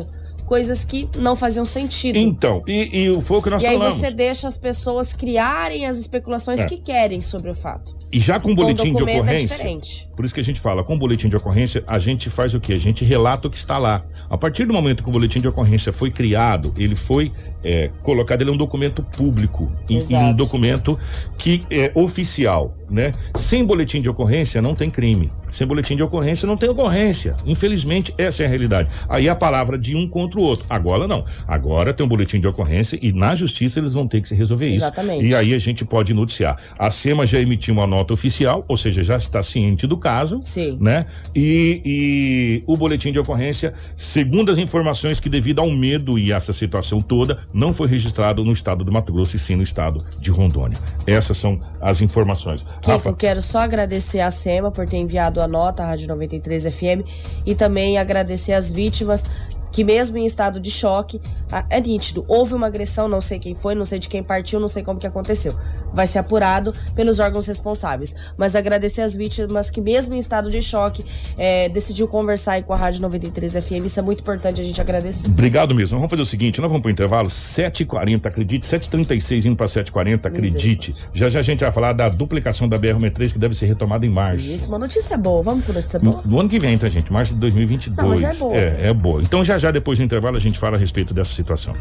coisas 0.50 0.84
que 0.84 1.08
não 1.20 1.36
faziam 1.36 1.64
sentido. 1.64 2.18
Então, 2.18 2.64
e, 2.68 3.06
e 3.08 3.22
foi 3.22 3.38
o 3.38 3.42
que 3.42 3.52
nós 3.52 3.62
e 3.62 3.68
aí 3.68 3.74
falamos. 3.78 3.94
você 3.94 4.10
deixa 4.10 4.48
as 4.48 4.58
pessoas 4.58 5.14
criarem 5.14 5.86
as 5.86 6.00
especulações 6.00 6.60
É. 6.62 6.66
que 6.68 6.78
querem 6.78 7.22
sobre 7.22 7.52
o 7.52 7.56
fato. 7.56 7.96
E 8.12 8.20
já 8.20 8.40
com 8.40 8.52
o 8.52 8.56
boletim 8.56 8.86
de 8.86 8.92
documento 8.94 9.18
é 9.18 9.22
ocorrência, 9.22 9.48
diferente. 9.56 10.10
por 10.16 10.26
isso 10.26 10.34
que 10.34 10.40
a 10.40 10.44
gente 10.44 10.60
fala, 10.60 10.84
com 10.84 10.96
o 10.96 10.98
boletim 10.98 11.30
de 11.30 11.36
ocorrência, 11.38 11.84
a 11.86 12.00
gente 12.00 12.28
faz 12.32 12.56
o 12.56 12.60
quê? 12.60 12.74
A 12.74 12.78
gente 12.80 13.06
relata 13.06 13.48
o 13.48 13.52
que 13.52 13.58
está 13.58 13.78
lá. 13.78 14.02
A 14.28 14.36
partir 14.36 14.66
do 14.66 14.74
momento 14.74 15.04
que 15.04 15.10
o 15.10 15.12
boletim 15.14 15.40
de 15.40 15.48
ocorrência 15.48 15.94
foi 15.94 16.10
criado, 16.10 16.74
ele 16.76 16.96
foi 16.96 17.32
é, 17.64 17.90
colocado, 18.04 18.42
ele 18.42 18.50
é 18.50 18.54
um 18.54 18.58
documento 18.58 19.04
público 19.04 19.72
e, 19.90 19.98
e 20.10 20.16
um 20.16 20.34
documento 20.34 20.98
que 21.38 21.64
é 21.70 21.92
oficial, 21.96 22.74
né? 22.90 23.12
Sem 23.36 23.66
boletim 23.66 24.02
de 24.02 24.10
ocorrência 24.10 24.62
não 24.62 24.76
tem 24.76 24.90
crime. 24.90 25.32
Sem 25.52 25.66
boletim 25.66 25.96
de 25.96 26.04
ocorrência 26.04 26.48
não 26.48 26.56
tem 26.56 26.70
ocorrência. 26.70 27.36
Infelizmente, 27.46 28.14
essa 28.18 28.44
é 28.44 28.46
a 28.46 28.50
realidade. 28.50 28.90
Aí 29.08 29.28
a 29.28 29.36
palavra 29.36 29.78
de 29.78 29.96
um 29.96 30.08
contra 30.08 30.40
o 30.40 30.44
outro. 30.44 30.66
Agora 30.70 31.08
não. 31.08 31.26
Agora 31.48 31.94
tem 31.94 32.06
um 32.06 32.10
boletim 32.10 32.40
de 32.40 32.48
ocorrência 32.48 33.00
e 33.02 33.12
na 33.12 33.34
justiça 33.34 33.80
eles 33.80 33.94
vão 33.94 34.08
ter 34.08 34.22
que 34.22 34.28
se 34.28 34.36
resolver 34.36 34.68
isso. 34.68 34.84
Exatamente. 34.84 35.26
E 35.26 35.36
aí 35.36 35.54
a 35.54 35.58
gente 35.58 35.84
pode 35.84 36.14
noticiar. 36.14 36.58
A 36.78 36.90
SEMA 36.90 37.26
já 37.26 37.40
emitiu 37.40 37.74
uma 37.74 37.88
nota 37.88 38.14
oficial, 38.14 38.64
ou 38.68 38.78
seja, 38.78 39.04
já 39.04 39.18
está 39.18 39.42
ciente 39.42 39.88
do 39.88 39.98
caso. 39.98 40.40
Sim. 40.44 40.78
Né? 40.80 41.06
E, 41.36 41.82
e 41.86 42.64
o 42.68 42.78
boletim 42.78 43.12
de 43.12 43.20
ocorrência, 43.20 43.74
segundo 43.96 44.52
as 44.52 44.58
informações 44.58 45.20
que 45.20 45.30
devido 45.30 45.60
ao 45.60 45.72
medo 45.72 46.20
e 46.20 46.32
essa 46.32 46.54
situação 46.54 47.02
toda, 47.02 47.40
não 47.54 47.74
foi 47.74 47.88
registrado 47.88 48.44
no 48.44 48.52
estado 48.52 48.84
do 48.84 48.92
Mato 48.92 49.12
Grosso 49.12 49.36
e 49.36 49.40
sim 49.40 49.56
no 49.56 49.64
estado 49.64 50.06
de 50.20 50.32
Rondônia. 50.32 50.78
Essas 51.06 51.38
são 51.38 51.60
as 51.82 52.02
informações. 52.02 52.64
Kiko, 52.82 52.92
Rafa, 52.92 53.14
quero 53.14 53.42
só 53.42 53.60
agradecer 53.60 54.20
a 54.20 54.32
SEMA 54.32 54.72
por 54.72 54.88
ter 54.88 54.98
enviado 54.98 55.42
a 55.42 55.48
nota 55.48 55.84
à 55.84 55.88
Rádio 55.88 56.08
93 56.08 56.64
FM 56.64 57.08
e 57.46 57.56
também 57.56 57.98
agradecer 57.98 58.54
as 58.54 58.72
vítimas 58.72 59.26
que 59.72 59.84
mesmo 59.84 60.18
em 60.18 60.26
estado 60.26 60.60
de 60.60 60.72
choque, 60.72 61.22
é 61.70 61.82
nítido, 61.82 62.24
houve 62.28 62.54
uma 62.54 62.68
agressão, 62.68 63.08
não 63.08 63.22
sei 63.22 63.40
quem 63.40 63.56
foi, 63.56 63.74
não 63.74 63.86
sei 63.86 64.00
de 64.00 64.08
quem 64.08 64.24
partiu, 64.24 64.60
não 64.60 64.68
sei 64.68 64.84
como 64.84 65.00
que 65.00 65.08
aconteceu. 65.08 65.56
Vai 65.92 66.06
ser 66.06 66.20
apurado 66.20 66.74
pelos 66.94 67.20
órgãos 67.20 67.48
responsáveis. 67.48 68.16
Mas 68.38 68.56
agradecer 68.56 69.02
as 69.02 69.16
vítimas 69.16 69.72
que 69.72 69.82
mesmo 69.82 70.14
em 70.14 70.20
estado 70.20 70.52
de 70.52 70.62
choque, 70.62 71.04
eh, 71.38 71.70
decidiu 71.70 72.08
conversar 72.08 72.54
aí 72.54 72.64
com 72.64 72.74
a 72.74 72.78
Rádio 72.78 73.02
93 73.02 73.54
FM. 73.54 73.86
Isso 73.86 74.00
é 74.00 74.04
muito 74.04 74.22
importante 74.22 74.62
a 74.62 74.64
gente 74.64 74.80
agradecer. 74.80 75.28
Obrigado 75.28 75.74
mesmo. 75.74 75.98
Vamos 75.98 76.12
fazer 76.12 76.22
o 76.22 76.26
seguinte, 76.26 76.62
nós 76.62 76.70
vamos 76.70 76.82
pro 76.82 76.92
intervalo 76.92 77.28
7h40, 77.28 78.28
acredite, 78.28 78.66
7h36 78.66 79.46
indo 79.46 79.56
pra 79.56 79.66
7h40, 79.66 80.26
acredite. 80.28 80.96
Já 81.14 81.30
já 81.30 81.40
a 81.40 81.44
gente 81.44 81.62
vai 81.62 81.72
falar 81.72 81.94
da 81.94 82.10
duplicação 82.10 82.68
da 82.68 82.78
BR-63 82.78 83.34
que 83.34 83.40
deve 83.40 83.56
ser 83.56 83.66
retomada 83.66 84.06
em 84.06 84.10
março. 84.10 84.46
Isso, 84.46 84.68
uma 84.68 84.80
notícia 84.80 85.18
boa. 85.18 85.42
Vamos 85.42 85.66
com 85.66 85.74
notícia 85.74 86.00
boa? 86.00 86.22
No 86.26 86.40
ano 86.40 86.50
que 86.50 86.60
vem, 86.60 86.78
tá, 86.78 86.88
gente? 86.88 87.12
Março 87.12 87.34
de 87.34 87.40
2022. 87.40 87.98
Não, 87.98 88.22
mas 88.22 88.36
é 88.36 88.40
boa. 88.40 88.56
É, 88.56 88.88
é 88.90 88.94
boa. 88.94 89.22
Então, 89.22 89.44
já 89.44 89.58
já, 89.60 89.72
depois 89.72 90.00
do 90.00 90.06
intervalo, 90.06 90.38
a 90.38 90.40
gente 90.40 90.58
fala 90.58 90.78
a 90.78 90.80
respeito 90.80 91.14
dessa 91.14 91.34
situação. 91.34 91.74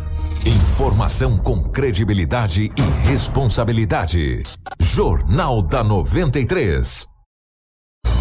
Informação 0.44 1.38
com 1.38 1.62
credibilidade 1.62 2.64
e 2.64 3.08
responsabilidade. 3.08 4.42
Jornal 4.80 5.62
da 5.62 5.82
93. 5.82 7.06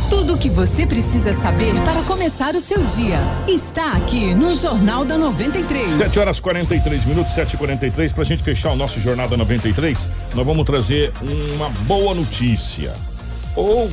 Tudo 0.10 0.36
o 0.36 0.38
que 0.38 0.50
você 0.50 0.88
precisa 0.88 1.34
saber 1.34 1.74
para 1.82 2.02
começar 2.04 2.56
o 2.56 2.62
seu 2.62 2.84
dia 2.86 3.20
está 3.48 3.92
aqui 3.92 4.34
no 4.34 4.56
Jornal 4.56 5.04
da 5.04 5.18
93. 5.18 5.88
7 5.90 6.20
horas 6.20 6.40
43 6.40 7.06
minutos, 7.06 7.34
7h43. 7.34 8.14
Pra 8.14 8.24
gente 8.24 8.42
fechar 8.42 8.72
o 8.72 8.76
nosso 8.76 9.02
Jornal 9.02 9.28
da 9.28 9.36
93, 9.36 10.10
nós 10.34 10.46
vamos 10.46 10.66
trazer 10.66 11.12
uma 11.56 11.70
boa 11.86 12.14
notícia. 12.16 12.94
Ou 13.58 13.90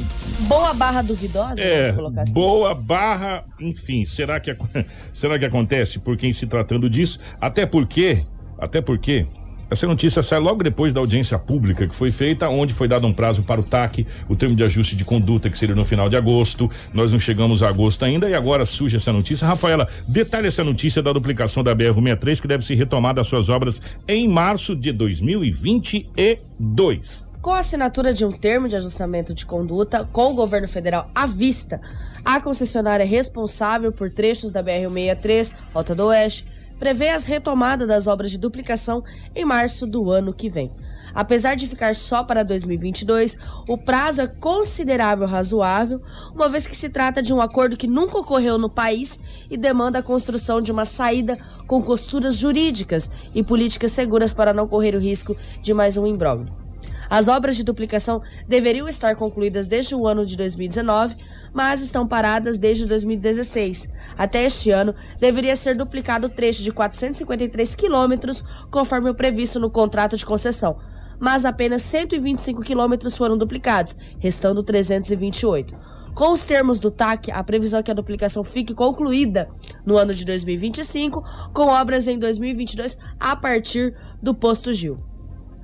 Boa 0.48 0.74
barra 0.74 1.00
duvidosa, 1.02 1.60
É, 1.60 1.82
vamos 1.84 1.96
colocar 1.96 2.22
assim. 2.22 2.32
boa 2.34 2.74
barra, 2.74 3.44
enfim, 3.60 4.04
será 4.04 4.40
que 4.40 4.52
será 5.12 5.38
que 5.38 5.44
acontece 5.44 6.00
por 6.00 6.16
quem 6.16 6.32
se 6.32 6.46
tratando 6.46 6.90
disso? 6.90 7.20
Até 7.40 7.64
porque, 7.64 8.20
até 8.58 8.82
porque 8.82 9.24
essa 9.70 9.86
notícia 9.86 10.22
sai 10.22 10.38
logo 10.40 10.62
depois 10.62 10.92
da 10.92 11.00
audiência 11.00 11.38
pública 11.38 11.86
que 11.88 11.94
foi 11.94 12.10
feita, 12.10 12.48
onde 12.48 12.74
foi 12.74 12.86
dado 12.88 13.06
um 13.06 13.12
prazo 13.12 13.42
para 13.42 13.60
o 13.60 13.64
TAC, 13.64 14.06
o 14.28 14.36
termo 14.36 14.54
de 14.54 14.62
ajuste 14.62 14.94
de 14.96 15.04
conduta, 15.04 15.48
que 15.48 15.56
seria 15.56 15.74
no 15.74 15.84
final 15.84 16.08
de 16.10 16.16
agosto. 16.16 16.70
Nós 16.92 17.10
não 17.12 17.18
chegamos 17.18 17.62
a 17.62 17.68
agosto 17.68 18.04
ainda 18.04 18.28
e 18.28 18.34
agora 18.34 18.66
surge 18.66 18.96
essa 18.96 19.12
notícia. 19.12 19.46
Rafaela, 19.46 19.88
detalhe 20.06 20.48
essa 20.48 20.62
notícia 20.62 21.02
da 21.02 21.12
duplicação 21.12 21.64
da 21.64 21.74
BR-63, 21.74 22.40
que 22.40 22.46
deve 22.48 22.62
ser 22.64 22.74
retomada 22.74 23.20
as 23.22 23.26
suas 23.26 23.48
obras 23.48 23.80
em 24.06 24.28
março 24.28 24.76
de 24.76 24.92
2022. 24.92 27.24
Com 27.44 27.52
a 27.52 27.58
assinatura 27.58 28.14
de 28.14 28.24
um 28.24 28.32
termo 28.32 28.66
de 28.68 28.74
ajustamento 28.74 29.34
de 29.34 29.44
conduta 29.44 30.08
com 30.10 30.30
o 30.30 30.34
governo 30.34 30.66
federal 30.66 31.10
à 31.14 31.26
vista, 31.26 31.78
a 32.24 32.40
concessionária 32.40 33.04
responsável 33.04 33.92
por 33.92 34.10
trechos 34.10 34.50
da 34.50 34.64
BR-163, 34.64 35.54
Rota 35.74 35.94
do 35.94 36.06
Oeste, 36.06 36.46
prevê 36.78 37.10
as 37.10 37.26
retomadas 37.26 37.86
das 37.86 38.06
obras 38.06 38.30
de 38.30 38.38
duplicação 38.38 39.04
em 39.36 39.44
março 39.44 39.86
do 39.86 40.10
ano 40.10 40.32
que 40.32 40.48
vem. 40.48 40.72
Apesar 41.14 41.54
de 41.54 41.68
ficar 41.68 41.94
só 41.94 42.24
para 42.24 42.42
2022, 42.42 43.36
o 43.68 43.76
prazo 43.76 44.22
é 44.22 44.26
considerável 44.26 45.26
razoável, 45.26 46.00
uma 46.34 46.48
vez 46.48 46.66
que 46.66 46.74
se 46.74 46.88
trata 46.88 47.20
de 47.20 47.34
um 47.34 47.42
acordo 47.42 47.76
que 47.76 47.86
nunca 47.86 48.16
ocorreu 48.16 48.56
no 48.56 48.70
país 48.70 49.20
e 49.50 49.58
demanda 49.58 49.98
a 49.98 50.02
construção 50.02 50.62
de 50.62 50.72
uma 50.72 50.86
saída 50.86 51.36
com 51.66 51.82
costuras 51.82 52.36
jurídicas 52.36 53.10
e 53.34 53.42
políticas 53.42 53.92
seguras 53.92 54.32
para 54.32 54.54
não 54.54 54.66
correr 54.66 54.94
o 54.94 54.98
risco 54.98 55.36
de 55.60 55.74
mais 55.74 55.98
um 55.98 56.06
imbróglio. 56.06 56.63
As 57.08 57.28
obras 57.28 57.56
de 57.56 57.62
duplicação 57.62 58.22
deveriam 58.48 58.88
estar 58.88 59.14
concluídas 59.16 59.68
desde 59.68 59.94
o 59.94 60.06
ano 60.06 60.24
de 60.24 60.36
2019, 60.36 61.16
mas 61.52 61.80
estão 61.80 62.06
paradas 62.06 62.58
desde 62.58 62.86
2016. 62.86 63.92
Até 64.18 64.44
este 64.44 64.70
ano, 64.70 64.94
deveria 65.20 65.56
ser 65.56 65.76
duplicado 65.76 66.26
o 66.26 66.30
trecho 66.30 66.62
de 66.62 66.72
453 66.72 67.74
quilômetros, 67.74 68.44
conforme 68.70 69.10
o 69.10 69.14
previsto 69.14 69.60
no 69.60 69.70
contrato 69.70 70.16
de 70.16 70.26
concessão. 70.26 70.78
Mas 71.18 71.44
apenas 71.44 71.82
125 71.82 72.62
quilômetros 72.62 73.16
foram 73.16 73.38
duplicados, 73.38 73.96
restando 74.18 74.62
328. 74.62 75.94
Com 76.14 76.30
os 76.30 76.44
termos 76.44 76.78
do 76.78 76.92
TAC, 76.92 77.32
a 77.32 77.42
previsão 77.42 77.80
é 77.80 77.82
que 77.82 77.90
a 77.90 77.94
duplicação 77.94 78.44
fique 78.44 78.72
concluída 78.72 79.48
no 79.84 79.96
ano 79.96 80.14
de 80.14 80.24
2025, 80.24 81.24
com 81.52 81.66
obras 81.66 82.06
em 82.06 82.18
2022 82.18 82.98
a 83.18 83.34
partir 83.34 83.96
do 84.22 84.32
posto 84.32 84.72
Gil. 84.72 85.13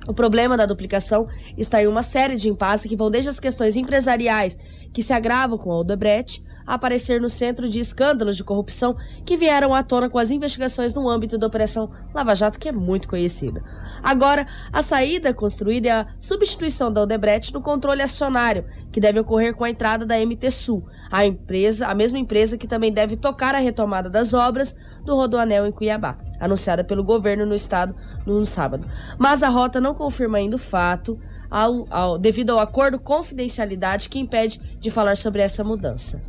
O 0.07 0.13
problema 0.13 0.57
da 0.57 0.65
duplicação 0.65 1.27
está 1.57 1.81
em 1.81 1.87
uma 1.87 2.01
série 2.01 2.35
de 2.35 2.49
impasses 2.49 2.89
que 2.89 2.95
vão 2.95 3.11
desde 3.11 3.29
as 3.29 3.39
questões 3.39 3.75
empresariais, 3.75 4.57
que 4.91 5.03
se 5.03 5.13
agravam 5.13 5.57
com 5.57 5.71
a 5.71 5.79
Odebrecht, 5.79 6.43
aparecer 6.65 7.19
no 7.19 7.29
centro 7.29 7.67
de 7.67 7.79
escândalos 7.79 8.37
de 8.37 8.43
corrupção 8.43 8.95
que 9.25 9.37
vieram 9.37 9.73
à 9.73 9.83
tona 9.83 10.09
com 10.09 10.17
as 10.17 10.31
investigações 10.31 10.93
no 10.93 11.09
âmbito 11.09 11.37
da 11.37 11.47
Operação 11.47 11.89
Lava 12.13 12.35
Jato, 12.35 12.59
que 12.59 12.69
é 12.69 12.71
muito 12.71 13.07
conhecida. 13.07 13.63
Agora, 14.03 14.47
a 14.71 14.81
saída 14.81 15.33
construída 15.33 15.87
é 15.87 15.91
a 15.91 16.07
substituição 16.19 16.91
da 16.91 17.01
Odebrecht 17.01 17.53
no 17.53 17.61
controle 17.61 18.01
acionário, 18.01 18.65
que 18.91 18.99
deve 18.99 19.19
ocorrer 19.19 19.53
com 19.55 19.63
a 19.63 19.69
entrada 19.69 20.05
da 20.05 20.17
MT 20.17 20.51
Sul, 20.51 20.85
a 21.11 21.25
empresa, 21.25 21.87
a 21.87 21.95
mesma 21.95 22.19
empresa 22.19 22.57
que 22.57 22.67
também 22.67 22.91
deve 22.91 23.15
tocar 23.15 23.55
a 23.55 23.59
retomada 23.59 24.09
das 24.09 24.33
obras 24.33 24.75
do 25.05 25.15
Rodoanel 25.15 25.65
em 25.65 25.71
Cuiabá, 25.71 26.17
anunciada 26.39 26.83
pelo 26.83 27.03
governo 27.03 27.45
no 27.45 27.55
estado 27.55 27.95
no 28.25 28.45
sábado. 28.45 28.87
Mas 29.17 29.43
a 29.43 29.49
rota 29.49 29.79
não 29.81 29.93
confirma 29.93 30.37
ainda 30.37 30.55
o 30.55 30.59
fato, 30.59 31.19
ao- 31.49 31.85
ao- 31.89 32.17
devido 32.17 32.51
ao 32.51 32.59
acordo 32.59 32.99
confidencialidade 32.99 34.09
que 34.09 34.19
impede 34.19 34.59
de 34.79 34.89
falar 34.89 35.17
sobre 35.17 35.41
essa 35.41 35.63
mudança. 35.63 36.23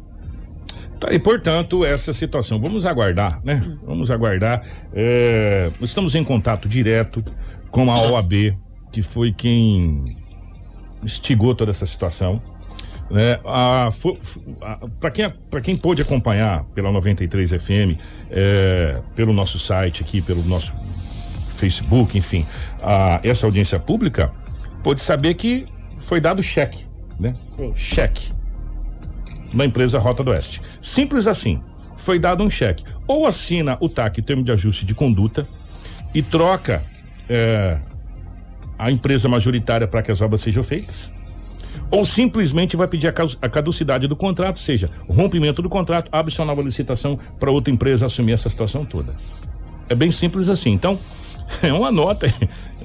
Tá, 1.03 1.13
e 1.13 1.19
portanto, 1.19 1.85
essa 1.85 2.13
situação. 2.13 2.61
Vamos 2.61 2.87
aguardar, 2.87 3.41
né? 3.43 3.77
Vamos 3.83 4.09
aguardar. 4.09 4.63
É, 4.95 5.69
estamos 5.81 6.15
em 6.15 6.23
contato 6.23 6.69
direto 6.69 7.25
com 7.73 7.91
a 7.91 8.01
OAB, 8.03 8.57
que 8.93 9.03
foi 9.03 9.33
quem 9.33 10.05
instigou 11.03 11.57
toda 11.57 11.73
essa 11.73 11.85
situação. 11.85 12.41
né? 13.11 13.37
Para 15.01 15.11
quem, 15.11 15.29
pra 15.51 15.61
quem 15.61 15.77
pôde 15.77 16.03
acompanhar 16.03 16.63
pela 16.73 16.93
93 16.93 17.51
FM, 17.51 17.99
é, 18.31 19.01
pelo 19.17 19.33
nosso 19.33 19.59
site 19.59 20.05
aqui, 20.05 20.23
pelo 20.23 20.45
nosso 20.45 20.73
Facebook, 21.57 22.17
enfim, 22.17 22.47
a, 22.81 23.21
essa 23.25 23.45
audiência 23.45 23.79
pública, 23.81 24.31
pôde 24.85 25.01
saber 25.01 25.35
que 25.35 25.67
foi 25.97 26.21
dado 26.21 26.41
cheque, 26.45 26.87
né? 27.19 27.33
Sim. 27.55 27.73
Cheque 27.75 28.33
na 29.53 29.65
empresa 29.65 29.99
Rota 29.99 30.23
do 30.25 30.31
Oeste. 30.31 30.63
Simples 30.83 31.27
assim. 31.27 31.63
Foi 31.97 32.19
dado 32.19 32.43
um 32.43 32.51
cheque. 32.51 32.85
Ou 33.07 33.27
assina 33.27 33.79
o 33.81 33.89
TAC, 33.89 34.21
termo 34.21 34.43
de 34.43 34.53
ajuste 34.53 34.85
de 34.85 34.95
conduta, 34.95 35.47
e 36.15 36.21
troca 36.21 36.83
é, 37.29 37.79
a 38.79 38.91
empresa 38.91 39.29
majoritária 39.29 39.87
para 39.87 40.03
que 40.03 40.11
as 40.11 40.21
obras 40.21 40.43
sejam 40.43 40.63
feitas 40.63 41.11
ou 41.93 42.07
simplesmente 42.07 42.75
vai 42.75 42.89
pedir 42.89 43.09
a 43.09 43.49
caducidade 43.49 44.09
do 44.09 44.17
contrato, 44.17 44.59
seja, 44.59 44.89
rompimento 45.07 45.61
do 45.61 45.69
contrato, 45.69 46.09
abre 46.11 46.33
sua 46.33 46.47
nova 46.47 46.63
licitação 46.63 47.19
para 47.39 47.51
outra 47.51 47.73
empresa 47.73 48.07
assumir 48.07 48.33
essa 48.33 48.49
situação 48.49 48.83
toda. 48.83 49.15
É 49.91 49.95
bem 49.95 50.11
simples 50.11 50.49
assim. 50.49 50.71
Então, 50.71 50.99
é 51.63 51.71
uma 51.71 51.93
nota. 51.93 52.33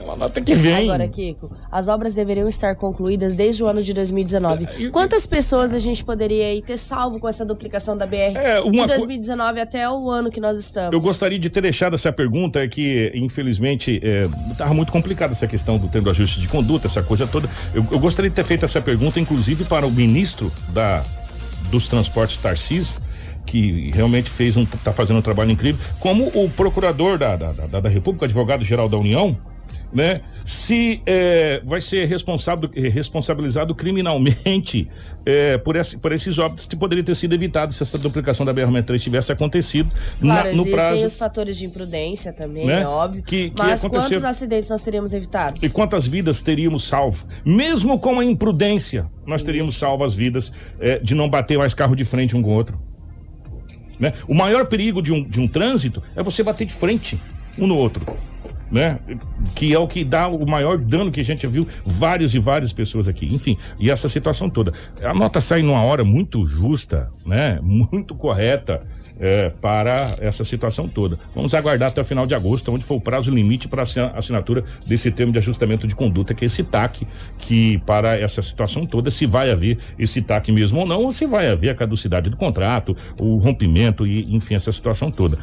Uma 0.07 0.15
nota 0.15 0.39
que 0.39 0.55
vem. 0.55 0.89
Agora, 0.89 1.05
Kiko, 1.07 1.51
as 1.69 1.89
obras 1.89 2.15
deveriam 2.15 2.47
estar 2.47 2.75
concluídas 2.75 3.35
desde 3.35 3.61
o 3.61 3.67
ano 3.67 3.83
de 3.83 3.93
2019. 3.93 4.63
É, 4.63 4.89
Quantas 4.89 5.25
pessoas 5.25 5.73
a 5.73 5.79
gente 5.79 6.03
poderia 6.03 6.61
ter 6.61 6.77
salvo 6.77 7.19
com 7.19 7.27
essa 7.27 7.43
duplicação 7.43 7.97
da 7.97 8.05
BR 8.05 8.37
é, 8.37 8.61
de 8.61 8.85
2019 8.85 9.55
co... 9.55 9.61
até 9.61 9.89
o 9.89 10.09
ano 10.09 10.31
que 10.31 10.39
nós 10.39 10.57
estamos? 10.57 10.93
Eu 10.93 11.01
gostaria 11.01 11.37
de 11.37 11.49
ter 11.49 11.59
deixado 11.59 11.95
essa 11.95 12.11
pergunta, 12.11 12.63
é 12.63 12.67
que 12.67 13.11
infelizmente 13.13 14.01
estava 14.51 14.71
é, 14.71 14.73
muito 14.73 14.91
complicada 14.91 15.33
essa 15.33 15.47
questão 15.47 15.77
do 15.77 15.89
tendo 15.89 16.09
ajuste 16.09 16.39
de 16.39 16.47
conduta, 16.47 16.87
essa 16.87 17.03
coisa 17.03 17.27
toda. 17.27 17.49
Eu, 17.73 17.85
eu, 17.91 17.99
gostaria 17.99 18.29
de 18.29 18.35
ter 18.35 18.45
feito 18.45 18.63
essa 18.63 18.81
pergunta, 18.81 19.19
inclusive, 19.19 19.65
para 19.65 19.85
o 19.85 19.91
ministro 19.91 20.49
da, 20.69 21.03
dos 21.69 21.89
Transportes 21.89 22.37
Tarcísio 22.37 23.07
que 23.45 23.91
realmente 23.91 24.29
fez 24.29 24.57
um 24.57 24.65
tá 24.65 24.91
fazendo 24.91 25.19
um 25.19 25.21
trabalho 25.21 25.49
incrível, 25.49 25.81
como 26.01 26.27
o 26.33 26.49
procurador 26.49 27.17
da, 27.17 27.37
da, 27.37 27.53
da, 27.53 27.79
da 27.79 27.89
República, 27.89 28.25
advogado 28.25 28.61
geral 28.63 28.89
da 28.89 28.97
União, 28.97 29.37
né? 29.93 30.21
Se 30.45 31.01
é, 31.05 31.61
vai 31.63 31.81
ser 31.81 32.07
responsabilizado 32.07 33.75
criminalmente 33.75 34.87
é, 35.25 35.57
por, 35.57 35.75
esse, 35.75 35.97
por 35.97 36.13
esses 36.13 36.39
óbitos 36.39 36.65
que 36.65 36.75
poderiam 36.75 37.03
ter 37.03 37.15
sido 37.15 37.33
evitados 37.33 37.75
se 37.75 37.83
essa 37.83 37.97
duplicação 37.97 38.45
da 38.45 38.53
BR-63 38.53 38.99
tivesse 38.99 39.31
acontecido 39.31 39.93
claro, 40.21 40.49
na, 40.49 40.55
no 40.55 40.65
prazo. 40.65 40.87
Existem 40.87 41.05
os 41.05 41.15
fatores 41.17 41.57
de 41.57 41.65
imprudência 41.65 42.31
também, 42.31 42.65
né? 42.65 42.83
é 42.83 42.87
óbvio. 42.87 43.23
Que, 43.23 43.49
que 43.49 43.61
mas 43.61 43.81
quantos 43.81 44.23
acidentes 44.23 44.69
nós 44.69 44.83
teríamos 44.83 45.11
evitado? 45.11 45.57
E 45.61 45.69
quantas 45.69 46.07
vidas 46.07 46.41
teríamos 46.41 46.85
salvo? 46.85 47.25
Mesmo 47.45 47.99
com 47.99 48.19
a 48.19 48.25
imprudência, 48.25 49.05
nós 49.25 49.43
teríamos 49.43 49.71
Isso. 49.71 49.79
salvo 49.79 50.03
as 50.03 50.15
vidas 50.15 50.51
é, 50.79 50.99
de 50.99 51.13
não 51.13 51.29
bater 51.29 51.57
mais 51.57 51.73
carro 51.73 51.95
de 51.95 52.05
frente 52.05 52.35
um 52.35 52.41
com 52.41 52.49
o 52.49 52.53
outro. 52.53 52.79
Né? 53.99 54.13
O 54.27 54.33
maior 54.33 54.65
perigo 54.67 55.01
de 55.01 55.11
um, 55.11 55.23
de 55.23 55.39
um 55.39 55.47
trânsito 55.47 56.01
é 56.15 56.23
você 56.23 56.43
bater 56.43 56.65
de 56.65 56.73
frente 56.73 57.19
um 57.57 57.67
no 57.67 57.75
outro. 57.75 58.05
Né? 58.71 58.99
Que 59.55 59.73
é 59.73 59.79
o 59.79 59.87
que 59.87 60.03
dá 60.03 60.27
o 60.27 60.45
maior 60.45 60.77
dano 60.77 61.11
que 61.11 61.21
a 61.21 61.25
gente 61.25 61.47
viu 61.47 61.67
várias 61.85 62.33
e 62.33 62.39
várias 62.39 62.73
pessoas 62.73 63.07
aqui. 63.07 63.25
Enfim, 63.33 63.57
e 63.79 63.89
essa 63.89 64.09
situação 64.09 64.49
toda. 64.49 64.71
A 65.01 65.13
nota 65.13 65.39
sai 65.39 65.61
numa 65.61 65.81
hora 65.83 66.03
muito 66.03 66.45
justa, 66.45 67.09
né? 67.25 67.59
Muito 67.61 68.13
correta 68.15 68.81
é, 69.19 69.49
para 69.61 70.15
essa 70.19 70.43
situação 70.43 70.87
toda. 70.87 71.17
Vamos 71.35 71.53
aguardar 71.53 71.89
até 71.89 72.01
o 72.01 72.05
final 72.05 72.25
de 72.25 72.35
agosto, 72.35 72.71
onde 72.71 72.83
for 72.83 72.95
o 72.95 73.01
prazo 73.01 73.31
limite 73.31 73.67
para 73.67 73.81
a 73.81 74.17
assinatura 74.17 74.63
desse 74.85 75.11
termo 75.11 75.31
de 75.31 75.39
ajustamento 75.39 75.87
de 75.87 75.95
conduta, 75.95 76.33
que 76.33 76.45
é 76.45 76.47
esse 76.47 76.63
TAC, 76.63 77.07
que 77.39 77.79
para 77.79 78.19
essa 78.19 78.41
situação 78.41 78.85
toda, 78.85 79.11
se 79.11 79.25
vai 79.25 79.51
haver 79.51 79.77
esse 79.97 80.21
TAC 80.21 80.51
mesmo 80.51 80.79
ou 80.79 80.85
não, 80.85 81.01
ou 81.03 81.11
se 81.11 81.25
vai 81.25 81.49
haver 81.49 81.69
a 81.69 81.75
caducidade 81.75 82.29
do 82.29 82.37
contrato, 82.37 82.95
o 83.19 83.37
rompimento 83.37 84.05
e, 84.05 84.33
enfim, 84.35 84.55
essa 84.55 84.71
situação 84.71 85.11
toda. 85.11 85.37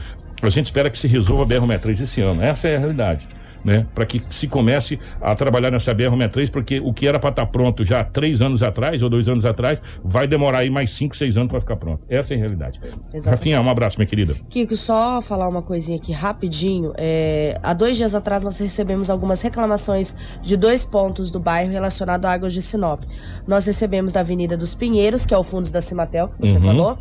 A 0.47 0.51
gente 0.51 0.67
espera 0.67 0.91
que 0.91 0.99
se 0.99 1.07
resolva 1.07 1.43
a 1.45 1.47
BR-63 1.47 2.03
esse 2.03 2.21
ano. 2.21 2.43
Essa 2.43 2.69
é 2.69 2.77
a 2.77 2.79
realidade 2.79 3.27
né? 3.65 3.87
Para 3.95 4.05
que 4.05 4.23
se 4.23 4.47
comece 4.47 5.01
a 5.21 5.35
trabalhar 5.35 5.71
nessa 5.71 5.95
BR-63, 5.95 6.51
porque 6.51 6.79
o 6.79 6.93
que 6.93 7.09
era 7.09 7.19
para 7.19 7.31
estar 7.31 7.47
tá 7.47 7.51
pronto 7.51 7.85
já 7.85 8.05
três 8.05 8.43
anos 8.43 8.63
atrás 8.63 9.03
ou 9.03 9.09
dois 9.09 9.29
anos 9.29 9.45
atrás, 9.47 9.81
vai 10.05 10.27
demorar 10.27 10.59
aí 10.59 10.71
mais 10.71 10.91
cinco, 10.91 11.17
seis 11.17 11.39
anos 11.39 11.49
para 11.49 11.59
ficar 11.61 11.77
pronto. 11.77 12.05
Essa 12.09 12.35
é 12.35 12.37
a 12.37 12.41
realidade. 12.41 12.81
Exatamente. 12.85 13.27
Rafinha, 13.27 13.61
um 13.63 13.71
abraço, 13.71 13.99
minha 13.99 14.07
querida. 14.07 14.37
Kiko, 14.51 14.77
só 14.77 15.21
falar 15.23 15.49
uma 15.49 15.63
coisinha 15.63 15.97
aqui 15.97 16.13
rapidinho. 16.13 16.93
É, 16.99 17.59
há 17.63 17.73
dois 17.73 17.97
dias 17.97 18.15
atrás 18.15 18.43
nós 18.43 18.59
recebemos 18.59 19.09
algumas 19.09 19.41
reclamações 19.41 20.15
de 20.43 20.57
dois 20.57 20.85
pontos 20.85 21.31
do 21.31 21.41
bairro 21.41 21.73
relacionado 21.73 22.27
a 22.27 22.33
águas 22.33 22.53
de 22.53 22.61
Sinop. 22.61 23.03
Nós 23.47 23.65
recebemos 23.65 24.13
da 24.13 24.21
Avenida 24.21 24.57
dos 24.57 24.75
Pinheiros, 24.75 25.25
que 25.25 25.33
é 25.33 25.39
o 25.39 25.43
Fundos 25.43 25.71
da 25.71 25.81
Cimatel, 25.81 26.29
que 26.29 26.47
você 26.47 26.59
uhum. 26.59 26.65
falou, 26.65 26.99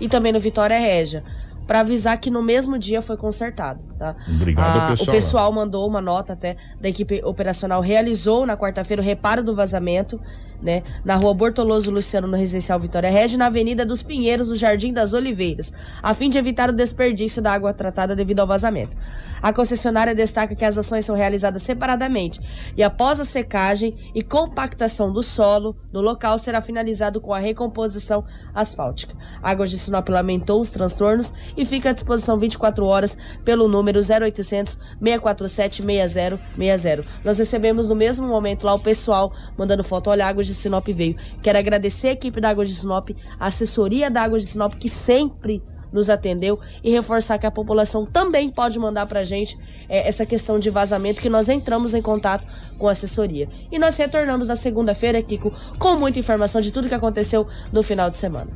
e 0.00 0.08
também 0.08 0.32
no 0.32 0.40
Vitória 0.40 0.78
Régia 0.78 1.22
para 1.66 1.80
avisar 1.80 2.18
que 2.18 2.30
no 2.30 2.42
mesmo 2.42 2.78
dia 2.78 3.02
foi 3.02 3.16
consertado, 3.16 3.82
tá? 3.98 4.14
Obrigado, 4.28 4.76
ah, 4.78 4.90
pessoal. 4.90 5.08
O 5.08 5.12
pessoal 5.12 5.52
mandou 5.52 5.86
uma 5.86 6.00
nota 6.00 6.32
até 6.32 6.56
da 6.80 6.88
equipe 6.88 7.20
operacional 7.24 7.80
realizou 7.80 8.46
na 8.46 8.56
quarta-feira 8.56 9.02
o 9.02 9.04
reparo 9.04 9.42
do 9.42 9.54
vazamento, 9.54 10.20
né? 10.62 10.82
Na 11.04 11.14
rua 11.16 11.34
Bortoloso 11.34 11.90
Luciano, 11.90 12.26
no 12.26 12.36
Residencial 12.36 12.78
Vitória 12.78 13.10
Regia, 13.10 13.38
na 13.38 13.46
Avenida 13.46 13.84
dos 13.84 14.02
Pinheiros, 14.02 14.48
no 14.48 14.56
Jardim 14.56 14.92
das 14.92 15.12
Oliveiras, 15.12 15.72
a 16.02 16.14
fim 16.14 16.28
de 16.28 16.38
evitar 16.38 16.70
o 16.70 16.72
desperdício 16.72 17.42
da 17.42 17.52
água 17.52 17.72
tratada 17.72 18.16
devido 18.16 18.40
ao 18.40 18.46
vazamento. 18.46 18.96
A 19.42 19.52
concessionária 19.52 20.14
destaca 20.14 20.54
que 20.54 20.64
as 20.64 20.78
ações 20.78 21.04
são 21.04 21.14
realizadas 21.14 21.62
separadamente 21.62 22.40
e 22.76 22.82
após 22.82 23.20
a 23.20 23.24
secagem 23.24 23.94
e 24.14 24.22
compactação 24.22 25.12
do 25.12 25.22
solo, 25.22 25.76
no 25.92 26.00
local 26.00 26.38
será 26.38 26.60
finalizado 26.60 27.20
com 27.20 27.34
a 27.34 27.38
recomposição 27.38 28.24
asfáltica. 28.54 29.14
A 29.42 29.50
Água 29.50 29.66
de 29.66 29.78
Sinop 29.78 30.08
lamentou 30.08 30.60
os 30.60 30.70
transtornos 30.70 31.34
e 31.56 31.64
fica 31.64 31.90
à 31.90 31.92
disposição 31.92 32.38
24 32.38 32.84
horas 32.84 33.18
pelo 33.44 33.68
número 33.68 34.00
0800 34.00 34.78
647 35.00 35.82
6060. 35.82 37.04
Nós 37.24 37.38
recebemos 37.38 37.88
no 37.88 37.94
mesmo 37.94 38.26
momento 38.26 38.64
lá 38.64 38.74
o 38.74 38.80
pessoal 38.80 39.32
mandando 39.56 39.84
foto, 39.84 40.10
olha, 40.10 40.26
a 40.26 40.28
Água 40.46 40.52
de 40.52 40.54
Sinop 40.54 40.88
veio. 40.88 41.16
Quero 41.42 41.58
agradecer 41.58 42.08
a 42.08 42.12
equipe 42.12 42.40
da 42.40 42.50
Água 42.50 42.64
de 42.64 42.74
Sinop, 42.74 43.10
a 43.38 43.46
assessoria 43.46 44.10
da 44.10 44.22
Água 44.22 44.38
de 44.38 44.46
Sinop 44.46 44.74
que 44.74 44.88
sempre 44.88 45.62
nos 45.92 46.10
atendeu 46.10 46.58
e 46.82 46.90
reforçar 46.90 47.38
que 47.38 47.46
a 47.46 47.50
população 47.50 48.04
também 48.04 48.50
pode 48.50 48.78
mandar 48.78 49.06
para 49.06 49.20
a 49.20 49.24
gente 49.24 49.58
é, 49.88 50.06
essa 50.06 50.26
questão 50.26 50.58
de 50.58 50.68
vazamento 50.68 51.22
que 51.22 51.28
nós 51.28 51.48
entramos 51.48 51.94
em 51.94 52.02
contato 52.02 52.46
com 52.78 52.88
assessoria. 52.88 53.48
E 53.70 53.78
nós 53.78 53.96
retornamos 53.96 54.48
na 54.48 54.56
segunda-feira, 54.56 55.22
Kiko, 55.22 55.52
com 55.78 55.98
muita 55.98 56.18
informação 56.18 56.60
de 56.60 56.70
tudo 56.70 56.88
que 56.88 56.94
aconteceu 56.94 57.46
no 57.72 57.82
final 57.82 58.10
de 58.10 58.16
semana. 58.16 58.48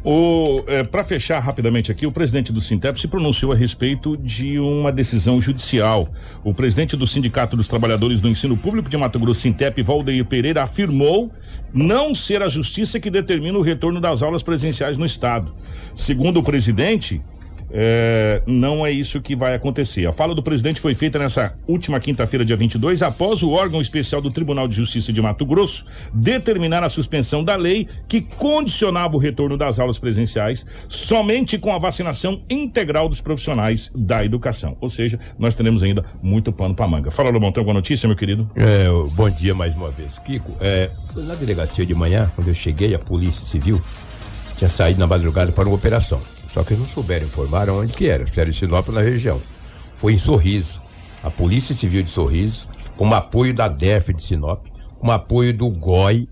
É, 0.66 0.84
para 0.84 1.04
fechar 1.04 1.40
rapidamente 1.40 1.90
aqui, 1.90 2.06
o 2.06 2.12
presidente 2.12 2.52
do 2.52 2.60
Sintep 2.60 3.00
se 3.00 3.08
pronunciou 3.08 3.52
a 3.52 3.56
respeito 3.56 4.16
de 4.16 4.58
uma 4.58 4.92
decisão 4.92 5.40
judicial. 5.40 6.08
O 6.44 6.54
presidente 6.54 6.96
do 6.96 7.06
Sindicato 7.06 7.56
dos 7.56 7.68
Trabalhadores 7.68 8.20
do 8.20 8.28
Ensino 8.28 8.56
Público 8.56 8.88
de 8.88 8.96
Mato 8.96 9.18
Grosso, 9.18 9.40
Sintep, 9.40 9.82
Valdeir 9.82 10.24
Pereira, 10.24 10.62
afirmou 10.62 11.30
não 11.72 12.14
ser 12.14 12.42
a 12.42 12.48
justiça 12.48 12.98
que 12.98 13.10
determina 13.10 13.58
o 13.58 13.62
retorno 13.62 14.00
das 14.00 14.22
aulas 14.22 14.42
presenciais 14.42 14.98
no 14.98 15.06
estado. 15.06 15.52
Segundo 15.94 16.40
o 16.40 16.42
presidente, 16.42 17.20
é, 17.72 18.42
não 18.46 18.84
é 18.84 18.90
isso 18.90 19.20
que 19.20 19.36
vai 19.36 19.54
acontecer. 19.54 20.06
A 20.06 20.12
fala 20.12 20.34
do 20.34 20.42
presidente 20.42 20.80
foi 20.80 20.94
feita 20.94 21.18
nessa 21.18 21.54
última 21.66 22.00
quinta-feira, 22.00 22.44
dia 22.44 22.56
22, 22.56 23.02
após 23.02 23.42
o 23.42 23.50
órgão 23.50 23.80
especial 23.80 24.20
do 24.20 24.30
Tribunal 24.30 24.66
de 24.66 24.74
Justiça 24.74 25.12
de 25.12 25.22
Mato 25.22 25.44
Grosso 25.44 25.86
determinar 26.12 26.82
a 26.82 26.88
suspensão 26.88 27.44
da 27.44 27.56
lei 27.56 27.88
que 28.08 28.20
condicionava 28.20 29.16
o 29.16 29.18
retorno 29.18 29.56
das 29.56 29.78
aulas 29.78 29.98
presenciais 29.98 30.66
somente 30.88 31.58
com 31.58 31.74
a 31.74 31.78
vacinação 31.78 32.42
integral 32.48 33.08
dos 33.08 33.20
profissionais 33.20 33.90
da 33.94 34.24
educação. 34.24 34.76
Ou 34.80 34.88
seja, 34.88 35.18
nós 35.38 35.54
teremos 35.54 35.82
ainda 35.82 36.04
muito 36.22 36.52
pano 36.52 36.74
para 36.74 36.88
manga. 36.88 37.10
Fala, 37.10 37.30
Lobão, 37.30 37.52
tem 37.52 37.60
alguma 37.60 37.74
notícia, 37.74 38.06
meu 38.06 38.16
querido? 38.16 38.50
É, 38.56 38.86
bom 39.14 39.30
dia 39.30 39.54
mais 39.54 39.74
uma 39.74 39.90
vez, 39.90 40.18
Kiko. 40.18 40.56
É, 40.60 40.88
na 41.16 41.34
delegacia 41.34 41.86
de 41.86 41.94
manhã, 41.94 42.30
quando 42.34 42.48
eu 42.48 42.54
cheguei, 42.54 42.94
a 42.94 42.98
Polícia 42.98 43.46
Civil 43.46 43.80
tinha 44.56 44.68
saído 44.68 44.98
na 44.98 45.06
madrugada 45.06 45.52
para 45.52 45.66
uma 45.68 45.74
operação. 45.74 46.20
Só 46.50 46.64
que 46.64 46.72
eles 46.72 46.80
não 46.80 46.88
souberam 46.88 47.26
informar 47.26 47.70
onde 47.70 47.94
que 47.94 48.08
era, 48.08 48.26
se 48.26 48.40
era 48.40 48.50
em 48.50 48.52
Sinop 48.52 48.88
na 48.88 49.00
região. 49.00 49.40
Foi 49.94 50.12
em 50.14 50.18
Sorriso. 50.18 50.80
A 51.22 51.30
Polícia 51.30 51.74
Civil 51.74 52.02
de 52.02 52.10
Sorriso, 52.10 52.66
com 52.96 53.12
apoio 53.12 53.54
da 53.54 53.68
DEF 53.68 54.12
de 54.12 54.22
Sinop, 54.22 54.64
com 54.98 55.10
apoio 55.10 55.56
do 55.56 55.68
GOI, 55.68 56.28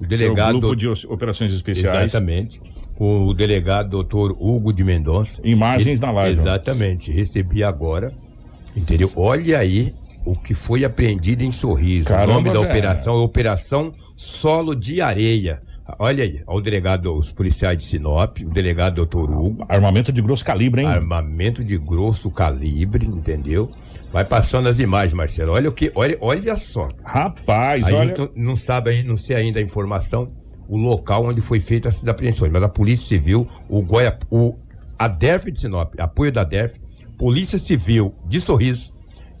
o 0.00 0.06
delegado. 0.06 0.56
O 0.56 0.60
grupo 0.60 0.76
de 0.76 0.88
operações 1.06 1.52
especiais. 1.52 2.14
Exatamente. 2.14 2.60
Com 2.94 3.26
o 3.26 3.34
delegado 3.34 3.90
doutor 3.90 4.32
Hugo 4.38 4.72
de 4.72 4.84
Mendonça. 4.84 5.40
Imagens 5.44 6.00
na 6.00 6.10
live. 6.10 6.40
Exatamente. 6.40 7.10
Recebi 7.10 7.62
agora. 7.62 8.12
Entendeu? 8.76 9.10
Olha 9.16 9.58
aí 9.58 9.92
o 10.24 10.34
que 10.34 10.54
foi 10.54 10.84
apreendido 10.84 11.42
em 11.42 11.50
Sorriso. 11.50 12.08
Caramba, 12.08 12.32
o 12.32 12.34
nome 12.34 12.52
da 12.52 12.60
operação 12.60 13.16
é 13.16 13.18
Operação 13.18 13.92
Solo 14.16 14.74
de 14.74 15.00
Areia. 15.00 15.62
Olha 15.98 16.24
aí, 16.24 16.42
o 16.46 16.60
delegado, 16.60 17.14
os 17.14 17.32
policiais 17.32 17.78
de 17.78 17.84
Sinop, 17.84 18.38
o 18.40 18.50
delegado 18.50 18.96
doutor 18.96 19.30
Hugo. 19.30 19.64
Armamento 19.68 20.12
de 20.12 20.20
grosso 20.20 20.44
calibre, 20.44 20.82
hein? 20.82 20.88
Armamento 20.88 21.64
de 21.64 21.78
grosso 21.78 22.30
calibre, 22.30 23.06
entendeu? 23.06 23.70
Vai 24.12 24.24
passando 24.24 24.68
as 24.68 24.78
imagens, 24.78 25.12
Marcelo. 25.12 25.52
Olha 25.52 25.68
o 25.68 25.72
que, 25.72 25.92
olha, 25.94 26.16
olha 26.20 26.56
só. 26.56 26.88
Rapaz, 27.02 27.86
olha. 27.92 28.14
Não 28.34 28.56
sabe, 28.56 29.02
não 29.02 29.16
sei 29.16 29.36
ainda 29.36 29.58
a 29.58 29.62
informação 29.62 30.28
o 30.68 30.76
local 30.76 31.24
onde 31.24 31.40
foi 31.40 31.58
feita 31.58 31.88
essas 31.88 32.06
apreensões. 32.06 32.52
Mas 32.52 32.62
a 32.62 32.68
Polícia 32.68 33.08
Civil, 33.08 33.48
o 33.68 33.80
Goiá, 33.82 34.16
o 34.30 34.54
a 34.98 35.08
DERF 35.08 35.50
de 35.50 35.60
Sinop, 35.60 35.94
apoio 35.98 36.32
da 36.32 36.42
DERF, 36.42 36.80
Polícia 37.16 37.58
Civil 37.58 38.14
de 38.26 38.40
Sorriso 38.40 38.92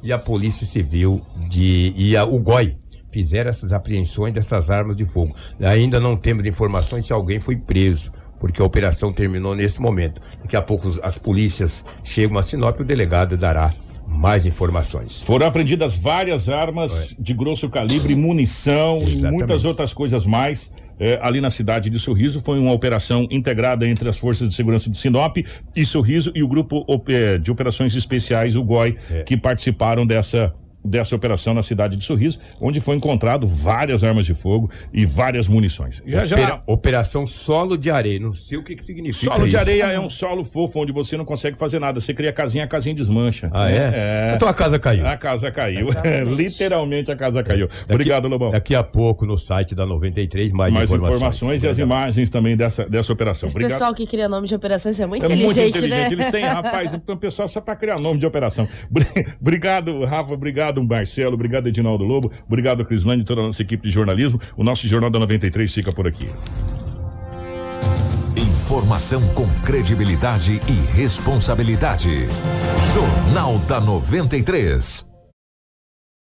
e 0.02 0.12
a 0.12 0.18
Polícia 0.18 0.66
Civil 0.66 1.20
de 1.48 1.92
e 1.96 2.16
a, 2.16 2.24
o 2.24 2.38
GOI 2.38 2.76
fizeram 3.10 3.50
essas 3.50 3.72
apreensões 3.72 4.32
dessas 4.32 4.70
armas 4.70 4.96
de 4.96 5.04
fogo. 5.04 5.34
Ainda 5.60 5.98
não 5.98 6.16
temos 6.16 6.46
informações 6.46 7.06
se 7.06 7.12
alguém 7.12 7.40
foi 7.40 7.56
preso, 7.56 8.12
porque 8.38 8.62
a 8.62 8.64
operação 8.64 9.12
terminou 9.12 9.54
nesse 9.54 9.80
momento. 9.80 10.20
Daqui 10.42 10.56
a 10.56 10.62
pouco 10.62 10.88
as 11.02 11.18
polícias 11.18 11.84
chegam 12.04 12.38
a 12.38 12.42
Sinop 12.42 12.78
e 12.78 12.82
o 12.82 12.86
delegado 12.86 13.36
dará 13.36 13.72
mais 14.06 14.46
informações. 14.46 15.22
Foram 15.22 15.46
apreendidas 15.46 15.96
várias 15.96 16.48
armas 16.48 17.14
de 17.18 17.34
grosso 17.34 17.68
calibre, 17.68 18.14
munição 18.14 19.02
e 19.06 19.16
muitas 19.16 19.64
outras 19.64 19.92
coisas 19.92 20.24
mais. 20.24 20.72
eh, 20.98 21.18
ali 21.22 21.40
na 21.40 21.50
cidade 21.50 21.90
de 21.90 21.98
Sorriso 21.98 22.40
foi 22.40 22.58
uma 22.58 22.72
operação 22.72 23.26
integrada 23.30 23.86
entre 23.86 24.08
as 24.08 24.18
forças 24.18 24.48
de 24.48 24.54
segurança 24.54 24.90
de 24.90 24.96
Sinop 24.96 25.36
e 25.76 25.84
Sorriso 25.84 26.32
e 26.34 26.42
o 26.42 26.48
grupo 26.48 26.84
eh, 27.08 27.38
de 27.38 27.50
operações 27.50 27.94
especiais, 27.94 28.56
o 28.56 28.64
GOI, 28.64 28.96
que 29.24 29.36
participaram 29.36 30.06
dessa 30.06 30.52
dessa 30.88 31.14
operação 31.14 31.54
na 31.54 31.62
cidade 31.62 31.96
de 31.96 32.04
Sorriso, 32.04 32.38
onde 32.60 32.80
foi 32.80 32.96
encontrado 32.96 33.46
várias 33.46 34.02
armas 34.02 34.26
de 34.26 34.34
fogo 34.34 34.70
e 34.92 35.04
várias 35.06 35.46
munições. 35.48 36.02
Já 36.06 36.24
já 36.26 36.36
Opera- 36.36 36.62
Operação 36.66 37.26
Solo 37.26 37.76
de 37.76 37.90
Areia. 37.90 38.18
Não 38.18 38.32
sei 38.34 38.58
o 38.58 38.62
que, 38.64 38.74
que 38.74 38.82
significa. 38.84 39.30
Solo 39.32 39.42
de 39.44 39.48
isso. 39.48 39.58
areia 39.58 39.84
é 39.84 40.00
um 40.00 40.08
solo 40.10 40.44
fofo 40.44 40.80
onde 40.80 40.92
você 40.92 41.16
não 41.16 41.24
consegue 41.24 41.58
fazer 41.58 41.78
nada. 41.78 42.00
Você 42.00 42.12
cria 42.14 42.30
a 42.30 42.32
casinha, 42.32 42.64
a 42.64 42.66
casinha 42.66 42.94
desmancha. 42.94 43.50
Ah, 43.52 43.70
é? 43.70 44.32
Então 44.34 44.48
a 44.48 44.54
casa 44.54 44.78
caiu. 44.78 45.06
A 45.06 45.16
casa 45.16 45.50
caiu. 45.50 45.86
Literalmente 46.36 47.10
a 47.10 47.16
casa 47.16 47.42
caiu. 47.42 47.68
Daqui- 47.68 47.92
Obrigado, 47.92 48.28
Lobão. 48.28 48.50
Daqui 48.50 48.74
a 48.74 48.82
pouco 48.82 49.26
no 49.26 49.36
site 49.38 49.74
da 49.74 49.84
93 49.84 50.52
mais, 50.52 50.72
Mais 50.72 50.88
informações. 50.90 51.16
informações, 51.16 51.62
e 51.64 51.68
as 51.68 51.78
imagens 51.78 52.30
também 52.30 52.56
dessa, 52.56 52.88
dessa 52.88 53.12
operação. 53.12 53.46
Esse 53.48 53.56
Obrigado. 53.56 53.72
pessoal 53.78 53.94
que 53.94 54.06
cria 54.06 54.28
nome 54.28 54.46
de 54.46 54.54
operações 54.54 54.98
é 55.00 55.06
muito 55.06 55.24
É 55.24 55.28
muito 55.28 55.42
inteligente, 55.50 55.78
inteligente. 55.78 56.16
né? 56.16 56.22
Eles 56.22 56.26
têm, 56.30 56.44
rapaz, 56.44 56.94
um 57.08 57.16
pessoal 57.16 57.48
só 57.48 57.60
para 57.60 57.76
criar 57.76 57.98
nome 57.98 58.18
de 58.18 58.26
operação. 58.26 58.68
Bri- 58.90 59.06
Obrigado, 59.40 60.04
Rafa. 60.04 60.34
Obrigado, 60.34 60.77
Marcelo. 60.86 61.34
Obrigado, 61.34 61.68
Edinaldo 61.68 62.04
Lobo. 62.04 62.30
Obrigado, 62.46 62.84
Crislane 62.84 63.22
e 63.22 63.24
toda 63.24 63.40
a 63.40 63.46
nossa 63.46 63.62
equipe 63.62 63.82
de 63.82 63.90
jornalismo. 63.92 64.40
O 64.56 64.62
nosso 64.62 64.86
Jornal 64.86 65.10
da 65.10 65.18
93 65.18 65.72
fica 65.72 65.92
por 65.92 66.06
aqui. 66.06 66.28
Informação 68.36 69.22
com 69.34 69.48
credibilidade 69.64 70.60
e 70.68 70.96
responsabilidade. 70.96 72.28
Jornal 72.92 73.58
da 73.60 73.80
93. 73.80 75.07